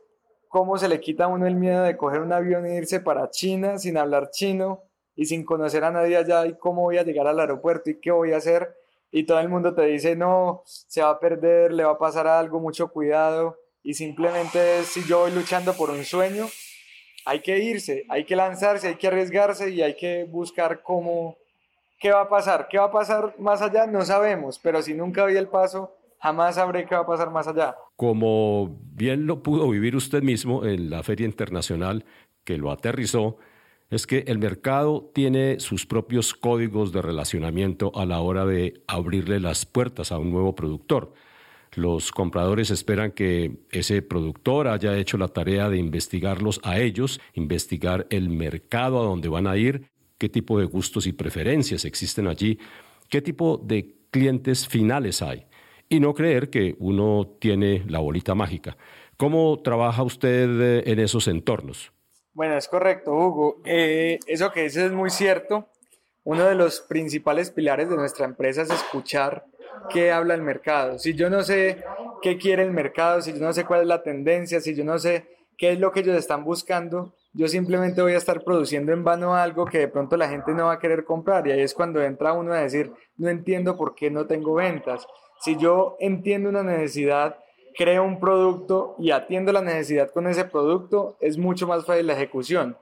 cómo 0.49 0.79
se 0.79 0.89
le 0.89 1.01
quita 1.01 1.25
a 1.25 1.29
uno 1.29 1.47
el 1.47 1.57
miedo 1.57 1.83
de 1.83 1.97
coger 1.97 2.21
un 2.21 2.33
avión 2.33 2.65
e 2.65 2.77
irse 2.77 3.01
para 3.01 3.31
China 3.31 3.79
sin 3.79 3.99
hablar 3.99 4.31
chino, 4.31 4.85
y 5.17 5.27
sin 5.27 5.45
conocer 5.45 5.85
a 5.85 5.91
nadie 5.91 6.17
allá 6.17 6.47
y 6.47 6.57
cómo 6.57 6.83
voy 6.83 6.99
a 6.99 7.05
llegar 7.05 7.27
al 7.27 7.41
aeropuerto 7.41 7.91
y 7.91 8.01
qué 8.01 8.11
voy 8.11 8.33
a 8.33 8.39
hacer 8.39 8.75
y 9.11 9.25
todo 9.25 9.39
el 9.39 9.49
mundo 9.49 9.75
te 9.75 9.83
dice 9.83 10.17
no, 10.17 10.62
se 10.65 11.03
va 11.03 11.11
a 11.11 11.21
perder, 11.21 11.73
le 11.73 11.85
va 11.85 11.93
a 11.93 11.99
pasar 11.99 12.27
algo, 12.27 12.61
mucho 12.61 12.89
cuidado 12.89 13.59
y 13.83 13.95
simplemente 13.95 14.83
si 14.85 15.05
yo 15.05 15.21
voy 15.21 15.31
luchando 15.31 15.75
por 15.75 15.91
un 15.91 16.05
sueño, 16.05 16.47
hay 17.25 17.41
que 17.41 17.59
irse, 17.59 18.05
hay 18.09 18.25
que 18.25 18.37
lanzarse, 18.37 18.89
hay 18.89 18.95
que 18.97 19.07
arriesgarse 19.07 19.70
y 19.70 19.83
hay 19.83 19.97
que 19.97 20.25
buscar 20.25 20.83
cómo, 20.83 21.37
qué 21.99 22.11
va 22.11 22.22
a 22.22 22.29
pasar, 22.29 22.68
qué 22.70 22.79
va 22.79 22.85
a 22.85 22.93
pasar 22.93 23.35
más 23.39 23.62
allá, 23.62 23.87
no 23.87 24.05
sabemos, 24.05 24.59
pero 24.59 24.83
si 24.83 24.95
nunca 24.95 25.25
vi 25.27 25.37
el 25.37 25.49
paso, 25.49 25.97
jamás 26.20 26.57
sabré 26.57 26.87
qué 26.87 26.95
va 26.95 27.03
a 27.03 27.07
pasar 27.07 27.31
más 27.31 27.47
allá. 27.49 27.77
Como 27.97 28.79
bien 28.93 29.27
lo 29.27 29.43
pudo 29.43 29.68
vivir 29.68 29.97
usted 29.97 30.22
mismo 30.22 30.64
en 30.64 30.91
la 30.91 31.03
Feria 31.03 31.27
Internacional 31.27 32.05
que 32.45 32.59
lo 32.59 32.70
aterrizó, 32.70 33.39
es 33.91 34.07
que 34.07 34.25
el 34.27 34.39
mercado 34.39 35.11
tiene 35.14 35.61
sus 35.61 35.87
propios 35.87 36.35
códigos 36.35 36.93
de 36.93 37.03
relacionamiento 37.03 37.93
a 37.95 38.07
la 38.07 38.20
hora 38.20 38.45
de 38.45 38.83
abrirle 38.87 39.41
las 39.41 39.66
puertas 39.66 40.12
a 40.12 40.18
un 40.18 40.31
nuevo 40.31 40.55
productor. 40.55 41.12
Los 41.77 42.12
compradores 42.12 42.70
esperan 42.70 43.12
que 43.12 43.59
ese 43.70 44.03
productor 44.03 44.68
haya 44.68 44.97
hecho 44.97 45.18
la 45.18 45.29
tarea 45.29 45.68
de 45.68 45.79
investigarlos 45.79 46.61
a 46.62 46.79
ellos, 46.79 47.20
investigar 47.33 48.07
el 48.11 48.31
mercado 48.31 49.01
a 49.01 49.05
donde 49.05 49.29
van 49.29 49.47
a 49.47 49.57
ir, 49.57 49.91
qué 50.18 50.29
tipo 50.29 50.59
de 50.59 50.66
gustos 50.66 51.07
y 51.07 51.12
preferencias 51.12 51.85
existen 51.85 52.27
allí, 52.27 52.59
qué 53.09 53.20
tipo 53.20 53.59
de 53.59 53.97
clientes 54.11 54.68
finales 54.68 55.22
hay, 55.22 55.47
y 55.89 56.01
no 56.01 56.14
creer 56.14 56.51
que 56.51 56.77
uno 56.79 57.37
tiene 57.41 57.85
la 57.89 57.99
bolita 57.99 58.35
mágica. 58.35 58.77
¿Cómo 59.16 59.61
trabaja 59.62 60.03
usted 60.03 60.61
eh, 60.61 60.83
en 60.87 60.99
esos 60.99 61.29
entornos? 61.29 61.93
Bueno, 62.33 62.57
es 62.57 62.66
correcto, 62.68 63.12
Hugo. 63.12 63.62
Eh, 63.64 64.18
eso 64.27 64.51
que 64.51 64.64
dices 64.64 64.85
es 64.85 64.93
muy 64.93 65.11
cierto. 65.11 65.68
Uno 66.25 66.45
de 66.45 66.55
los 66.55 66.81
principales 66.81 67.51
pilares 67.51 67.89
de 67.89 67.97
nuestra 67.97 68.25
empresa 68.25 68.62
es 68.62 68.70
escuchar 68.70 69.45
qué 69.91 70.12
habla 70.12 70.35
el 70.35 70.43
mercado. 70.43 70.99
Si 70.99 71.14
yo 71.14 71.31
no 71.31 71.43
sé 71.43 71.83
qué 72.22 72.39
quiere 72.39 72.62
el 72.62 72.70
mercado, 72.70 73.20
si 73.20 73.33
yo 73.33 73.41
no 73.41 73.53
sé 73.53 73.64
cuál 73.64 73.83
es 73.83 73.87
la 73.87 74.03
tendencia, 74.03 74.61
si 74.61 74.75
yo 74.75 74.85
no 74.85 74.99
sé 74.99 75.27
qué 75.57 75.72
es 75.72 75.79
lo 75.79 75.93
que 75.93 76.01
ellos 76.01 76.16
están 76.16 76.45
buscando, 76.45 77.14
yo 77.33 77.49
simplemente 77.49 78.03
voy 78.03 78.14
a 78.14 78.18
estar 78.18 78.43
produciendo 78.45 78.93
en 78.93 79.05
vano 79.05 79.35
algo 79.35 79.66
que 79.66 79.79
de 79.79 79.89
pronto 79.89 80.16
la 80.16 80.29
gente 80.29 80.53
no 80.53 80.66
va 80.66 80.75
a 80.75 80.79
querer 80.79 81.05
comprar. 81.05 81.47
Y 81.47 81.53
ahí 81.53 81.61
es 81.61 81.75
cuando 81.75 82.03
entra 82.03 82.33
uno 82.33 82.53
a 82.53 82.61
decir, 82.61 82.93
no 83.16 83.29
entiendo 83.29 83.77
por 83.77 83.95
qué 83.95 84.11
no 84.11 84.27
tengo 84.27 84.55
ventas. 84.55 85.07
Si 85.41 85.57
yo 85.57 85.97
entiendo 86.01 86.49
una 86.49 86.62
necesidad 86.62 87.37
creo 87.77 88.05
un 88.05 88.20
producto 88.20 88.95
y 88.99 89.11
atiendo 89.11 89.53
la 89.53 89.61
necesidad 89.61 90.11
con 90.11 90.27
ese 90.27 90.45
producto, 90.45 91.16
es 91.20 91.37
mucho 91.37 91.66
más 91.66 91.85
fácil 91.85 92.07
la 92.07 92.14
ejecución. 92.14 92.77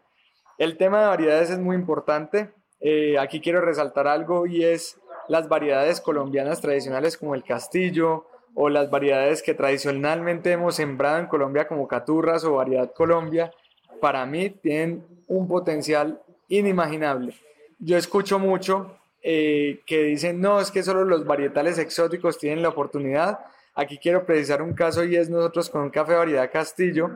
El 0.59 0.77
tema 0.77 1.01
de 1.01 1.07
variedades 1.07 1.51
es 1.51 1.59
muy 1.59 1.77
importante. 1.77 2.51
Eh, 2.81 3.19
aquí 3.19 3.41
quiero 3.41 3.61
resaltar 3.61 4.07
algo 4.07 4.47
y 4.47 4.65
es 4.65 4.99
las 5.29 5.49
variedades 5.49 6.01
colombianas 6.01 6.61
tradicionales 6.61 7.17
como 7.17 7.35
el 7.35 7.45
castillo 7.45 8.27
o 8.55 8.69
las 8.69 8.91
variedades 8.91 9.43
que 9.43 9.55
tradicionalmente 9.55 10.53
hemos 10.53 10.77
sembrado 10.77 11.19
en 11.19 11.27
Colombia 11.27 11.67
como 11.67 11.89
caturras 11.89 12.45
o 12.45 12.55
variedad 12.55 12.93
Colombia, 12.93 13.53
para 14.01 14.27
mí 14.27 14.51
tienen 14.51 15.05
un 15.29 15.49
potencial 15.49 16.21
inimaginable. 16.49 17.35
Yo 17.79 17.97
escucho 17.97 18.39
mucho 18.39 18.97
eh, 19.23 19.81
que 19.87 20.03
dicen, 20.03 20.41
no, 20.41 20.61
es 20.61 20.71
que 20.71 20.83
solo 20.83 21.05
los 21.05 21.25
varietales 21.25 21.79
exóticos 21.79 22.39
tienen 22.39 22.63
la 22.63 22.69
oportunidad 22.69 23.39
Aquí 23.75 23.97
quiero 23.97 24.27
precisar 24.27 24.61
un 24.61 24.75
caso 24.75 25.05
y 25.05 25.17
es 25.17 25.31
nosotros 25.31 25.71
con 25.71 25.83
un 25.83 25.91
café 25.91 26.15
variedad 26.15 26.51
Castillo 26.51 27.11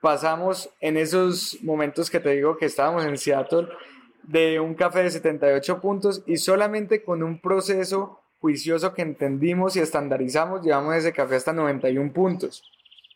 pasamos 0.00 0.68
en 0.80 0.96
esos 0.96 1.58
momentos 1.62 2.10
que 2.10 2.20
te 2.20 2.30
digo 2.30 2.56
que 2.56 2.66
estábamos 2.66 3.04
en 3.04 3.16
Seattle 3.16 3.68
de 4.24 4.60
un 4.60 4.74
café 4.74 5.02
de 5.02 5.10
78 5.10 5.80
puntos 5.80 6.22
y 6.26 6.36
solamente 6.36 7.02
con 7.02 7.22
un 7.22 7.40
proceso 7.40 8.20
juicioso 8.40 8.92
que 8.92 9.02
entendimos 9.02 9.76
y 9.76 9.80
estandarizamos 9.80 10.62
llevamos 10.62 10.96
ese 10.96 11.12
café 11.12 11.36
hasta 11.36 11.52
91 11.52 12.12
puntos. 12.12 12.62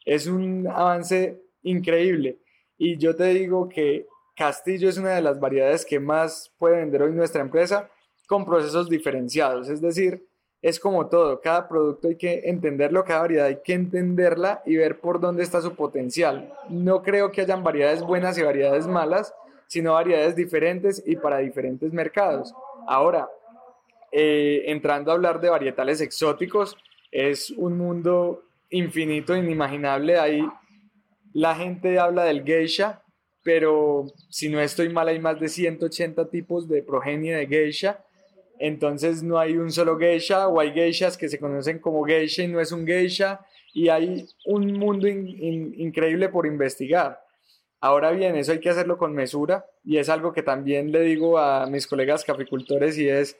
Es 0.04 0.26
un 0.26 0.66
avance 0.68 1.40
increíble 1.62 2.38
y 2.78 2.96
yo 2.96 3.16
te 3.16 3.24
digo 3.26 3.68
que 3.68 4.06
Castillo 4.36 4.88
es 4.88 4.98
una 4.98 5.14
de 5.14 5.22
las 5.22 5.40
variedades 5.40 5.84
que 5.84 5.98
más 5.98 6.52
puede 6.58 6.76
vender 6.76 7.02
hoy 7.02 7.12
nuestra 7.12 7.40
empresa 7.40 7.90
con 8.28 8.44
procesos 8.44 8.88
diferenciados, 8.88 9.68
es 9.68 9.80
decir, 9.80 10.26
es 10.62 10.80
como 10.80 11.06
todo, 11.06 11.40
cada 11.40 11.68
producto 11.68 12.08
hay 12.08 12.16
que 12.16 12.42
entenderlo, 12.46 13.04
cada 13.04 13.20
variedad 13.20 13.46
hay 13.46 13.60
que 13.62 13.74
entenderla 13.74 14.62
y 14.66 14.76
ver 14.76 15.00
por 15.00 15.20
dónde 15.20 15.42
está 15.42 15.60
su 15.60 15.76
potencial. 15.76 16.52
No 16.68 17.02
creo 17.02 17.30
que 17.30 17.42
hayan 17.42 17.62
variedades 17.62 18.02
buenas 18.02 18.36
y 18.36 18.42
variedades 18.42 18.86
malas, 18.86 19.32
sino 19.66 19.94
variedades 19.94 20.36
diferentes 20.36 21.02
y 21.06 21.16
para 21.16 21.38
diferentes 21.38 21.92
mercados. 21.92 22.54
Ahora, 22.86 23.28
eh, 24.12 24.64
entrando 24.66 25.10
a 25.10 25.14
hablar 25.14 25.40
de 25.40 25.50
varietales 25.50 26.00
exóticos, 26.00 26.76
es 27.10 27.50
un 27.50 27.76
mundo 27.76 28.44
infinito, 28.70 29.36
inimaginable. 29.36 30.18
Ahí 30.18 30.46
la 31.32 31.54
gente 31.54 31.98
habla 31.98 32.24
del 32.24 32.44
geisha, 32.44 33.02
pero 33.42 34.06
si 34.30 34.48
no 34.48 34.60
estoy 34.60 34.88
mal, 34.88 35.08
hay 35.08 35.18
más 35.18 35.38
de 35.40 35.48
180 35.48 36.30
tipos 36.30 36.68
de 36.68 36.82
progenie 36.82 37.34
de 37.34 37.46
geisha 37.46 38.02
entonces 38.58 39.22
no 39.22 39.38
hay 39.38 39.56
un 39.56 39.70
solo 39.70 39.98
geisha 39.98 40.48
o 40.48 40.60
hay 40.60 40.72
geishas 40.72 41.16
que 41.16 41.28
se 41.28 41.38
conocen 41.38 41.78
como 41.78 42.04
geisha 42.04 42.42
y 42.42 42.48
no 42.48 42.60
es 42.60 42.72
un 42.72 42.86
geisha 42.86 43.40
y 43.72 43.88
hay 43.88 44.26
un 44.46 44.72
mundo 44.72 45.06
increíble 45.06 46.28
por 46.30 46.46
investigar. 46.46 47.20
Ahora 47.80 48.10
bien, 48.10 48.36
eso 48.36 48.52
hay 48.52 48.60
que 48.60 48.70
hacerlo 48.70 48.96
con 48.98 49.12
mesura 49.12 49.66
y 49.84 49.98
es 49.98 50.08
algo 50.08 50.32
que 50.32 50.42
también 50.42 50.92
le 50.92 51.00
digo 51.00 51.38
a 51.38 51.66
mis 51.66 51.86
colegas 51.86 52.24
caficultores 52.24 52.96
y 52.98 53.08
es 53.08 53.36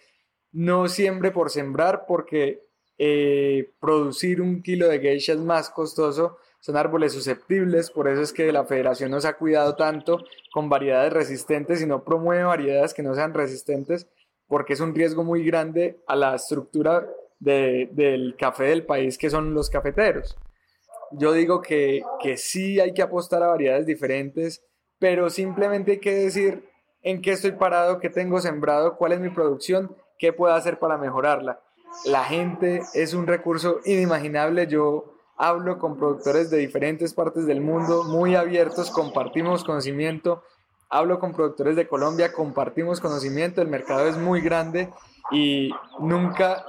no 0.53 0.89
siembre 0.89 1.30
por 1.30 1.51
sembrar 1.51 2.05
porque 2.07 2.62
eh, 2.99 3.72
producir 3.80 4.41
un 4.41 4.62
kilo 4.62 4.89
de 4.89 5.01
geisha 5.01 5.32
es 5.32 5.39
más 5.39 5.70
costoso, 5.70 6.39
son 6.61 6.76
árboles 6.76 7.12
susceptibles, 7.12 7.91
por 7.91 8.09
eso 8.09 8.22
es 8.22 8.32
que 8.32 8.51
la 8.53 8.64
federación 8.64 9.11
nos 9.11 9.24
ha 9.24 9.37
cuidado 9.37 9.76
tanto 9.76 10.24
con 10.53 10.68
variedades 10.68 11.12
resistentes 11.12 11.80
y 11.82 11.87
no 11.87 12.05
promueve 12.05 12.45
variedades 12.45 12.95
que 12.95 13.03
no 13.03 13.14
sean 13.14 13.34
resistentes 13.34 14.07
porque 14.47 14.74
es 14.74 14.80
un 14.80 14.95
riesgo 14.95 15.24
muy 15.24 15.45
grande 15.45 16.01
a 16.07 16.16
la 16.16 16.34
estructura 16.34 17.07
del 17.39 18.34
café 18.39 18.64
del 18.64 18.84
país 18.84 19.18
que 19.18 19.30
son 19.30 19.55
los 19.55 19.68
cafeteros. 19.68 20.37
Yo 21.12 21.32
digo 21.32 21.62
que, 21.62 22.02
que 22.20 22.36
sí 22.36 22.80
hay 22.80 22.92
que 22.92 23.02
apostar 23.02 23.42
a 23.42 23.48
variedades 23.48 23.86
diferentes, 23.86 24.64
pero 24.98 25.30
simplemente 25.30 25.92
hay 25.92 26.00
que 26.00 26.14
decir 26.14 26.68
en 27.02 27.22
qué 27.22 27.32
estoy 27.32 27.52
parado, 27.52 28.00
qué 28.00 28.11
tengo 28.11 28.40
sembrado, 28.40 28.96
cuál 28.96 29.12
es 29.12 29.20
mi 29.20 29.30
producción, 29.30 29.94
qué 30.18 30.32
puedo 30.32 30.54
hacer 30.54 30.78
para 30.78 30.98
mejorarla. 30.98 31.61
La 32.04 32.24
gente 32.24 32.82
es 32.94 33.14
un 33.14 33.26
recurso 33.26 33.80
inimaginable. 33.84 34.66
Yo 34.66 35.16
hablo 35.36 35.78
con 35.78 35.96
productores 35.96 36.50
de 36.50 36.59
diferentes 36.59 37.14
partes 37.14 37.46
del 37.46 37.61
mundo, 37.61 38.04
muy 38.04 38.34
abiertos, 38.34 38.90
compartimos 38.90 39.64
conocimiento, 39.64 40.42
hablo 40.88 41.18
con 41.18 41.32
productores 41.32 41.76
de 41.76 41.86
Colombia, 41.86 42.32
compartimos 42.32 43.00
conocimiento, 43.00 43.61
el 43.61 43.68
mercado 43.68 44.09
es 44.09 44.16
muy 44.16 44.40
grande 44.40 44.90
y 45.30 45.70
nunca 45.98 46.64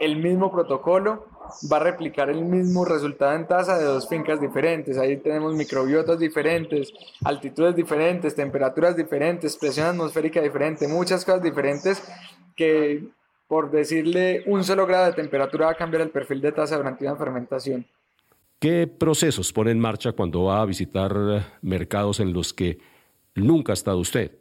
el 0.00 0.16
mismo 0.16 0.50
protocolo 0.50 1.26
va 1.70 1.78
a 1.78 1.80
replicar 1.80 2.30
el 2.30 2.44
mismo 2.44 2.84
resultado 2.84 3.34
en 3.34 3.46
tasa 3.46 3.78
de 3.78 3.84
dos 3.84 4.08
fincas 4.08 4.40
diferentes. 4.40 4.98
Ahí 4.98 5.16
tenemos 5.16 5.54
microbiotas 5.54 6.18
diferentes, 6.18 6.92
altitudes 7.24 7.74
diferentes, 7.74 8.34
temperaturas 8.34 8.96
diferentes, 8.96 9.56
presión 9.56 9.86
atmosférica 9.86 10.40
diferente, 10.40 10.88
muchas 10.88 11.24
cosas 11.24 11.42
diferentes 11.42 12.02
que 12.56 13.04
por 13.46 13.70
decirle 13.70 14.42
un 14.46 14.62
solo 14.62 14.86
grado 14.86 15.06
de 15.06 15.12
temperatura 15.12 15.66
va 15.66 15.72
a 15.72 15.76
cambiar 15.76 16.02
el 16.02 16.10
perfil 16.10 16.40
de 16.40 16.52
tasa 16.52 16.76
durante 16.76 17.04
una 17.04 17.16
fermentación. 17.16 17.86
¿Qué 18.58 18.86
procesos 18.86 19.52
pone 19.52 19.70
en 19.70 19.78
marcha 19.78 20.12
cuando 20.12 20.44
va 20.44 20.60
a 20.60 20.66
visitar 20.66 21.14
mercados 21.62 22.20
en 22.20 22.32
los 22.32 22.52
que 22.52 22.78
nunca 23.38 23.72
ha 23.72 23.74
estado 23.74 23.98
usted. 23.98 24.32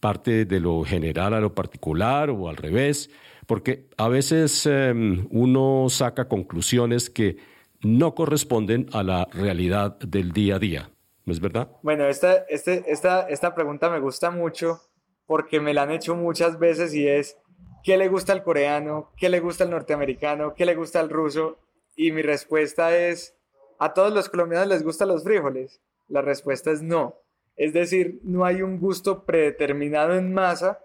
Parte 0.00 0.44
de 0.44 0.60
lo 0.60 0.82
general 0.84 1.34
a 1.34 1.40
lo 1.40 1.54
particular 1.54 2.30
o 2.30 2.48
al 2.48 2.56
revés, 2.56 3.10
porque 3.50 3.88
a 3.96 4.08
veces 4.08 4.64
em, 4.66 5.26
uno 5.32 5.88
saca 5.88 6.28
conclusiones 6.28 7.10
que 7.10 7.38
no 7.82 8.14
corresponden 8.14 8.86
a 8.92 9.02
la 9.02 9.26
realidad 9.32 9.98
del 9.98 10.30
día 10.30 10.54
a 10.54 10.58
día. 10.60 10.90
¿No 11.24 11.32
es 11.32 11.40
verdad? 11.40 11.68
Bueno, 11.82 12.06
esta, 12.06 12.44
este, 12.48 12.84
esta, 12.86 13.28
esta 13.28 13.52
pregunta 13.56 13.90
me 13.90 13.98
gusta 13.98 14.30
mucho 14.30 14.80
porque 15.26 15.58
me 15.58 15.74
la 15.74 15.82
han 15.82 15.90
hecho 15.90 16.14
muchas 16.14 16.60
veces 16.60 16.94
y 16.94 17.08
es, 17.08 17.38
¿qué 17.82 17.96
le 17.96 18.06
gusta 18.06 18.32
al 18.32 18.44
coreano? 18.44 19.10
¿Qué 19.16 19.28
le 19.28 19.40
gusta 19.40 19.64
al 19.64 19.70
norteamericano? 19.70 20.54
¿Qué 20.54 20.64
le 20.64 20.76
gusta 20.76 21.00
al 21.00 21.10
ruso? 21.10 21.58
Y 21.96 22.12
mi 22.12 22.22
respuesta 22.22 22.96
es, 22.96 23.34
¿a 23.80 23.94
todos 23.94 24.14
los 24.14 24.28
colombianos 24.28 24.68
les 24.68 24.84
gustan 24.84 25.08
los 25.08 25.24
frijoles? 25.24 25.80
La 26.06 26.22
respuesta 26.22 26.70
es 26.70 26.82
no. 26.82 27.16
Es 27.56 27.72
decir, 27.72 28.20
no 28.22 28.44
hay 28.44 28.62
un 28.62 28.78
gusto 28.78 29.24
predeterminado 29.24 30.14
en 30.14 30.32
masa 30.32 30.78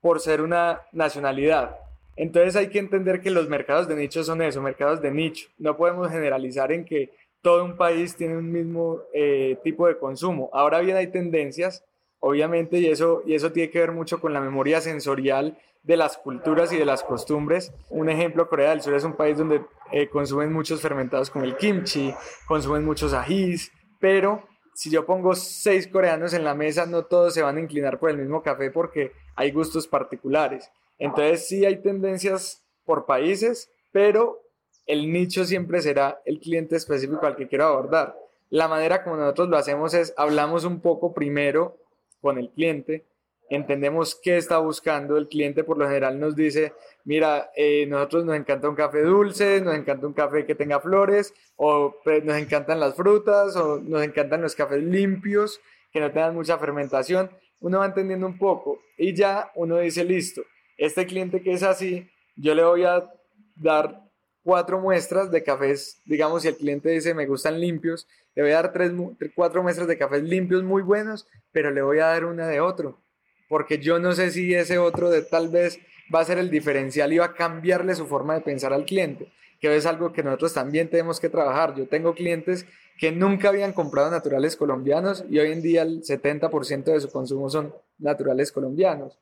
por 0.00 0.20
ser 0.20 0.42
una 0.42 0.82
nacionalidad. 0.92 1.80
Entonces 2.16 2.56
hay 2.56 2.68
que 2.68 2.78
entender 2.78 3.20
que 3.20 3.30
los 3.30 3.48
mercados 3.48 3.88
de 3.88 3.96
nicho 3.96 4.22
son 4.22 4.42
eso, 4.42 4.62
mercados 4.62 5.00
de 5.02 5.10
nicho. 5.10 5.48
No 5.58 5.76
podemos 5.76 6.10
generalizar 6.10 6.72
en 6.72 6.84
que 6.84 7.10
todo 7.42 7.64
un 7.64 7.76
país 7.76 8.16
tiene 8.16 8.36
un 8.36 8.50
mismo 8.50 9.00
eh, 9.12 9.58
tipo 9.62 9.86
de 9.86 9.98
consumo. 9.98 10.48
Ahora 10.52 10.80
bien, 10.80 10.96
hay 10.96 11.08
tendencias. 11.08 11.84
obviamente, 12.20 12.78
y 12.78 12.86
eso, 12.86 13.22
y 13.26 13.34
eso 13.34 13.52
tiene 13.52 13.70
que 13.70 13.80
ver 13.80 13.92
mucho 13.92 14.18
con 14.18 14.32
la 14.32 14.40
memoria 14.40 14.80
sensorial 14.80 15.58
de 15.82 15.98
las 15.98 16.16
culturas 16.16 16.72
y 16.72 16.78
de 16.78 16.86
las 16.86 17.02
costumbres. 17.02 17.72
Un 17.90 18.08
ejemplo, 18.08 18.48
Corea 18.48 18.70
del 18.70 18.80
Sur 18.80 18.94
es 18.94 19.04
un 19.04 19.12
país 19.12 19.36
donde 19.36 19.62
eh, 19.92 20.08
consumen 20.08 20.52
muchos 20.52 20.80
fermentados 20.80 21.28
como 21.28 21.44
el 21.44 21.56
kimchi, 21.56 22.14
consumen 22.48 22.84
muchos 22.84 23.12
ajís, 23.12 23.70
pero 24.00 24.42
si 24.74 24.90
yo 24.90 25.06
pongo 25.06 25.34
seis 25.34 25.86
coreanos 25.86 26.32
en 26.32 26.44
la 26.44 26.54
mesa, 26.54 26.86
no 26.86 27.04
todos 27.04 27.34
se 27.34 27.42
van 27.42 27.58
a 27.58 27.60
inclinar 27.60 27.98
por 27.98 28.10
el 28.10 28.18
mismo 28.18 28.42
café 28.42 28.70
porque 28.70 29.12
hay 29.36 29.52
gustos 29.52 29.86
particulares. 29.86 30.70
Entonces 30.98 31.46
sí 31.46 31.64
hay 31.64 31.82
tendencias 31.82 32.64
por 32.84 33.06
países, 33.06 33.70
pero 33.92 34.42
el 34.86 35.12
nicho 35.12 35.44
siempre 35.44 35.80
será 35.80 36.20
el 36.24 36.40
cliente 36.40 36.76
específico 36.76 37.26
al 37.26 37.36
que 37.36 37.48
quiero 37.48 37.66
abordar. 37.66 38.16
La 38.50 38.68
manera 38.68 39.02
como 39.02 39.16
nosotros 39.16 39.48
lo 39.48 39.56
hacemos 39.56 39.94
es 39.94 40.14
hablamos 40.16 40.64
un 40.64 40.80
poco 40.80 41.14
primero 41.14 41.76
con 42.20 42.38
el 42.38 42.50
cliente, 42.50 43.04
entendemos 43.50 44.14
qué 44.14 44.36
está 44.36 44.58
buscando. 44.58 45.16
El 45.16 45.28
cliente 45.28 45.64
por 45.64 45.78
lo 45.78 45.86
general 45.86 46.18
nos 46.18 46.36
dice, 46.36 46.72
mira, 47.04 47.50
eh, 47.56 47.86
nosotros 47.86 48.24
nos 48.24 48.36
encanta 48.36 48.68
un 48.68 48.74
café 48.74 49.02
dulce, 49.02 49.60
nos 49.60 49.74
encanta 49.74 50.06
un 50.06 50.12
café 50.12 50.46
que 50.46 50.54
tenga 50.54 50.80
flores, 50.80 51.34
o 51.56 51.96
pues, 52.04 52.24
nos 52.24 52.36
encantan 52.36 52.80
las 52.80 52.94
frutas, 52.94 53.56
o 53.56 53.80
nos 53.80 54.02
encantan 54.02 54.42
los 54.42 54.54
cafés 54.54 54.82
limpios, 54.82 55.60
que 55.92 56.00
no 56.00 56.10
tengan 56.10 56.34
mucha 56.34 56.58
fermentación. 56.58 57.30
Uno 57.60 57.78
va 57.78 57.86
entendiendo 57.86 58.26
un 58.26 58.38
poco 58.38 58.80
y 58.98 59.14
ya 59.14 59.50
uno 59.54 59.78
dice, 59.78 60.04
listo, 60.04 60.42
este 60.76 61.06
cliente 61.06 61.42
que 61.42 61.52
es 61.52 61.62
así, 61.62 62.10
yo 62.36 62.54
le 62.54 62.64
voy 62.64 62.84
a 62.84 63.10
dar 63.56 64.02
cuatro 64.42 64.80
muestras 64.80 65.30
de 65.30 65.42
cafés, 65.42 66.00
digamos, 66.04 66.42
si 66.42 66.48
el 66.48 66.56
cliente 66.56 66.90
dice 66.90 67.14
me 67.14 67.26
gustan 67.26 67.60
limpios, 67.60 68.06
le 68.34 68.42
voy 68.42 68.52
a 68.52 68.56
dar 68.56 68.72
tres, 68.72 68.92
cuatro 69.34 69.62
muestras 69.62 69.88
de 69.88 69.96
cafés 69.96 70.22
limpios 70.22 70.62
muy 70.62 70.82
buenos, 70.82 71.26
pero 71.52 71.70
le 71.70 71.82
voy 71.82 71.98
a 71.98 72.06
dar 72.06 72.24
una 72.24 72.46
de 72.48 72.60
otro 72.60 73.04
porque 73.48 73.78
yo 73.78 73.98
no 73.98 74.12
sé 74.12 74.30
si 74.30 74.54
ese 74.54 74.78
otro 74.78 75.10
de 75.10 75.22
tal 75.22 75.48
vez 75.48 75.78
va 76.12 76.20
a 76.20 76.24
ser 76.24 76.38
el 76.38 76.50
diferencial 76.50 77.12
y 77.12 77.18
va 77.18 77.26
a 77.26 77.34
cambiarle 77.34 77.94
su 77.94 78.06
forma 78.06 78.34
de 78.34 78.40
pensar 78.40 78.72
al 78.72 78.84
cliente, 78.84 79.32
que 79.60 79.74
es 79.76 79.86
algo 79.86 80.12
que 80.12 80.22
nosotros 80.22 80.54
también 80.54 80.90
tenemos 80.90 81.20
que 81.20 81.28
trabajar. 81.28 81.74
Yo 81.74 81.86
tengo 81.86 82.14
clientes 82.14 82.66
que 82.98 83.12
nunca 83.12 83.48
habían 83.48 83.72
comprado 83.72 84.10
naturales 84.10 84.56
colombianos 84.56 85.24
y 85.30 85.38
hoy 85.38 85.52
en 85.52 85.62
día 85.62 85.82
el 85.82 86.02
70% 86.02 86.84
de 86.84 87.00
su 87.00 87.10
consumo 87.10 87.48
son 87.48 87.74
naturales 87.98 88.52
colombianos. 88.52 89.18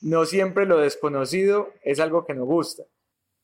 No 0.00 0.24
siempre 0.24 0.66
lo 0.66 0.78
desconocido 0.78 1.72
es 1.82 2.00
algo 2.00 2.24
que 2.26 2.34
nos 2.34 2.46
gusta. 2.46 2.84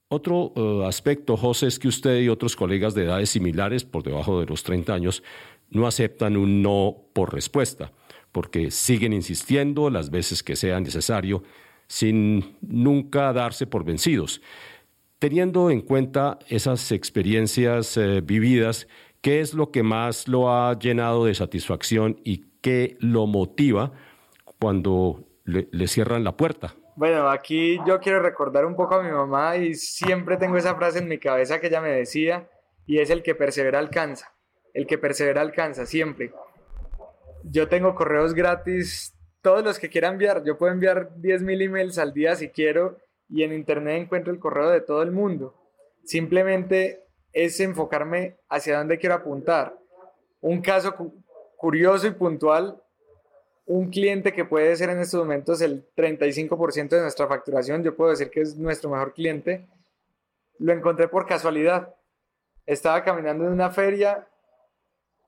Otro 0.08 0.52
eh, 0.54 0.86
aspecto, 0.86 1.36
José, 1.36 1.68
es 1.68 1.78
que 1.78 1.88
usted 1.88 2.20
y 2.20 2.28
otros 2.28 2.54
colegas 2.54 2.94
de 2.94 3.04
edades 3.04 3.30
similares, 3.30 3.84
por 3.84 4.02
debajo 4.02 4.40
de 4.40 4.46
los 4.46 4.62
30 4.62 4.92
años, 4.92 5.22
no 5.70 5.86
aceptan 5.86 6.36
un 6.36 6.62
no 6.62 7.06
por 7.14 7.32
respuesta 7.32 7.92
porque 8.32 8.70
siguen 8.70 9.12
insistiendo 9.12 9.90
las 9.90 10.10
veces 10.10 10.42
que 10.42 10.56
sea 10.56 10.80
necesario, 10.80 11.44
sin 11.86 12.56
nunca 12.62 13.32
darse 13.32 13.66
por 13.66 13.84
vencidos. 13.84 14.40
Teniendo 15.18 15.70
en 15.70 15.82
cuenta 15.82 16.38
esas 16.48 16.90
experiencias 16.90 17.96
eh, 17.96 18.22
vividas, 18.22 18.88
¿qué 19.20 19.40
es 19.40 19.54
lo 19.54 19.70
que 19.70 19.82
más 19.82 20.26
lo 20.26 20.50
ha 20.50 20.76
llenado 20.78 21.26
de 21.26 21.34
satisfacción 21.34 22.20
y 22.24 22.46
qué 22.62 22.96
lo 22.98 23.26
motiva 23.26 23.92
cuando 24.58 25.28
le, 25.44 25.86
cierran 25.86 26.24
la 26.24 26.36
puerta? 26.36 26.74
Bueno, 26.96 27.28
aquí 27.28 27.78
yo 27.86 28.00
quiero 28.00 28.20
recordar 28.20 28.66
un 28.66 28.76
poco 28.76 28.96
a 28.96 29.02
mi 29.02 29.10
mamá 29.10 29.56
y 29.56 29.74
siempre 29.74 30.36
tengo 30.36 30.56
esa 30.56 30.74
frase 30.74 30.98
en 30.98 31.08
mi 31.08 31.18
cabeza 31.18 31.60
que 31.60 31.68
ella 31.68 31.80
me 31.80 31.90
decía 31.90 32.48
y 32.86 32.98
es 32.98 33.10
el 33.10 33.22
que 33.22 33.34
persevera 33.34 33.78
alcanza. 33.78 34.34
El 34.74 34.86
que 34.86 34.98
persevera 34.98 35.40
alcanza 35.40 35.86
siempre 35.86 36.32
yo 37.44 37.68
tengo 37.68 37.94
correos 37.94 38.34
gratis, 38.34 39.14
todos 39.40 39.64
los 39.64 39.78
que 39.78 39.88
quieran 39.88 40.14
enviar, 40.14 40.44
yo 40.44 40.56
puedo 40.56 40.72
enviar 40.72 41.14
10.000 41.16 41.62
emails 41.62 41.98
al 41.98 42.12
día 42.12 42.36
si 42.36 42.48
quiero 42.48 42.98
y 43.28 43.42
en 43.42 43.52
internet 43.52 44.02
encuentro 44.02 44.32
el 44.32 44.38
correo 44.38 44.70
de 44.70 44.80
todo 44.80 45.02
el 45.02 45.10
mundo. 45.10 45.54
Simplemente 46.04 47.04
es 47.32 47.58
enfocarme 47.60 48.36
hacia 48.48 48.78
dónde 48.78 48.98
quiero 48.98 49.14
apuntar. 49.16 49.76
Un 50.40 50.60
caso 50.60 50.94
curioso 51.56 52.06
y 52.06 52.12
puntual, 52.12 52.81
un 53.66 53.90
cliente 53.90 54.32
que 54.32 54.44
puede 54.44 54.74
ser 54.76 54.90
en 54.90 55.00
estos 55.00 55.20
momentos 55.20 55.60
el 55.60 55.86
35% 55.96 56.88
de 56.88 57.00
nuestra 57.00 57.26
facturación, 57.26 57.82
yo 57.82 57.96
puedo 57.96 58.10
decir 58.10 58.30
que 58.30 58.40
es 58.40 58.56
nuestro 58.56 58.90
mejor 58.90 59.14
cliente, 59.14 59.68
lo 60.58 60.72
encontré 60.72 61.08
por 61.08 61.26
casualidad. 61.26 61.94
Estaba 62.66 63.02
caminando 63.02 63.44
en 63.44 63.52
una 63.52 63.70
feria 63.70 64.28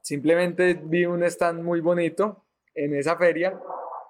Simplemente 0.05 0.75
vi 0.75 1.07
un 1.07 1.23
stand 1.23 1.63
muy 1.63 1.81
bonito 1.81 2.45
en 2.75 2.95
esa 2.95 3.17
feria, 3.17 3.59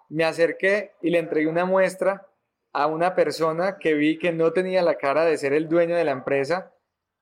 me 0.08 0.24
acerqué 0.24 0.90
y 1.00 1.10
le 1.10 1.20
entregué 1.20 1.46
una 1.46 1.66
muestra 1.66 2.26
a 2.72 2.88
una 2.88 3.14
persona 3.14 3.78
que 3.78 3.94
vi 3.94 4.18
que 4.18 4.32
no 4.32 4.52
tenía 4.52 4.82
la 4.82 4.96
cara 4.96 5.24
de 5.24 5.38
ser 5.38 5.52
el 5.52 5.68
dueño 5.68 5.94
de 5.94 6.02
la 6.02 6.10
empresa. 6.10 6.72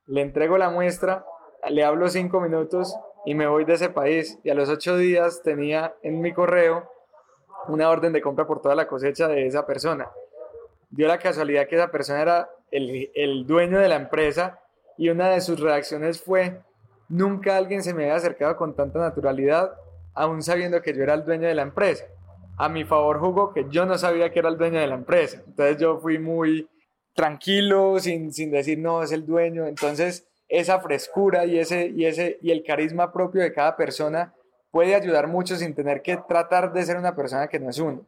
Le 0.06 0.22
entrego 0.22 0.56
la 0.56 0.70
muestra, 0.70 1.26
le 1.68 1.84
hablo 1.84 2.08
cinco 2.08 2.40
minutos 2.40 2.96
y 3.26 3.34
me 3.34 3.46
voy 3.46 3.66
de 3.66 3.74
ese 3.74 3.90
país. 3.90 4.38
Y 4.42 4.48
a 4.48 4.54
los 4.54 4.70
ocho 4.70 4.96
días 4.96 5.42
tenía 5.42 5.94
en 6.02 6.22
mi 6.22 6.32
correo 6.32 6.90
una 7.68 7.90
orden 7.90 8.12
de 8.12 8.20
compra 8.20 8.46
por 8.46 8.60
toda 8.60 8.74
la 8.74 8.86
cosecha 8.86 9.28
de 9.28 9.46
esa 9.46 9.66
persona. 9.66 10.10
Dio 10.90 11.08
la 11.08 11.18
casualidad 11.18 11.66
que 11.66 11.76
esa 11.76 11.90
persona 11.90 12.22
era 12.22 12.50
el, 12.70 13.10
el 13.14 13.46
dueño 13.46 13.78
de 13.78 13.88
la 13.88 13.96
empresa 13.96 14.60
y 14.98 15.08
una 15.08 15.30
de 15.30 15.40
sus 15.40 15.58
reacciones 15.60 16.20
fue, 16.20 16.60
Nunca 17.12 17.58
alguien 17.58 17.82
se 17.82 17.92
me 17.92 18.04
había 18.04 18.14
acercado 18.14 18.56
con 18.56 18.74
tanta 18.74 18.98
naturalidad, 18.98 19.74
aún 20.14 20.42
sabiendo 20.42 20.80
que 20.80 20.94
yo 20.94 21.02
era 21.02 21.12
el 21.12 21.26
dueño 21.26 21.46
de 21.46 21.54
la 21.54 21.60
empresa. 21.60 22.06
A 22.56 22.70
mi 22.70 22.84
favor 22.84 23.20
jugó 23.20 23.52
que 23.52 23.66
yo 23.68 23.84
no 23.84 23.98
sabía 23.98 24.32
que 24.32 24.38
era 24.38 24.48
el 24.48 24.56
dueño 24.56 24.80
de 24.80 24.86
la 24.86 24.94
empresa. 24.94 25.42
Entonces 25.46 25.76
yo 25.76 25.98
fui 25.98 26.18
muy 26.18 26.66
tranquilo, 27.14 27.98
sin, 27.98 28.32
sin 28.32 28.50
decir 28.50 28.78
no, 28.78 29.02
es 29.02 29.12
el 29.12 29.26
dueño. 29.26 29.66
Entonces 29.66 30.26
esa 30.48 30.80
frescura 30.80 31.44
y, 31.44 31.58
ese, 31.58 31.88
y, 31.88 32.06
ese, 32.06 32.38
y 32.40 32.50
el 32.50 32.64
carisma 32.64 33.12
propio 33.12 33.42
de 33.42 33.52
cada 33.52 33.76
persona 33.76 34.32
puede 34.72 34.96
ayudar 34.96 35.28
mucho 35.28 35.54
sin 35.54 35.74
tener 35.74 36.02
que 36.02 36.16
tratar 36.16 36.72
de 36.72 36.82
ser 36.84 36.96
una 36.96 37.14
persona 37.14 37.46
que 37.46 37.60
no 37.60 37.70
es 37.70 37.78
uno. 37.78 38.04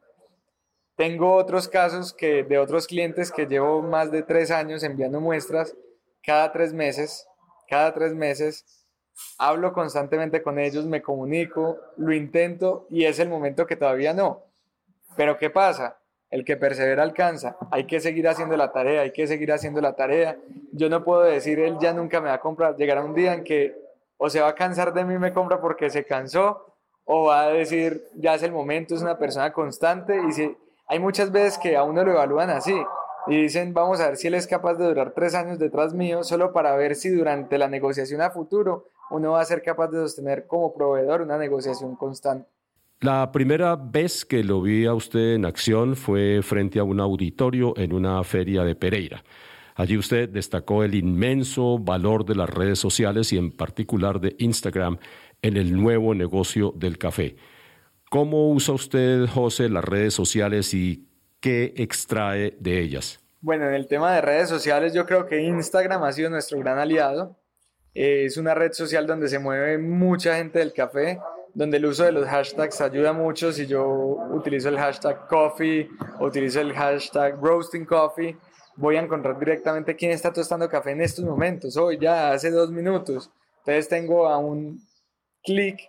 Tengo 0.97 1.35
otros 1.35 1.69
casos 1.69 2.13
que, 2.13 2.43
de 2.43 2.59
otros 2.59 2.87
clientes 2.87 3.31
que 3.31 3.47
llevo 3.47 3.83
más 3.83 4.11
de 4.11 4.23
tres 4.23 4.51
años 4.51 4.83
enviando 4.83 5.21
muestras 5.21 5.77
cada 6.25 6.51
tres 6.53 6.73
meses, 6.73 7.27
cada 7.69 7.93
tres 7.93 8.15
meses, 8.15 8.65
hablo 9.39 9.73
constantemente 9.73 10.43
con 10.43 10.59
ellos, 10.59 10.87
me 10.87 11.03
comunico, 11.03 11.79
lo 11.97 12.15
intento 12.15 12.87
y 12.91 13.05
es 13.05 13.19
el 13.19 13.29
momento 13.29 13.67
que 13.67 13.77
todavía 13.77 14.15
no. 14.15 14.43
Pero 15.17 15.37
¿qué 15.37 15.51
pasa? 15.51 15.99
El 16.31 16.45
que 16.45 16.57
persevera 16.57 17.03
alcanza. 17.03 17.57
Hay 17.71 17.87
que 17.87 18.01
seguir 18.01 18.27
haciendo 18.27 18.57
la 18.57 18.73
tarea, 18.73 19.03
hay 19.03 19.13
que 19.13 19.27
seguir 19.27 19.53
haciendo 19.53 19.83
la 19.83 19.95
tarea. 19.95 20.39
Yo 20.73 20.89
no 20.89 21.05
puedo 21.05 21.23
decir, 21.23 21.59
él 21.59 21.77
ya 21.79 21.93
nunca 21.93 22.21
me 22.21 22.29
va 22.29 22.35
a 22.35 22.41
comprar. 22.41 22.77
Llegará 22.77 23.05
un 23.05 23.15
día 23.15 23.35
en 23.35 23.45
que 23.45 23.84
o 24.17 24.31
se 24.31 24.41
va 24.41 24.49
a 24.49 24.55
cansar 24.55 24.93
de 24.93 25.05
mí 25.05 25.19
me 25.19 25.33
compra 25.33 25.61
porque 25.61 25.91
se 25.91 26.05
cansó, 26.05 26.75
o 27.05 27.27
va 27.27 27.43
a 27.43 27.49
decir, 27.49 28.05
ya 28.15 28.35
es 28.35 28.43
el 28.43 28.53
momento, 28.53 28.95
es 28.95 29.03
una 29.03 29.19
persona 29.19 29.53
constante. 29.53 30.21
Y 30.29 30.33
si, 30.33 30.57
hay 30.87 30.99
muchas 30.99 31.31
veces 31.31 31.59
que 31.59 31.77
a 31.77 31.83
uno 31.83 32.05
lo 32.05 32.13
evalúan 32.13 32.51
así 32.51 32.75
y 33.27 33.43
dicen, 33.43 33.73
vamos 33.73 34.01
a 34.01 34.09
ver 34.09 34.17
si 34.17 34.29
él 34.29 34.35
es 34.35 34.47
capaz 34.47 34.75
de 34.75 34.87
durar 34.87 35.13
tres 35.15 35.35
años 35.35 35.59
detrás 35.59 35.95
mío, 35.95 36.25
solo 36.25 36.53
para 36.53 36.77
ver 36.77 36.95
si 36.95 37.11
durante 37.11 37.59
la 37.59 37.69
negociación 37.69 38.21
a 38.21 38.31
futuro 38.31 38.89
uno 39.11 39.33
va 39.33 39.41
a 39.41 39.45
ser 39.45 39.63
capaz 39.63 39.89
de 39.89 39.99
sostener 39.99 40.47
como 40.47 40.75
proveedor 40.75 41.23
una 41.23 41.39
negociación 41.39 41.97
constante. 41.97 42.49
La 43.01 43.31
primera 43.33 43.77
vez 43.77 44.25
que 44.25 44.43
lo 44.43 44.63
vi 44.63 44.87
a 44.87 44.95
usted 44.95 45.35
en 45.35 45.45
acción 45.45 45.95
fue 45.95 46.41
frente 46.43 46.79
a 46.79 46.85
un 46.85 47.01
auditorio 47.01 47.75
en 47.77 47.93
una 47.93 48.23
feria 48.25 48.63
de 48.63 48.75
Pereira. 48.75 49.23
Allí 49.75 49.99
usted 49.99 50.29
destacó 50.29 50.85
el 50.85 50.95
inmenso 50.95 51.79
valor 51.79 52.25
de 52.25 52.37
las 52.37 52.49
redes 52.49 52.79
sociales 52.79 53.33
y 53.33 53.39
en 53.39 53.51
particular 53.51 54.21
de 54.21 54.37
Instagram 54.39 54.99
en 55.43 55.57
el 55.57 55.77
nuevo 55.77 56.15
negocio 56.15 56.73
del 56.77 56.97
café. 56.97 57.37
¿Cómo 58.09 58.51
usa 58.51 58.75
usted, 58.75 59.27
José, 59.27 59.69
las 59.69 59.85
redes 59.85 60.15
sociales 60.15 60.73
y 60.75 61.09
qué 61.41 61.75
extrae 61.77 62.57
de 62.61 62.81
ellas? 62.81 63.19
Bueno, 63.41 63.67
en 63.69 63.75
el 63.75 63.89
tema 63.89 64.15
de 64.15 64.21
redes 64.21 64.49
sociales 64.49 64.95
yo 64.95 65.05
creo 65.05 65.27
que 65.27 65.43
Instagram 65.43 66.05
ha 66.05 66.13
sido 66.13 66.31
nuestro 66.31 66.59
gran 66.61 66.79
aliado. 66.79 67.37
Eh, 67.93 68.25
es 68.25 68.37
una 68.37 68.55
red 68.55 68.73
social 68.73 69.07
donde 69.07 69.29
se 69.29 69.39
mueve 69.39 69.77
mucha 69.79 70.37
gente 70.37 70.61
del 70.61 70.73
café, 70.73 71.19
donde 71.53 71.77
el 71.77 71.87
uso 71.87 72.05
de 72.05 72.13
los 72.13 72.27
hashtags 72.27 72.81
ayuda 72.81 73.13
mucho. 73.13 73.53
Si 73.53 73.67
yo 73.67 73.85
utilizo 74.31 74.69
el 74.69 74.79
hashtag 74.79 75.27
coffee 75.27 75.89
utilizo 76.21 76.61
el 76.61 76.73
hashtag 76.73 77.37
roasting 77.43 77.85
coffee, 77.85 78.37
voy 78.77 78.97
a 78.97 79.01
encontrar 79.01 79.39
directamente 79.39 79.97
quién 79.97 80.11
está 80.11 80.33
tostando 80.33 80.69
café 80.69 80.93
en 80.93 81.01
estos 81.01 81.25
momentos. 81.25 81.77
Hoy 81.77 81.99
ya 81.99 82.33
hace 82.33 82.51
dos 82.51 82.71
minutos. 82.71 83.31
Entonces 83.59 83.89
tengo 83.89 84.27
a 84.27 84.39
un 84.39 84.81
clic 85.43 85.81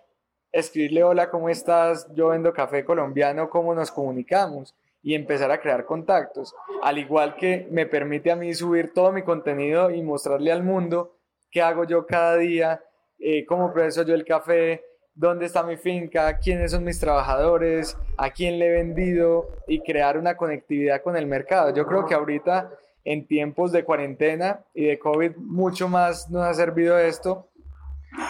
escribirle 0.51 1.03
hola, 1.03 1.29
¿cómo 1.29 1.49
estás? 1.49 2.07
Yo 2.13 2.29
vendo 2.29 2.53
café 2.53 2.85
colombiano, 2.85 3.49
¿cómo 3.49 3.75
nos 3.75 3.91
comunicamos? 3.91 4.73
y 5.05 5.13
empezar 5.13 5.51
a 5.51 5.61
crear 5.61 5.85
contactos. 5.85 6.55
Al 6.81 6.97
igual 6.97 7.35
que 7.35 7.67
me 7.69 7.85
permite 7.85 8.31
a 8.31 8.35
mí 8.35 8.51
subir 8.55 8.91
todo 8.91 9.11
mi 9.11 9.21
contenido 9.21 9.91
y 9.91 10.01
mostrarle 10.01 10.51
al 10.51 10.63
mundo 10.63 11.19
qué 11.51 11.61
hago 11.61 11.83
yo 11.83 12.07
cada 12.07 12.37
día, 12.37 12.81
eh, 13.19 13.45
cómo 13.45 13.71
proceso 13.71 14.01
yo 14.01 14.15
el 14.15 14.25
café, 14.25 14.83
dónde 15.15 15.45
está 15.45 15.63
mi 15.63 15.77
finca, 15.77 16.37
quiénes 16.37 16.71
son 16.71 16.83
mis 16.83 16.99
trabajadores, 16.99 17.97
a 18.17 18.29
quién 18.29 18.59
le 18.59 18.67
he 18.67 18.71
vendido 18.71 19.47
y 19.67 19.81
crear 19.81 20.17
una 20.17 20.35
conectividad 20.35 21.01
con 21.01 21.15
el 21.15 21.25
mercado. 21.25 21.73
Yo 21.73 21.85
creo 21.87 22.05
que 22.05 22.13
ahorita 22.13 22.69
en 23.05 23.25
tiempos 23.25 23.71
de 23.71 23.85
cuarentena 23.85 24.61
y 24.73 24.85
de 24.85 24.99
COVID 24.99 25.37
mucho 25.37 25.87
más 25.87 26.29
nos 26.29 26.43
ha 26.43 26.53
servido 26.53 26.97
esto 26.97 27.47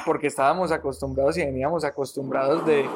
porque 0.05 0.27
estábamos 0.27 0.71
acostumbrados 0.71 1.37
y 1.37 1.45
veníamos 1.45 1.83
acostumbrados 1.83 2.65
de 2.65 2.87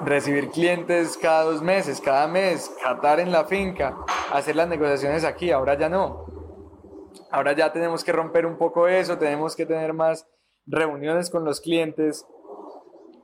recibir 0.00 0.50
clientes 0.50 1.16
cada 1.16 1.44
dos 1.44 1.62
meses, 1.62 2.00
cada 2.00 2.28
mes, 2.28 2.70
catar 2.82 3.20
en 3.20 3.32
la 3.32 3.44
finca, 3.44 3.96
hacer 4.32 4.56
las 4.56 4.68
negociaciones 4.68 5.24
aquí, 5.24 5.50
ahora 5.50 5.78
ya 5.78 5.88
no. 5.88 6.26
Ahora 7.30 7.52
ya 7.52 7.72
tenemos 7.72 8.04
que 8.04 8.12
romper 8.12 8.46
un 8.46 8.56
poco 8.56 8.88
eso, 8.88 9.18
tenemos 9.18 9.54
que 9.56 9.66
tener 9.66 9.92
más 9.92 10.26
reuniones 10.66 11.30
con 11.30 11.44
los 11.44 11.60
clientes, 11.60 12.26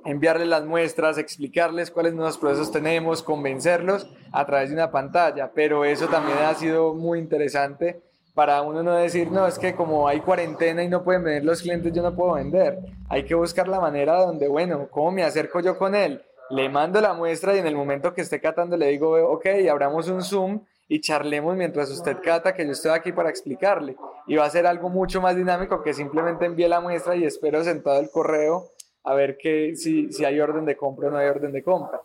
enviarles 0.04 0.48
las 0.48 0.64
muestras, 0.64 1.18
explicarles 1.18 1.90
cuáles 1.90 2.14
nuevos 2.14 2.38
procesos 2.38 2.70
tenemos, 2.70 3.22
convencerlos 3.22 4.08
a 4.32 4.44
través 4.46 4.68
de 4.68 4.76
una 4.76 4.90
pantalla, 4.90 5.50
pero 5.54 5.84
eso 5.84 6.08
también 6.08 6.38
ha 6.38 6.54
sido 6.54 6.94
muy 6.94 7.18
interesante 7.18 8.02
para 8.34 8.62
uno 8.62 8.82
no 8.82 8.94
decir, 8.94 9.30
no, 9.30 9.46
es 9.46 9.58
que 9.58 9.74
como 9.74 10.08
hay 10.08 10.20
cuarentena 10.20 10.82
y 10.82 10.88
no 10.88 11.04
pueden 11.04 11.22
venir 11.22 11.44
los 11.44 11.62
clientes, 11.62 11.92
yo 11.92 12.02
no 12.02 12.16
puedo 12.16 12.34
vender. 12.34 12.80
Hay 13.08 13.24
que 13.24 13.34
buscar 13.34 13.68
la 13.68 13.80
manera 13.80 14.16
donde, 14.16 14.48
bueno, 14.48 14.88
¿cómo 14.90 15.12
me 15.12 15.22
acerco 15.22 15.60
yo 15.60 15.78
con 15.78 15.94
él? 15.94 16.20
Le 16.50 16.68
mando 16.68 17.00
la 17.00 17.14
muestra 17.14 17.54
y 17.54 17.60
en 17.60 17.66
el 17.66 17.76
momento 17.76 18.12
que 18.12 18.22
esté 18.22 18.40
catando 18.40 18.76
le 18.76 18.88
digo, 18.88 19.14
ok, 19.32 19.46
abramos 19.70 20.08
un 20.08 20.22
Zoom 20.22 20.60
y 20.88 21.00
charlemos 21.00 21.56
mientras 21.56 21.90
usted 21.90 22.18
cata, 22.22 22.54
que 22.54 22.66
yo 22.66 22.72
estoy 22.72 22.90
aquí 22.90 23.12
para 23.12 23.30
explicarle. 23.30 23.96
Y 24.26 24.34
va 24.34 24.44
a 24.44 24.50
ser 24.50 24.66
algo 24.66 24.88
mucho 24.88 25.20
más 25.20 25.36
dinámico 25.36 25.82
que 25.82 25.94
simplemente 25.94 26.44
envíe 26.44 26.68
la 26.68 26.80
muestra 26.80 27.14
y 27.14 27.24
espero 27.24 27.62
sentado 27.62 28.00
el 28.00 28.10
correo 28.10 28.72
a 29.04 29.14
ver 29.14 29.36
que, 29.36 29.76
si, 29.76 30.10
si 30.12 30.24
hay 30.24 30.40
orden 30.40 30.64
de 30.64 30.76
compra 30.76 31.08
o 31.08 31.10
no 31.10 31.18
hay 31.18 31.28
orden 31.28 31.52
de 31.52 31.62
compra. 31.62 32.00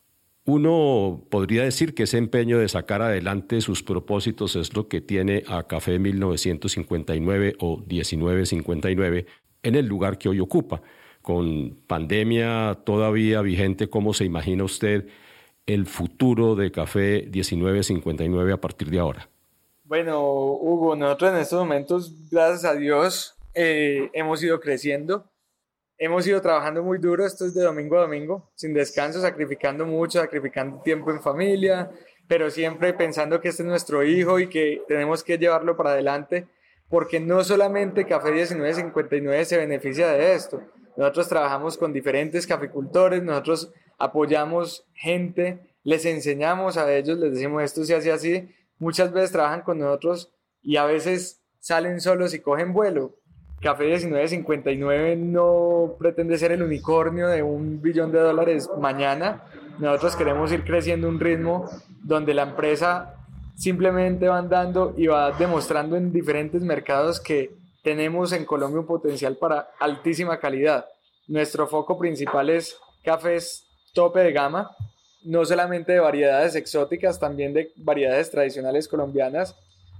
Uno 0.45 1.21
podría 1.29 1.63
decir 1.63 1.93
que 1.93 2.03
ese 2.03 2.17
empeño 2.17 2.57
de 2.57 2.67
sacar 2.67 3.01
adelante 3.01 3.61
sus 3.61 3.83
propósitos 3.83 4.55
es 4.55 4.75
lo 4.75 4.87
que 4.87 4.99
tiene 4.99 5.43
a 5.47 5.63
Café 5.63 5.99
1959 5.99 7.55
o 7.59 7.77
1959 7.77 9.25
en 9.63 9.75
el 9.75 9.85
lugar 9.85 10.17
que 10.17 10.29
hoy 10.29 10.39
ocupa. 10.39 10.81
Con 11.21 11.77
pandemia 11.85 12.79
todavía 12.83 13.41
vigente, 13.41 13.89
¿cómo 13.89 14.13
se 14.13 14.25
imagina 14.25 14.63
usted 14.63 15.07
el 15.67 15.85
futuro 15.85 16.55
de 16.55 16.71
Café 16.71 17.29
1959 17.31 18.53
a 18.53 18.57
partir 18.59 18.89
de 18.89 18.99
ahora? 18.99 19.29
Bueno, 19.83 20.23
Hugo, 20.23 20.95
nosotros 20.95 21.31
en 21.31 21.37
estos 21.37 21.59
momentos, 21.59 22.29
gracias 22.31 22.65
a 22.65 22.75
Dios, 22.75 23.37
eh, 23.53 24.09
hemos 24.13 24.41
ido 24.43 24.59
creciendo 24.59 25.25
hemos 25.99 26.25
ido 26.25 26.41
trabajando 26.41 26.81
muy 26.81 26.97
duro, 26.97 27.25
esto 27.25 27.45
es 27.45 27.53
de 27.53 27.63
domingo 27.63 27.97
a 27.97 28.01
domingo, 28.01 28.49
sin 28.55 28.73
descanso, 28.73 29.21
sacrificando 29.21 29.85
mucho, 29.85 30.19
sacrificando 30.19 30.81
tiempo 30.81 31.11
en 31.11 31.21
familia, 31.21 31.91
pero 32.27 32.49
siempre 32.49 32.93
pensando 32.93 33.41
que 33.41 33.49
este 33.49 33.63
es 33.63 33.69
nuestro 33.69 34.03
hijo 34.03 34.39
y 34.39 34.47
que 34.47 34.81
tenemos 34.87 35.23
que 35.23 35.37
llevarlo 35.37 35.75
para 35.75 35.91
adelante, 35.91 36.47
porque 36.87 37.19
no 37.19 37.43
solamente 37.43 38.05
Café 38.05 38.31
1959 38.31 39.45
se 39.45 39.57
beneficia 39.57 40.07
de 40.07 40.33
esto, 40.33 40.63
nosotros 40.95 41.27
trabajamos 41.27 41.77
con 41.77 41.91
diferentes 41.91 42.47
caficultores, 42.47 43.21
nosotros 43.21 43.71
apoyamos 43.97 44.87
gente, 44.93 45.59
les 45.83 46.05
enseñamos 46.05 46.77
a 46.77 46.91
ellos, 46.93 47.17
les 47.19 47.33
decimos 47.33 47.61
esto 47.63 47.83
se 47.83 47.95
hace 47.95 48.11
así, 48.11 48.49
muchas 48.77 49.11
veces 49.11 49.31
trabajan 49.31 49.61
con 49.61 49.79
nosotros 49.79 50.31
y 50.61 50.77
a 50.77 50.85
veces 50.85 51.41
salen 51.59 51.99
solos 51.99 52.33
y 52.33 52.39
cogen 52.39 52.73
vuelo, 52.73 53.18
Café 53.61 53.83
1959 53.83 55.17
no 55.17 55.95
pretende 55.99 56.37
ser 56.37 56.53
el 56.53 56.63
unicornio 56.63 57.27
de 57.27 57.43
un 57.43 57.81
billón 57.81 58.09
de 58.09 58.19
dólares 58.19 58.69
mañana. 58.79 59.43
Nosotros 59.79 60.15
queremos 60.15 60.51
ir 60.53 60.63
creciendo 60.63 61.09
un 61.09 61.19
ritmo 61.19 61.69
donde 62.01 62.33
la 62.33 62.43
empresa 62.43 63.15
simplemente 63.55 64.29
va 64.29 64.37
andando 64.37 64.93
y 64.95 65.07
va 65.07 65.31
demostrando 65.31 65.97
en 65.97 66.13
diferentes 66.13 66.61
mercados 66.61 67.19
que 67.19 67.51
tenemos 67.83 68.31
en 68.31 68.45
Colombia 68.45 68.79
un 68.79 68.87
potencial 68.87 69.35
para 69.35 69.71
altísima 69.77 70.39
calidad. 70.39 70.85
Nuestro 71.27 71.67
foco 71.67 71.99
principal 71.99 72.49
es 72.49 72.77
cafés 73.03 73.65
tope 73.93 74.21
de 74.21 74.31
gama, 74.31 74.71
no 75.23 75.43
solamente 75.43 75.91
de 75.91 75.99
variedades 75.99 76.55
exóticas, 76.55 77.19
también 77.19 77.53
de 77.53 77.73
variedades 77.75 78.31
tradicionales 78.31 78.87
colombianas 78.87 79.53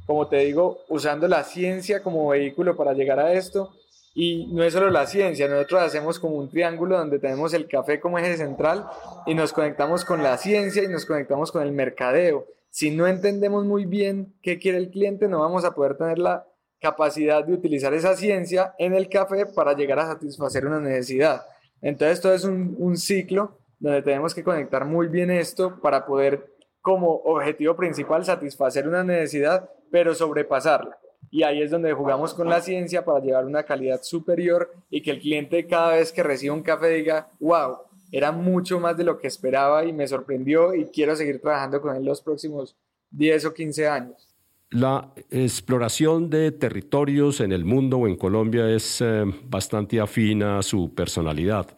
como 0.10 0.28
te 0.28 0.38
digo, 0.38 0.80
usando 0.88 1.28
la 1.28 1.44
ciencia 1.44 2.02
como 2.02 2.30
vehículo 2.30 2.76
para 2.76 2.94
llegar 2.94 3.20
a 3.20 3.34
esto. 3.34 3.76
Y 4.16 4.48
no 4.48 4.64
es 4.64 4.74
solo 4.74 4.90
la 4.90 5.06
ciencia, 5.06 5.48
nosotros 5.48 5.84
hacemos 5.84 6.18
como 6.18 6.38
un 6.38 6.50
triángulo 6.50 6.98
donde 6.98 7.20
tenemos 7.20 7.54
el 7.54 7.68
café 7.68 8.00
como 8.00 8.18
eje 8.18 8.36
central 8.36 8.90
y 9.28 9.36
nos 9.36 9.54
conectamos 9.54 10.04
con 10.04 10.24
la 10.24 10.36
ciencia 10.38 10.84
y 10.84 10.88
nos 10.88 11.06
conectamos 11.06 11.52
con 11.52 11.62
el 11.62 11.74
mercadeo. 11.74 12.48
Si 12.72 12.90
no 12.90 13.06
entendemos 13.06 13.66
muy 13.66 13.86
bien 13.86 14.34
qué 14.42 14.58
quiere 14.58 14.80
el 14.80 14.90
cliente, 14.90 15.28
no 15.28 15.42
vamos 15.42 15.64
a 15.64 15.76
poder 15.76 15.96
tener 15.96 16.18
la 16.18 16.44
capacidad 16.82 17.46
de 17.46 17.54
utilizar 17.54 17.94
esa 17.94 18.16
ciencia 18.16 18.74
en 18.80 18.96
el 18.96 19.10
café 19.10 19.46
para 19.46 19.74
llegar 19.74 20.00
a 20.00 20.08
satisfacer 20.08 20.66
una 20.66 20.80
necesidad. 20.80 21.46
Entonces, 21.84 22.18
esto 22.18 22.34
es 22.34 22.46
un, 22.46 22.76
un 22.80 22.98
ciclo 22.98 23.60
donde 23.78 24.02
tenemos 24.02 24.34
que 24.34 24.44
conectar 24.44 24.86
muy 24.86 25.06
bien 25.06 25.30
esto 25.30 25.80
para 25.80 26.08
poder 26.08 26.48
como 26.82 27.14
objetivo 27.26 27.76
principal 27.76 28.26
satisfacer 28.26 28.88
una 28.88 29.04
necesidad 29.04 29.70
pero 29.92 30.16
sobrepasarla. 30.16 30.98
Y 31.32 31.44
ahí 31.44 31.62
es 31.62 31.72
donde 31.72 31.94
jugamos 31.94 32.34
con 32.34 32.50
la 32.50 32.62
ciencia 32.62 33.06
para 33.06 33.20
llevar 33.20 33.46
una 33.46 33.64
calidad 33.64 34.02
superior 34.02 34.72
y 34.90 35.02
que 35.02 35.12
el 35.12 35.20
cliente 35.20 35.68
cada 35.68 35.96
vez 35.96 36.12
que 36.12 36.24
reciba 36.24 36.56
un 36.56 36.64
café 36.64 36.90
diga, 36.90 37.30
wow, 37.40 37.78
era 38.12 38.32
mucho 38.32 38.80
más 38.80 38.98
de 38.98 39.04
lo 39.04 39.20
que 39.20 39.28
esperaba 39.28 39.86
y 39.86 39.94
me 39.94 40.08
sorprendió 40.08 40.74
y 40.74 40.86
quiero 40.86 41.16
seguir 41.16 41.40
trabajando 41.40 41.82
con 41.82 41.96
él 41.96 42.04
los 42.04 42.22
próximos 42.22 42.76
10 43.12 43.46
o 43.46 43.54
15 43.54 43.88
años. 43.88 44.28
La 44.72 45.12
exploración 45.30 46.30
de 46.30 46.52
territorios 46.52 47.42
en 47.42 47.52
el 47.52 47.66
mundo 47.66 47.98
o 47.98 48.08
en 48.08 48.16
Colombia 48.16 48.70
es 48.70 49.02
eh, 49.02 49.24
bastante 49.44 50.00
afina 50.00 50.60
a 50.60 50.64
su 50.64 50.94
personalidad, 50.94 51.76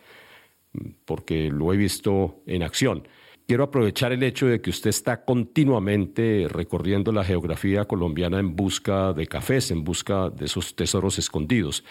porque 1.06 1.50
lo 1.50 1.74
he 1.74 1.78
visto 1.78 2.42
en 2.46 2.64
acción 2.64 3.08
quiero 3.52 3.66
aprovechar 3.66 4.14
el 4.14 4.24
hecho 4.24 4.48
de 4.48 4.62
que 4.62 4.70
usted 4.70 4.92
está 4.92 5.26
continuamente 5.26 6.48
recorriendo 6.50 7.12
la 7.12 7.26
geografía 7.26 7.84
colombiana 7.84 8.40
en 8.40 8.56
busca 8.56 9.12
de 9.12 9.28
cafés, 9.28 9.72
en 9.72 9.84
busca 9.84 10.30
de 10.30 10.46
esos 10.46 10.74
tesoros 10.74 11.20
escondidos. 11.20 11.84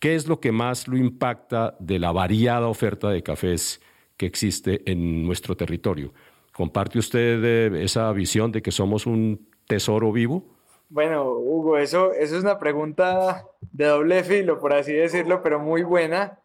¿Qué 0.00 0.14
es 0.14 0.28
lo 0.28 0.38
que 0.38 0.52
más 0.52 0.86
lo 0.86 0.98
impacta 0.98 1.74
de 1.80 1.98
la 1.98 2.12
variada 2.12 2.68
oferta 2.68 3.08
de 3.08 3.22
cafés 3.22 3.80
que 4.18 4.26
existe 4.26 4.82
en 4.84 5.24
nuestro 5.24 5.56
territorio? 5.56 6.12
¿Comparte 6.52 6.98
usted 6.98 7.42
eh, 7.42 7.84
esa 7.84 8.12
visión 8.12 8.52
de 8.52 8.60
que 8.60 8.70
somos 8.70 9.06
un 9.06 9.48
tesoro 9.66 10.12
vivo? 10.12 10.44
Bueno, 10.90 11.32
Hugo, 11.32 11.78
eso, 11.78 12.12
eso 12.12 12.36
es 12.36 12.42
una 12.42 12.58
pregunta 12.58 13.46
de 13.72 13.86
doble 13.86 14.24
filo, 14.24 14.60
por 14.60 14.74
así 14.74 14.92
decirlo, 14.92 15.42
pero 15.42 15.58
muy 15.58 15.84
buena 15.84 16.38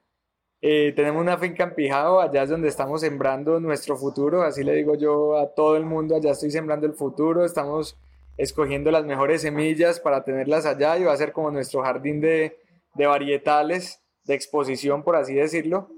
eh, 0.66 0.93
tenemos 0.95 1.22
una 1.22 1.38
finca 1.38 1.66
en 1.66 1.76
Pijao, 1.76 2.22
allá 2.22 2.43
es 2.43 2.49
donde 2.49 2.70
estamos 2.70 3.01
sembrando 3.01 3.59
nuestro 3.59 3.97
futuro, 3.97 4.43
así 4.43 4.64
le 4.64 4.74
digo 4.74 4.95
yo 4.95 5.38
a 5.38 5.53
todo 5.53 5.76
el 5.76 5.84
mundo, 5.84 6.16
allá 6.16 6.32
estoy 6.32 6.51
sembrando 6.51 6.88
el 6.88 6.93
futuro, 6.93 7.43
estamos 7.43 7.99
escogiendo 8.38 8.89
las 8.89 9.03
mejores 9.03 9.41
semillas 9.41 9.99
para 9.99 10.24
tenerlas 10.24 10.66
allá 10.66 10.97
y 10.97 11.03
va 11.03 11.11
a 11.11 11.18
ser 11.18 11.34
como 11.34 11.51
nuestro 11.51 11.82
jardín 11.82 12.22
de, 12.22 12.57
de 12.93 13.05
varietales, 13.05 13.99
de 14.24 14.36
exposición, 14.36 15.03
por 15.03 15.18
así 15.18 15.34
decirlo. 15.34 15.89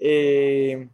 Eh, 0.00 0.88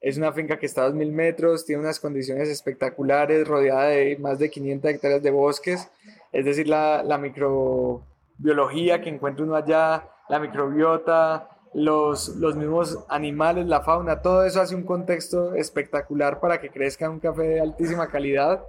es 0.00 0.18
una 0.18 0.32
finca 0.32 0.58
que 0.58 0.66
está 0.66 0.84
a 0.84 0.90
2.000 0.90 1.12
metros, 1.12 1.64
tiene 1.64 1.80
unas 1.80 2.00
condiciones 2.00 2.48
espectaculares, 2.48 3.46
rodeada 3.46 3.90
de 3.90 4.16
más 4.18 4.40
de 4.40 4.50
500 4.50 4.90
hectáreas 4.90 5.22
de 5.22 5.30
bosques, 5.30 5.88
es 6.32 6.44
decir, 6.44 6.66
la, 6.66 7.04
la 7.04 7.18
microbiología 7.18 9.00
que 9.00 9.10
encuentra 9.10 9.44
uno 9.44 9.54
allá, 9.54 10.08
la 10.28 10.40
microbiota, 10.40 11.53
los, 11.74 12.28
los 12.36 12.56
mismos 12.56 12.98
animales, 13.08 13.66
la 13.66 13.82
fauna, 13.82 14.22
todo 14.22 14.44
eso 14.44 14.60
hace 14.60 14.74
un 14.74 14.84
contexto 14.84 15.54
espectacular 15.54 16.40
para 16.40 16.60
que 16.60 16.70
crezca 16.70 17.10
un 17.10 17.20
café 17.20 17.42
de 17.42 17.60
altísima 17.60 18.08
calidad. 18.08 18.64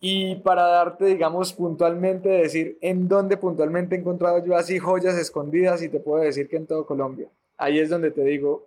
Y 0.00 0.36
para 0.36 0.66
darte, 0.66 1.06
digamos, 1.06 1.52
puntualmente, 1.52 2.28
decir 2.28 2.78
en 2.82 3.08
dónde 3.08 3.36
puntualmente 3.36 3.96
he 3.96 3.98
encontrado 3.98 4.44
yo 4.44 4.54
así 4.54 4.78
joyas 4.78 5.16
escondidas 5.16 5.82
y 5.82 5.88
te 5.88 5.98
puedo 5.98 6.22
decir 6.22 6.48
que 6.48 6.56
en 6.56 6.66
todo 6.66 6.86
Colombia. 6.86 7.28
Ahí 7.56 7.78
es 7.78 7.88
donde 7.88 8.10
te 8.10 8.22
digo, 8.22 8.66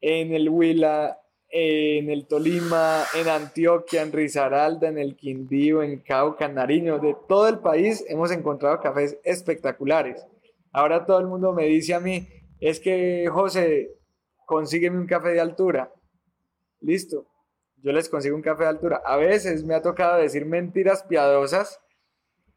en 0.00 0.34
el 0.34 0.48
Huila, 0.48 1.18
en 1.48 2.10
el 2.10 2.26
Tolima, 2.26 3.04
en 3.14 3.28
Antioquia, 3.28 4.02
en 4.02 4.12
Risaralda, 4.12 4.88
en 4.88 4.98
el 4.98 5.16
Quindío, 5.16 5.82
en 5.82 5.98
Cauca, 6.00 6.44
en 6.44 6.54
Nariño, 6.54 6.98
de 6.98 7.16
todo 7.26 7.48
el 7.48 7.58
país 7.60 8.04
hemos 8.08 8.30
encontrado 8.30 8.80
cafés 8.80 9.18
espectaculares. 9.24 10.26
Ahora 10.72 11.06
todo 11.06 11.18
el 11.20 11.26
mundo 11.26 11.52
me 11.52 11.64
dice 11.64 11.94
a 11.94 12.00
mí, 12.00 12.28
es 12.60 12.80
que 12.80 13.28
José, 13.32 13.96
consígueme 14.46 14.98
un 14.98 15.06
café 15.06 15.30
de 15.30 15.40
altura. 15.40 15.92
Listo, 16.80 17.26
yo 17.82 17.92
les 17.92 18.08
consigo 18.08 18.36
un 18.36 18.42
café 18.42 18.64
de 18.64 18.70
altura. 18.70 19.02
A 19.04 19.16
veces 19.16 19.64
me 19.64 19.74
ha 19.74 19.82
tocado 19.82 20.20
decir 20.20 20.46
mentiras 20.46 21.02
piadosas 21.02 21.80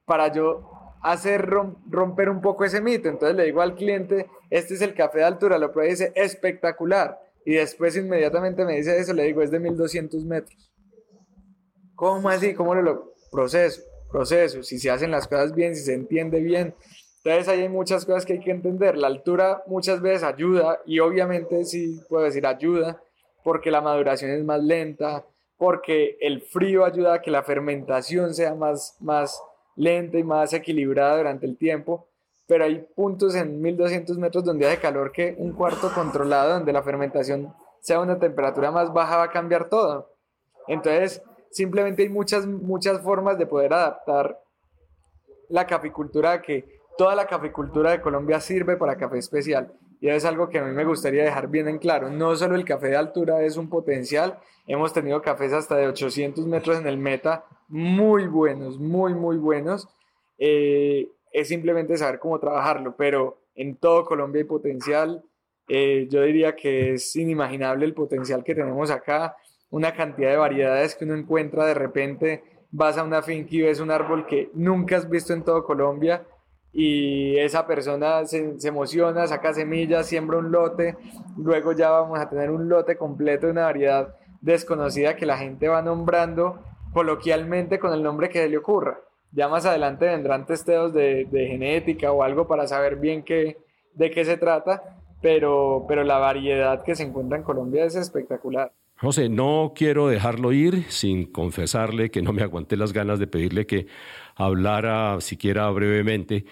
para 0.05 0.31
yo 0.31 0.69
hacer 1.01 1.45
romper 1.45 2.29
un 2.29 2.41
poco 2.41 2.65
ese 2.65 2.81
mito. 2.81 3.09
Entonces 3.09 3.35
le 3.35 3.45
digo 3.45 3.61
al 3.61 3.75
cliente, 3.75 4.27
este 4.49 4.73
es 4.73 4.81
el 4.81 4.93
café 4.93 5.19
de 5.19 5.25
altura, 5.25 5.57
lo 5.57 5.71
prueba 5.71 5.87
y 5.87 5.91
dice, 5.91 6.11
espectacular. 6.15 7.19
Y 7.45 7.53
después 7.53 7.95
inmediatamente 7.95 8.65
me 8.65 8.75
dice 8.75 8.97
eso, 8.97 9.13
le 9.13 9.23
digo, 9.23 9.41
es 9.41 9.51
de 9.51 9.59
1200 9.59 10.25
metros. 10.25 10.71
¿Cómo 11.95 12.29
así? 12.29 12.53
¿Cómo 12.53 12.75
lo 12.75 13.13
proceso? 13.31 13.81
Proceso, 14.11 14.63
si 14.63 14.79
se 14.79 14.89
hacen 14.89 15.11
las 15.11 15.27
cosas 15.27 15.53
bien, 15.53 15.75
si 15.75 15.83
se 15.83 15.93
entiende 15.93 16.39
bien. 16.39 16.75
Entonces 17.23 17.47
ahí 17.49 17.61
hay 17.61 17.69
muchas 17.69 18.05
cosas 18.05 18.25
que 18.25 18.33
hay 18.33 18.39
que 18.39 18.51
entender. 18.51 18.97
La 18.97 19.07
altura 19.07 19.63
muchas 19.67 20.01
veces 20.01 20.23
ayuda 20.23 20.79
y 20.85 20.99
obviamente 20.99 21.65
sí 21.65 21.99
puedo 22.07 22.23
decir 22.23 22.45
ayuda 22.47 23.01
porque 23.43 23.71
la 23.71 23.81
maduración 23.81 24.31
es 24.31 24.43
más 24.43 24.63
lenta, 24.63 25.25
porque 25.57 26.17
el 26.21 26.41
frío 26.41 26.85
ayuda 26.85 27.15
a 27.15 27.21
que 27.21 27.31
la 27.31 27.43
fermentación 27.43 28.33
sea 28.33 28.55
más, 28.55 28.95
más 28.99 29.41
lenta 29.75 30.17
y 30.17 30.23
más 30.23 30.53
equilibrada 30.53 31.17
durante 31.17 31.45
el 31.45 31.57
tiempo, 31.57 32.07
pero 32.47 32.63
hay 32.63 32.85
puntos 32.95 33.35
en 33.35 33.61
1200 33.61 34.17
metros 34.17 34.43
donde 34.43 34.67
hace 34.67 34.79
calor 34.79 35.11
que 35.11 35.35
un 35.37 35.53
cuarto 35.53 35.91
controlado, 35.93 36.53
donde 36.53 36.73
la 36.73 36.83
fermentación 36.83 37.53
sea 37.81 37.99
una 37.99 38.17
temperatura 38.19 38.71
más 38.71 38.91
baja, 38.93 39.17
va 39.17 39.23
a 39.23 39.31
cambiar 39.31 39.69
todo. 39.69 40.13
Entonces, 40.67 41.21
simplemente 41.51 42.03
hay 42.03 42.09
muchas, 42.09 42.45
muchas 42.45 43.01
formas 43.01 43.37
de 43.37 43.45
poder 43.45 43.73
adaptar 43.73 44.39
la 45.49 45.65
caficultura 45.65 46.33
a 46.33 46.41
que 46.41 46.78
toda 46.99 47.15
la 47.15 47.27
caficultura 47.27 47.91
de 47.91 48.01
Colombia 48.01 48.41
sirve 48.41 48.75
para 48.75 48.97
café 48.97 49.17
especial. 49.17 49.71
Y 50.01 50.09
es 50.09 50.25
algo 50.25 50.49
que 50.49 50.59
a 50.59 50.65
mí 50.65 50.73
me 50.73 50.83
gustaría 50.83 51.23
dejar 51.23 51.47
bien 51.47 51.69
en 51.69 51.77
claro. 51.77 52.09
No 52.09 52.35
solo 52.35 52.55
el 52.55 52.65
café 52.65 52.89
de 52.89 52.97
altura 52.97 53.41
es 53.41 53.55
un 53.55 53.69
potencial, 53.69 54.37
hemos 54.67 54.91
tenido 54.91 55.21
cafés 55.21 55.53
hasta 55.53 55.77
de 55.77 55.87
800 55.87 56.45
metros 56.45 56.77
en 56.77 56.87
el 56.87 56.97
meta, 56.97 57.45
muy 57.69 58.27
buenos, 58.27 58.77
muy, 58.79 59.13
muy 59.13 59.37
buenos. 59.37 59.87
Eh, 60.39 61.07
es 61.31 61.47
simplemente 61.47 61.95
saber 61.95 62.19
cómo 62.19 62.37
trabajarlo, 62.37 62.93
pero 62.97 63.43
en 63.55 63.77
todo 63.77 64.03
Colombia 64.03 64.41
hay 64.41 64.47
potencial. 64.47 65.23
Eh, 65.69 66.05
yo 66.11 66.21
diría 66.23 66.57
que 66.57 66.95
es 66.95 67.15
inimaginable 67.15 67.85
el 67.85 67.93
potencial 67.93 68.43
que 68.43 68.55
tenemos 68.55 68.91
acá, 68.91 69.37
una 69.69 69.93
cantidad 69.93 70.31
de 70.31 70.37
variedades 70.37 70.95
que 70.95 71.05
uno 71.05 71.15
encuentra 71.15 71.65
de 71.65 71.75
repente. 71.75 72.43
Vas 72.71 72.97
a 72.97 73.03
una 73.03 73.21
finca 73.21 73.51
y 73.51 73.61
ves 73.61 73.79
un 73.79 73.89
árbol 73.89 74.25
que 74.25 74.49
nunca 74.53 74.97
has 74.97 75.09
visto 75.09 75.31
en 75.31 75.43
todo 75.43 75.63
Colombia 75.63 76.25
y 76.71 77.37
esa 77.37 77.65
persona 77.65 78.25
se, 78.25 78.55
emociona, 78.63 79.27
saca 79.27 79.53
semillas, 79.53 80.07
siembra 80.07 80.37
un 80.37 80.51
lote, 80.51 80.97
luego 81.37 81.73
ya 81.73 81.89
vamos 81.89 82.19
a 82.19 82.29
tener 82.29 82.51
un 82.51 82.69
lote 82.69 82.95
completo 82.95 83.47
de 83.47 83.53
una 83.53 83.63
variedad 83.63 84.15
desconocida 84.41 85.15
que 85.15 85.25
la 85.25 85.37
gente 85.37 85.67
va 85.67 85.81
nombrando 85.81 86.59
coloquialmente 86.93 87.79
con 87.79 87.93
el 87.93 88.03
nombre 88.03 88.29
que 88.29 88.39
se 88.39 88.49
le 88.49 88.57
ocurra. 88.57 88.99
Ya 89.31 89.47
más 89.47 89.65
adelante 89.65 90.05
vendrán 90.05 90.45
testeos 90.45 90.93
de, 90.93 91.27
genética 91.31 92.11
o 92.11 92.23
algo 92.23 92.47
para 92.47 92.67
saber 92.67 92.97
bien 92.97 93.23
qué, 93.23 93.57
de 93.93 94.11
qué 94.11 94.25
se 94.25 94.37
trata, 94.37 94.97
pero, 95.21 95.85
pero 95.87 96.03
la 96.03 96.17
variedad 96.17 96.83
que 96.83 96.95
se 96.95 97.03
encuentra 97.03 97.37
en 97.37 97.43
Colombia 97.43 97.85
es 97.85 97.95
espectacular. 97.95 98.71
José, 99.01 99.29
no 99.29 99.71
quiero 99.75 100.09
dejarlo 100.09 100.51
ir 100.51 100.83
sin 100.89 101.31
confesarle 101.31 102.11
que 102.11 102.21
no 102.21 102.33
me 102.33 102.43
aguanté 102.43 102.75
las 102.75 102.91
ganas 102.91 103.17
de 103.17 103.27
pedirle 103.27 103.65
que 103.65 103.87
hablara 104.39 105.19
siquiera 105.19 105.69
brevemente 105.69 106.45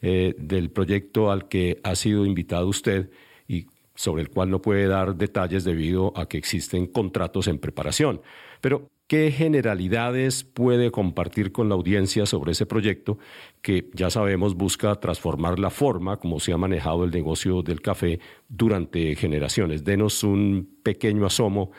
eh, 0.00 0.34
del 0.38 0.70
proyecto 0.70 1.30
al 1.30 1.46
que 1.46 1.78
ha 1.84 1.94
sido 1.94 2.26
invitado 2.26 2.66
usted 2.66 3.10
y 3.46 3.66
sobre 3.94 4.22
el 4.22 4.30
cual 4.30 4.50
no 4.50 4.60
puede 4.60 4.88
dar 4.88 5.14
detalles 5.14 5.62
debido 5.62 6.12
a 6.16 6.26
que 6.26 6.38
existen 6.38 6.86
contratos 6.86 7.46
en 7.46 7.58
preparación. 7.58 8.22
Pero, 8.60 8.90
¿qué 9.06 9.30
generalidades 9.30 10.42
puede 10.42 10.90
compartir 10.90 11.52
con 11.52 11.68
la 11.68 11.74
audiencia 11.74 12.24
sobre 12.24 12.52
ese 12.52 12.64
proyecto 12.64 13.18
que 13.60 13.90
ya 13.92 14.08
sabemos 14.08 14.54
busca 14.54 14.94
transformar 14.96 15.58
la 15.58 15.70
forma 15.70 16.16
como 16.16 16.40
se 16.40 16.52
ha 16.52 16.56
manejado 16.56 17.04
el 17.04 17.10
negocio 17.10 17.62
del 17.62 17.82
café 17.82 18.20
durante 18.48 19.14
generaciones? 19.16 19.84
Denos 19.84 20.24
un 20.24 20.78
pequeño 20.82 21.26
asomo 21.26 21.70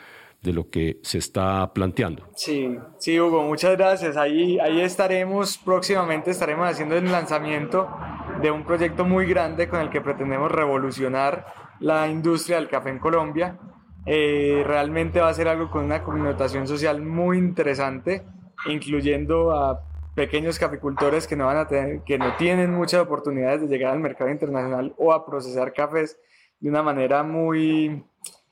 de 0.42 0.52
lo 0.52 0.70
que 0.70 1.00
se 1.02 1.18
está 1.18 1.72
planteando. 1.72 2.28
Sí, 2.34 2.78
sí, 2.98 3.18
Hugo, 3.20 3.42
muchas 3.42 3.76
gracias. 3.76 4.16
Ahí, 4.16 4.58
ahí 4.60 4.80
estaremos, 4.80 5.58
próximamente 5.58 6.30
estaremos 6.30 6.68
haciendo 6.68 6.96
el 6.96 7.10
lanzamiento 7.10 7.88
de 8.40 8.50
un 8.50 8.64
proyecto 8.64 9.04
muy 9.04 9.26
grande 9.26 9.68
con 9.68 9.80
el 9.80 9.90
que 9.90 10.00
pretendemos 10.00 10.50
revolucionar 10.50 11.46
la 11.80 12.08
industria 12.08 12.56
del 12.56 12.68
café 12.68 12.90
en 12.90 12.98
Colombia. 12.98 13.58
Eh, 14.06 14.62
realmente 14.64 15.20
va 15.20 15.28
a 15.28 15.34
ser 15.34 15.48
algo 15.48 15.70
con 15.70 15.84
una 15.84 16.02
connotación 16.02 16.68
social 16.68 17.02
muy 17.02 17.38
interesante, 17.38 18.24
incluyendo 18.66 19.50
a 19.52 19.82
pequeños 20.14 20.58
caficultores 20.58 21.26
que 21.26 21.36
no, 21.36 21.46
van 21.46 21.58
a 21.58 21.66
tener, 21.66 22.02
que 22.02 22.16
no 22.18 22.36
tienen 22.36 22.72
muchas 22.72 23.02
oportunidades 23.02 23.60
de 23.60 23.66
llegar 23.66 23.92
al 23.92 24.00
mercado 24.00 24.30
internacional 24.30 24.94
o 24.96 25.12
a 25.12 25.26
procesar 25.26 25.72
cafés 25.72 26.18
de 26.60 26.70
una 26.70 26.82
manera 26.82 27.22
muy 27.22 28.04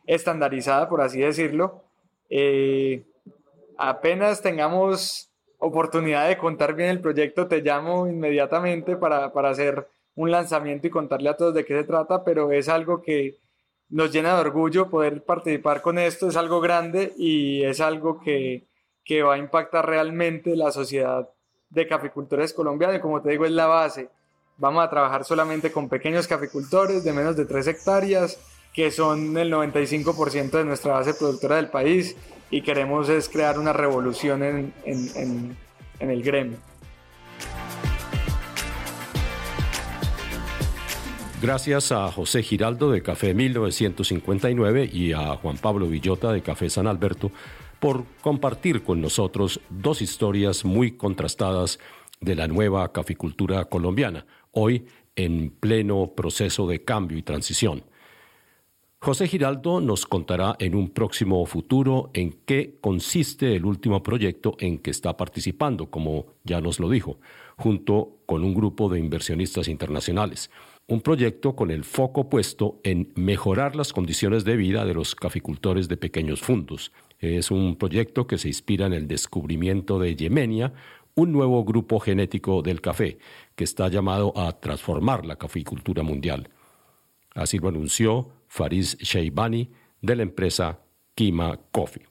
estandarizada, 0.07 0.89
por 0.89 1.01
así 1.01 1.21
decirlo. 1.21 1.85
Eh, 2.31 3.05
apenas 3.77 4.43
tengamos 4.43 5.31
oportunidad 5.59 6.29
de 6.29 6.39
contar 6.39 6.75
bien 6.75 6.91
el 6.91 7.01
proyecto, 7.01 7.47
te 7.47 7.63
llamo 7.63 8.07
inmediatamente 8.07 8.97
para, 8.97 9.33
para, 9.33 9.51
hacer 9.51 9.89
un 10.15 10.31
lanzamiento 10.31 10.87
y 10.87 10.91
contarle 10.91 11.31
a 11.31 11.37
todos 11.37 11.55
de 11.55 11.65
qué 11.65 11.79
se 11.79 11.85
trata, 11.85 12.23
pero 12.23 12.53
es 12.53 12.69
algo 12.69 13.03
que 13.03 13.39
nos 13.89 14.13
llena 14.13 14.35
de 14.35 14.41
orgullo 14.41 14.91
poder 14.91 15.23
participar 15.25 15.81
con 15.81 15.99
esto, 15.99 16.29
es 16.29 16.37
algo 16.37 16.61
grande 16.61 17.13
y 17.17 17.63
es 17.65 17.81
algo 17.81 18.21
que, 18.21 18.67
que 19.05 19.23
va 19.23 19.35
a 19.35 19.39
impactar 19.39 19.87
realmente 19.87 20.57
la 20.57 20.71
sociedad 20.73 21.29
de 21.71 21.87
caficultores 21.87 22.53
colombianos 22.53 23.01
como 23.01 23.23
te 23.23 23.31
digo 23.31 23.45
es 23.45 23.53
la 23.53 23.67
base. 23.67 24.09
Vamos 24.57 24.85
a 24.85 24.91
trabajar 24.91 25.25
solamente 25.25 25.73
con 25.73 25.89
pequeños 25.89 26.29
caficultores 26.29 27.03
de 27.03 27.13
menos 27.13 27.37
de 27.37 27.45
3 27.45 27.67
hectáreas, 27.67 28.39
que 28.75 28.91
son 28.91 29.39
el 29.39 29.53
95% 29.53 30.51
de 30.51 30.65
nuestra 30.65 30.95
base 30.95 31.15
productora 31.15 31.57
del 31.57 31.69
país 31.69 32.17
y 32.51 32.61
queremos 32.61 33.09
es 33.09 33.29
crear 33.29 33.59
una 33.59 33.73
revolución 33.73 34.43
en, 34.43 34.75
en, 34.85 35.57
en, 36.01 36.11
el 36.11 36.23
gremio. 36.23 36.59
Gracias 41.41 41.93
a 41.93 42.11
José 42.11 42.43
Giraldo 42.43 42.91
de 42.91 43.03
Café 43.03 43.33
1959 43.33 44.91
y 44.93 45.13
a 45.13 45.37
Juan 45.37 45.57
Pablo 45.59 45.87
Villota 45.87 46.33
de 46.33 46.43
Café 46.43 46.69
San 46.69 46.87
Alberto 46.87 47.31
por 47.79 48.05
compartir 48.23 48.83
con 48.83 49.01
nosotros 49.01 49.61
dos 49.69 50.03
historias 50.03 50.65
muy 50.65 50.97
contrastadas 50.97 51.79
de 52.21 52.35
la 52.35 52.49
nueva 52.49 52.91
caficultura 52.93 53.67
colombiana, 53.67 54.27
hoy 54.53 54.87
en 55.17 55.51
pleno 55.51 56.13
proceso 56.17 56.67
de 56.67 56.83
cambio 56.83 57.19
y 57.19 57.23
transición. 57.23 57.85
José 59.05 59.29
Giraldo 59.29 59.83
nos 59.83 60.07
contará 60.07 60.57
en 60.59 60.75
un 60.75 60.89
próximo 60.89 61.45
futuro 61.45 62.09
en 62.15 62.39
qué 62.47 62.79
consiste 62.81 63.55
el 63.55 63.67
último 63.67 64.03
proyecto 64.03 64.57
en 64.59 64.79
que 64.79 64.91
está 64.91 65.15
participando, 65.15 65.91
como 65.91 66.29
ya 66.43 66.63
nos 66.63 66.81
lo 66.81 66.89
dijo, 66.89 67.19
junto 67.59 68.17
con 68.25 68.43
un 68.43 68.55
grupo 68.55 68.89
de 68.89 68.99
inversionistas 68.99 69.69
internacionales. 69.69 70.51
Un 70.87 71.03
proyecto 71.03 71.55
con 71.55 71.71
el 71.71 71.85
foco 71.85 72.31
puesto 72.31 72.81
en 72.83 73.13
mejorar 73.15 73.77
las 73.77 73.93
condiciones 73.93 74.43
de 74.47 74.57
vida 74.57 74.87
de 74.87 74.95
los 74.95 75.15
caficultores 75.15 75.87
de 75.87 75.99
pequeños 75.99 76.41
fundos. 76.41 76.91
Es 77.19 77.51
un 77.51 77.77
proyecto 77.77 78.27
que 78.27 78.39
se 78.39 78.49
inspira 78.49 78.87
en 78.87 78.95
el 78.95 79.07
descubrimiento 79.07 79.99
de 79.99 80.17
Yemenia, 80.17 80.73
un 81.15 81.31
nuevo 81.31 81.63
grupo 81.63 82.01
genético 82.01 82.63
del 82.63 82.81
café, 82.81 83.19
que 83.55 83.65
está 83.65 83.87
llamado 83.89 84.33
a 84.35 84.59
transformar 84.61 85.27
la 85.27 85.37
caficultura 85.37 86.03
mundial. 86.03 86.49
Así 87.35 87.59
lo 87.59 87.69
anunció 87.69 88.31
Faris 88.55 88.97
Sheibani 88.99 89.69
de 90.01 90.15
la 90.15 90.23
empresa 90.23 90.79
Kima 91.17 91.59
Coffee. 91.73 92.07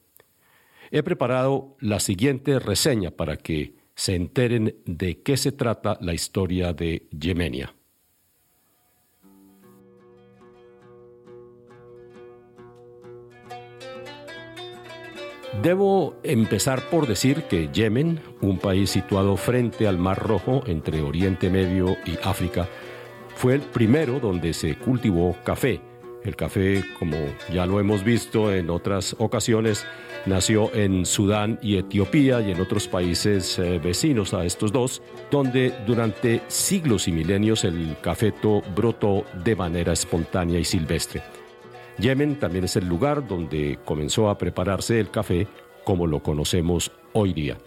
He 0.92 1.02
preparado 1.02 1.78
la 1.80 2.02
siguiente 2.02 2.60
reseña 2.60 3.12
para 3.12 3.38
que 3.38 3.76
se 3.96 4.16
enteren 4.16 4.76
de 4.86 5.22
qué 5.22 5.38
se 5.38 5.54
trata 5.54 5.98
la 6.02 6.14
historia 6.14 6.74
de 6.74 7.08
Yemenia. 7.18 7.74
Debo 15.62 16.20
empezar 16.24 16.82
por 16.90 17.08
decir 17.08 17.44
que 17.44 17.70
Yemen, 17.72 18.20
un 18.42 18.60
país 18.60 18.90
situado 18.90 19.38
frente 19.38 19.88
al 19.88 19.98
Mar 19.98 20.20
Rojo 20.20 20.62
entre 20.68 21.02
Oriente 21.02 21.50
Medio 21.50 21.96
y 22.06 22.18
África, 22.22 22.68
fue 23.34 23.56
el 23.56 23.62
primero 23.62 24.20
donde 24.20 24.54
se 24.54 24.76
cultivó 24.76 25.38
café 25.46 25.93
el 26.26 26.36
café, 26.36 26.84
como 27.00 27.18
ya 27.52 27.66
lo 27.66 27.80
hemos 27.80 28.04
visto 28.04 28.54
en 28.54 28.70
otras 28.70 29.16
ocasiones, 29.20 29.86
nació 30.26 30.74
en 30.74 31.06
Sudán 31.06 31.60
y 31.62 31.78
Etiopía 31.78 32.42
y 32.42 32.52
en 32.52 32.62
otros 32.62 32.88
países 32.88 33.60
eh, 33.60 33.80
vecinos 33.80 34.34
a 34.34 34.46
estos 34.46 34.72
dos, 34.72 35.02
donde 35.30 35.74
durante 35.86 36.42
siglos 36.48 37.08
y 37.08 37.12
milenios 37.12 37.64
el 37.64 37.96
cafeto 38.02 38.62
brotó 38.76 39.26
de 39.44 39.56
manera 39.56 39.94
espontánea 39.94 40.60
y 40.60 40.64
silvestre. 40.64 41.22
Yemen 42.00 42.40
también 42.40 42.66
es 42.66 42.76
el 42.76 42.88
lugar 42.88 43.28
donde 43.28 43.80
comenzó 43.86 44.30
a 44.30 44.38
prepararse 44.38 45.00
el 45.00 45.12
café 45.12 45.48
como 45.84 46.08
lo 46.08 46.24
conocemos 46.24 46.92
hoy 47.14 47.34
día. 47.34 47.58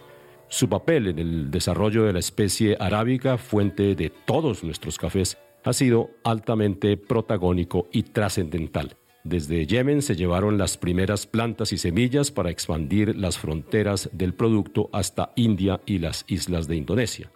Su 0.49 0.69
papel 0.69 1.07
en 1.07 1.19
el 1.19 1.51
desarrollo 1.51 2.05
de 2.05 2.13
la 2.13 2.19
especie 2.19 2.77
arábica, 2.79 3.37
fuente 3.37 3.95
de 3.95 4.09
todos 4.09 4.63
nuestros 4.63 4.97
cafés, 4.97 5.37
ha 5.63 5.73
sido 5.73 6.11
altamente 6.23 6.97
protagónico 6.97 7.87
y 7.91 8.03
trascendental. 8.03 8.95
Desde 9.23 9.67
Yemen 9.67 10.01
se 10.01 10.15
llevaron 10.15 10.57
las 10.57 10.77
primeras 10.77 11.27
plantas 11.27 11.73
y 11.73 11.77
semillas 11.77 12.31
para 12.31 12.49
expandir 12.49 13.17
las 13.17 13.37
fronteras 13.37 14.09
del 14.13 14.33
producto 14.33 14.89
hasta 14.93 15.33
India 15.35 15.81
y 15.85 15.99
las 15.99 16.23
islas 16.27 16.67
de 16.67 16.77
Indonesia. 16.77 17.29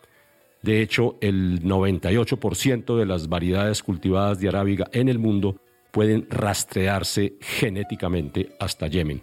De 0.62 0.82
hecho, 0.82 1.18
el 1.22 1.64
98% 1.64 2.98
de 2.98 3.06
las 3.06 3.28
variedades 3.28 3.84
cultivadas 3.84 4.40
de 4.40 4.48
arábiga 4.48 4.88
en 4.94 5.10
el 5.10 5.20
mundo 5.20 5.58
pueden 5.92 6.28
rastrearse 6.30 7.34
genéticamente 7.42 8.56
hasta 8.60 8.88
Yemen. 8.88 9.22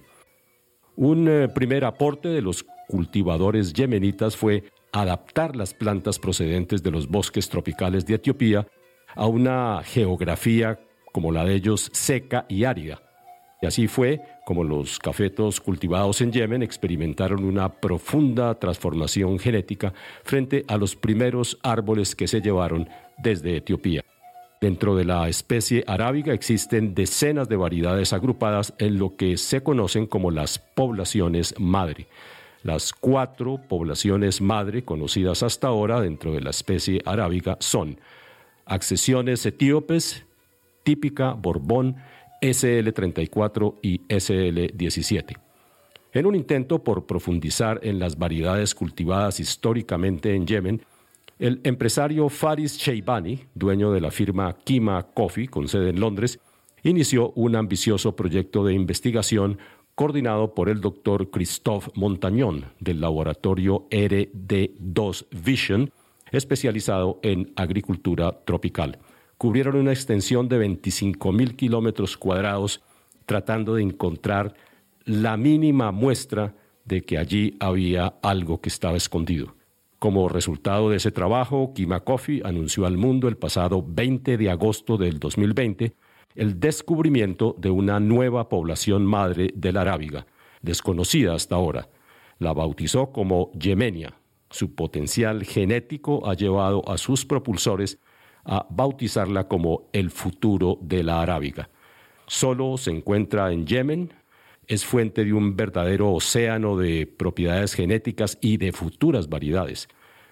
Un 0.97 1.29
eh, 1.29 1.49
primer 1.49 1.85
aporte 1.85 2.29
de 2.29 2.43
los 2.43 2.67
cultivadores 2.89 3.73
yemenitas 3.73 4.37
fue 4.37 4.65
adaptar 4.93 5.55
las 5.55 5.75
plantas 5.75 6.19
procedentes 6.19 6.83
de 6.83 6.91
los 6.91 7.09
bosques 7.09 7.49
tropicales 7.49 8.05
de 8.05 8.15
Etiopía 8.15 8.67
a 9.19 9.27
una 9.27 9.83
geografía 9.85 10.79
como 11.13 11.33
la 11.33 11.45
de 11.45 11.55
ellos 11.55 11.91
seca 11.93 12.47
y 12.49 12.65
árida. 12.65 13.03
Y 13.61 13.67
así 13.67 13.89
fue 13.89 14.23
como 14.47 14.63
los 14.63 15.01
cafetos 15.01 15.61
cultivados 15.61 16.21
en 16.21 16.33
Yemen 16.33 16.63
experimentaron 16.63 17.45
una 17.45 17.69
profunda 17.69 18.55
transformación 18.55 19.39
genética 19.41 19.93
frente 20.23 20.65
a 20.69 20.77
los 20.77 20.95
primeros 20.95 21.59
árboles 21.65 22.15
que 22.15 22.29
se 22.29 22.41
llevaron 22.41 22.89
desde 23.19 23.57
Etiopía. 23.57 24.03
Dentro 24.61 24.95
de 24.95 25.05
la 25.05 25.29
especie 25.29 25.83
arábiga 25.87 26.33
existen 26.33 26.95
decenas 26.95 27.49
de 27.49 27.57
variedades 27.57 28.13
agrupadas 28.13 28.75
en 28.79 28.99
lo 28.99 29.17
que 29.17 29.37
se 29.37 29.63
conocen 29.63 30.07
como 30.07 30.31
las 30.31 30.61
poblaciones 30.61 31.55
madre. 31.59 32.07
Las 32.63 32.93
cuatro 32.93 33.61
poblaciones 33.69 34.41
madre 34.41 34.85
conocidas 34.85 35.43
hasta 35.43 35.69
ahora 35.69 36.01
dentro 36.01 36.33
de 36.33 36.41
la 36.41 36.51
especie 36.51 37.01
arábiga 37.05 37.57
son 37.61 37.99
accesiones 38.69 39.45
etíopes, 39.47 40.25
típica, 40.85 41.33
Borbón, 41.33 41.97
SL34 42.41 43.75
y 43.83 44.01
SL17. 44.03 45.37
En 46.13 46.27
un 46.27 46.35
intento 46.35 46.83
por 46.83 47.07
profundizar 47.07 47.81
en 47.83 47.99
las 47.99 48.17
variedades 48.17 48.75
cultivadas 48.75 49.41
históricamente 49.41 50.35
en 50.35 50.47
Yemen, 50.47 50.83
el 51.39 51.61
empresario 51.65 52.29
Faris 52.29 52.77
Sheibani, 52.77 53.41
dueño 53.55 53.93
de 53.93 54.01
la 54.01 54.11
firma 54.11 54.57
Kima 54.65 55.03
Coffee 55.15 55.49
con 55.49 55.69
sede 55.69 55.91
en 55.91 56.01
Londres, 56.01 56.41
inició 56.83 57.31
un 57.33 57.57
ambicioso 57.57 58.17
proyecto 58.17 58.65
de 58.65 58.75
investigación 58.75 59.59
coordinado 59.95 60.55
por 60.55 60.69
el 60.69 60.81
doctor 60.81 61.31
Christophe 61.31 61.91
Montañón 61.95 62.67
del 62.81 63.01
laboratorio 63.01 63.89
RD2 63.91 65.27
Vision, 65.45 65.93
especializado 66.33 67.21
en 67.23 67.53
agricultura 67.57 68.45
tropical 68.45 68.99
cubrieron 69.39 69.77
una 69.77 69.93
extensión 69.93 70.49
de 70.49 70.59
25 70.59 71.33
mil 71.33 71.55
kilómetros 71.55 72.17
cuadrados 72.17 72.83
tratando 73.25 73.77
de 73.77 73.83
encontrar 73.83 74.55
la 75.05 75.37
mínima 75.37 75.93
muestra 75.93 76.55
de 76.85 77.03
que 77.03 77.19
allí 77.19 77.57
había 77.61 78.15
algo 78.23 78.61
que 78.61 78.69
estaba 78.69 78.97
escondido. 78.97 79.55
Como 79.99 80.29
resultado 80.29 80.91
de 80.91 80.97
ese 80.97 81.13
trabajo, 81.13 81.73
Kima 81.75 82.01
Coffee 82.01 82.43
anunció 82.45 82.87
al 82.87 82.97
mundo 82.97 83.29
el 83.29 83.37
pasado 83.37 83.85
20 83.87 84.37
de 84.37 84.51
agosto 84.51 84.97
del 84.97 85.19
2020 85.19 85.95
el 86.35 86.61
descubrimiento 86.61 87.57
de 87.59 87.71
una 87.71 87.99
nueva 87.99 88.49
población 88.49 89.05
madre 89.05 89.51
de 89.57 89.73
la 89.73 89.81
arábiga, 89.81 90.27
desconocida 90.63 91.35
hasta 91.35 91.57
ahora. 91.57 91.89
La 92.39 92.53
bautizó 92.53 93.11
como 93.11 93.51
Yemenia. 93.53 94.18
Su 94.51 94.75
potencial 94.75 95.45
genético 95.45 96.29
ha 96.29 96.35
llevado 96.35 96.89
a 96.89 96.99
sus 96.99 97.25
propulsores 97.25 97.99
a 98.45 98.67
bautizarla 98.71 99.47
como 99.47 99.89
el 99.93 100.11
futuro 100.11 100.79
de 100.81 101.03
la 101.03 101.21
arábiga. 101.21 101.69
Solo 102.27 102.77
se 102.79 102.91
encuentra 102.91 103.53
en 103.53 103.67
Yemen, 103.67 104.13
es 104.67 104.85
fuente 104.85 105.25
de 105.25 105.33
un 105.33 105.57
verdadero 105.57 106.13
océano 106.13 106.77
de 106.77 107.07
propiedades 107.07 107.75
genéticas 107.75 108.39
y 108.41 108.59
de 108.59 108.73
futuras 108.73 109.29
variedades. 109.29 109.89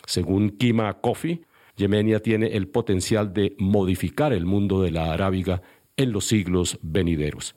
Según 0.06 0.50
Kima 0.50 1.00
Coffee, 1.00 1.42
Yemenia 1.76 2.20
tiene 2.20 2.48
el 2.48 2.68
potencial 2.68 3.32
de 3.32 3.54
modificar 3.58 4.32
el 4.32 4.46
mundo 4.46 4.80
de 4.82 4.90
la 4.90 5.12
arábiga 5.12 5.62
en 5.96 6.12
los 6.12 6.26
siglos 6.26 6.78
venideros. 6.82 7.54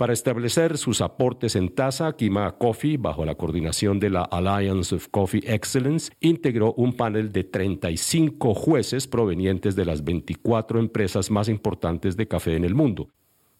Para 0.00 0.14
establecer 0.14 0.78
sus 0.78 1.02
aportes 1.02 1.56
en 1.56 1.74
tasa, 1.74 2.16
Kima 2.16 2.52
Coffee, 2.52 2.96
bajo 2.96 3.26
la 3.26 3.34
coordinación 3.34 4.00
de 4.00 4.08
la 4.08 4.22
Alliance 4.22 4.94
of 4.94 5.08
Coffee 5.08 5.42
Excellence, 5.44 6.10
integró 6.20 6.72
un 6.72 6.94
panel 6.94 7.30
de 7.32 7.44
35 7.44 8.54
jueces 8.54 9.06
provenientes 9.06 9.76
de 9.76 9.84
las 9.84 10.02
24 10.02 10.80
empresas 10.80 11.30
más 11.30 11.50
importantes 11.50 12.16
de 12.16 12.26
café 12.26 12.56
en 12.56 12.64
el 12.64 12.74
mundo. 12.74 13.10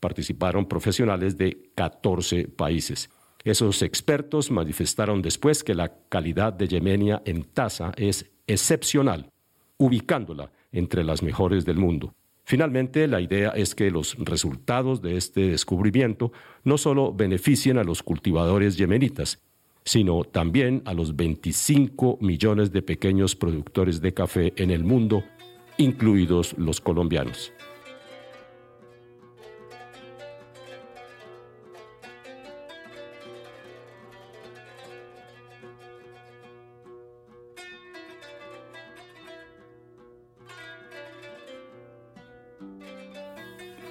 Participaron 0.00 0.64
profesionales 0.64 1.36
de 1.36 1.72
14 1.74 2.48
países. 2.48 3.10
Esos 3.44 3.82
expertos 3.82 4.50
manifestaron 4.50 5.20
después 5.20 5.62
que 5.62 5.74
la 5.74 5.92
calidad 6.08 6.54
de 6.54 6.68
Yemenia 6.68 7.20
en 7.26 7.42
taza 7.42 7.92
es 7.98 8.30
excepcional, 8.46 9.30
ubicándola 9.76 10.50
entre 10.72 11.04
las 11.04 11.22
mejores 11.22 11.66
del 11.66 11.76
mundo. 11.76 12.14
Finalmente, 12.50 13.06
la 13.06 13.20
idea 13.20 13.50
es 13.50 13.76
que 13.76 13.92
los 13.92 14.16
resultados 14.18 15.00
de 15.00 15.16
este 15.16 15.50
descubrimiento 15.50 16.32
no 16.64 16.78
solo 16.78 17.14
beneficien 17.14 17.78
a 17.78 17.84
los 17.84 18.02
cultivadores 18.02 18.76
yemenitas, 18.76 19.38
sino 19.84 20.24
también 20.24 20.82
a 20.84 20.92
los 20.92 21.14
25 21.14 22.18
millones 22.20 22.72
de 22.72 22.82
pequeños 22.82 23.36
productores 23.36 24.00
de 24.00 24.14
café 24.14 24.52
en 24.56 24.72
el 24.72 24.82
mundo, 24.82 25.22
incluidos 25.78 26.56
los 26.58 26.80
colombianos. 26.80 27.52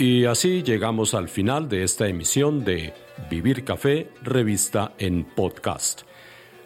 Y 0.02 0.24
así 0.24 0.64
llegamos 0.64 1.14
al 1.14 1.28
final 1.28 1.68
de 1.68 1.84
esta 1.84 2.08
emisión 2.08 2.64
de 2.64 2.94
Vivir 3.30 3.66
Café, 3.66 4.08
revista 4.24 4.94
en 4.98 5.26
podcast. 5.26 6.04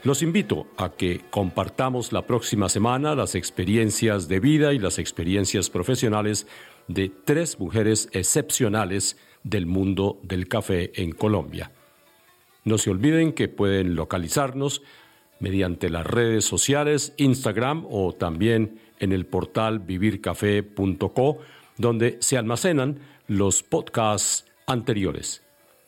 Los 0.03 0.21
invito 0.21 0.67
a 0.77 0.91
que 0.91 1.21
compartamos 1.31 2.13
la 2.13 2.27
próxima 2.27 2.69
semana 2.69 3.15
las 3.15 3.33
experiencias 3.33 4.27
de 4.27 4.39
vida 4.39 4.71
y 4.71 4.77
las 4.77 4.99
experiencias 4.99 5.71
profesionales 5.71 6.45
de 6.87 7.09
tres 7.09 7.59
mujeres 7.59 8.07
excepcionales 8.11 9.17
del 9.43 9.65
mundo 9.65 10.19
del 10.21 10.47
café 10.47 10.91
en 11.01 11.11
Colombia. 11.11 11.71
No 12.65 12.77
se 12.77 12.91
olviden 12.91 13.33
que 13.33 13.47
pueden 13.47 13.95
localizarnos 13.95 14.83
mediante 15.39 15.89
las 15.89 16.05
redes 16.05 16.45
sociales, 16.45 17.15
Instagram 17.17 17.87
o 17.89 18.13
también 18.13 18.77
en 18.99 19.11
el 19.11 19.25
portal 19.25 19.79
vivircafé.co, 19.79 21.39
donde 21.79 22.17
se 22.19 22.37
almacenan 22.37 22.99
los 23.33 23.63
podcasts 23.63 24.45
anteriores. 24.67 25.43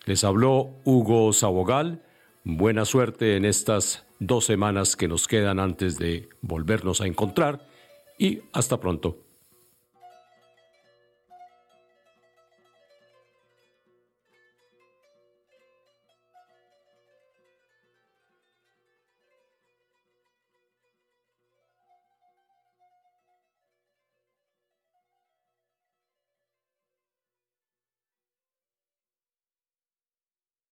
Les 0.05 0.23
habló 0.23 0.71
Hugo 0.83 1.31
Sabogal. 1.31 2.01
Buena 2.43 2.85
suerte 2.85 3.35
en 3.35 3.45
estas 3.45 4.05
dos 4.19 4.45
semanas 4.45 4.95
que 4.95 5.07
nos 5.07 5.27
quedan 5.27 5.59
antes 5.59 5.97
de 5.97 6.29
volvernos 6.41 7.01
a 7.01 7.07
encontrar 7.07 7.67
y 8.17 8.41
hasta 8.51 8.79
pronto. 8.79 9.24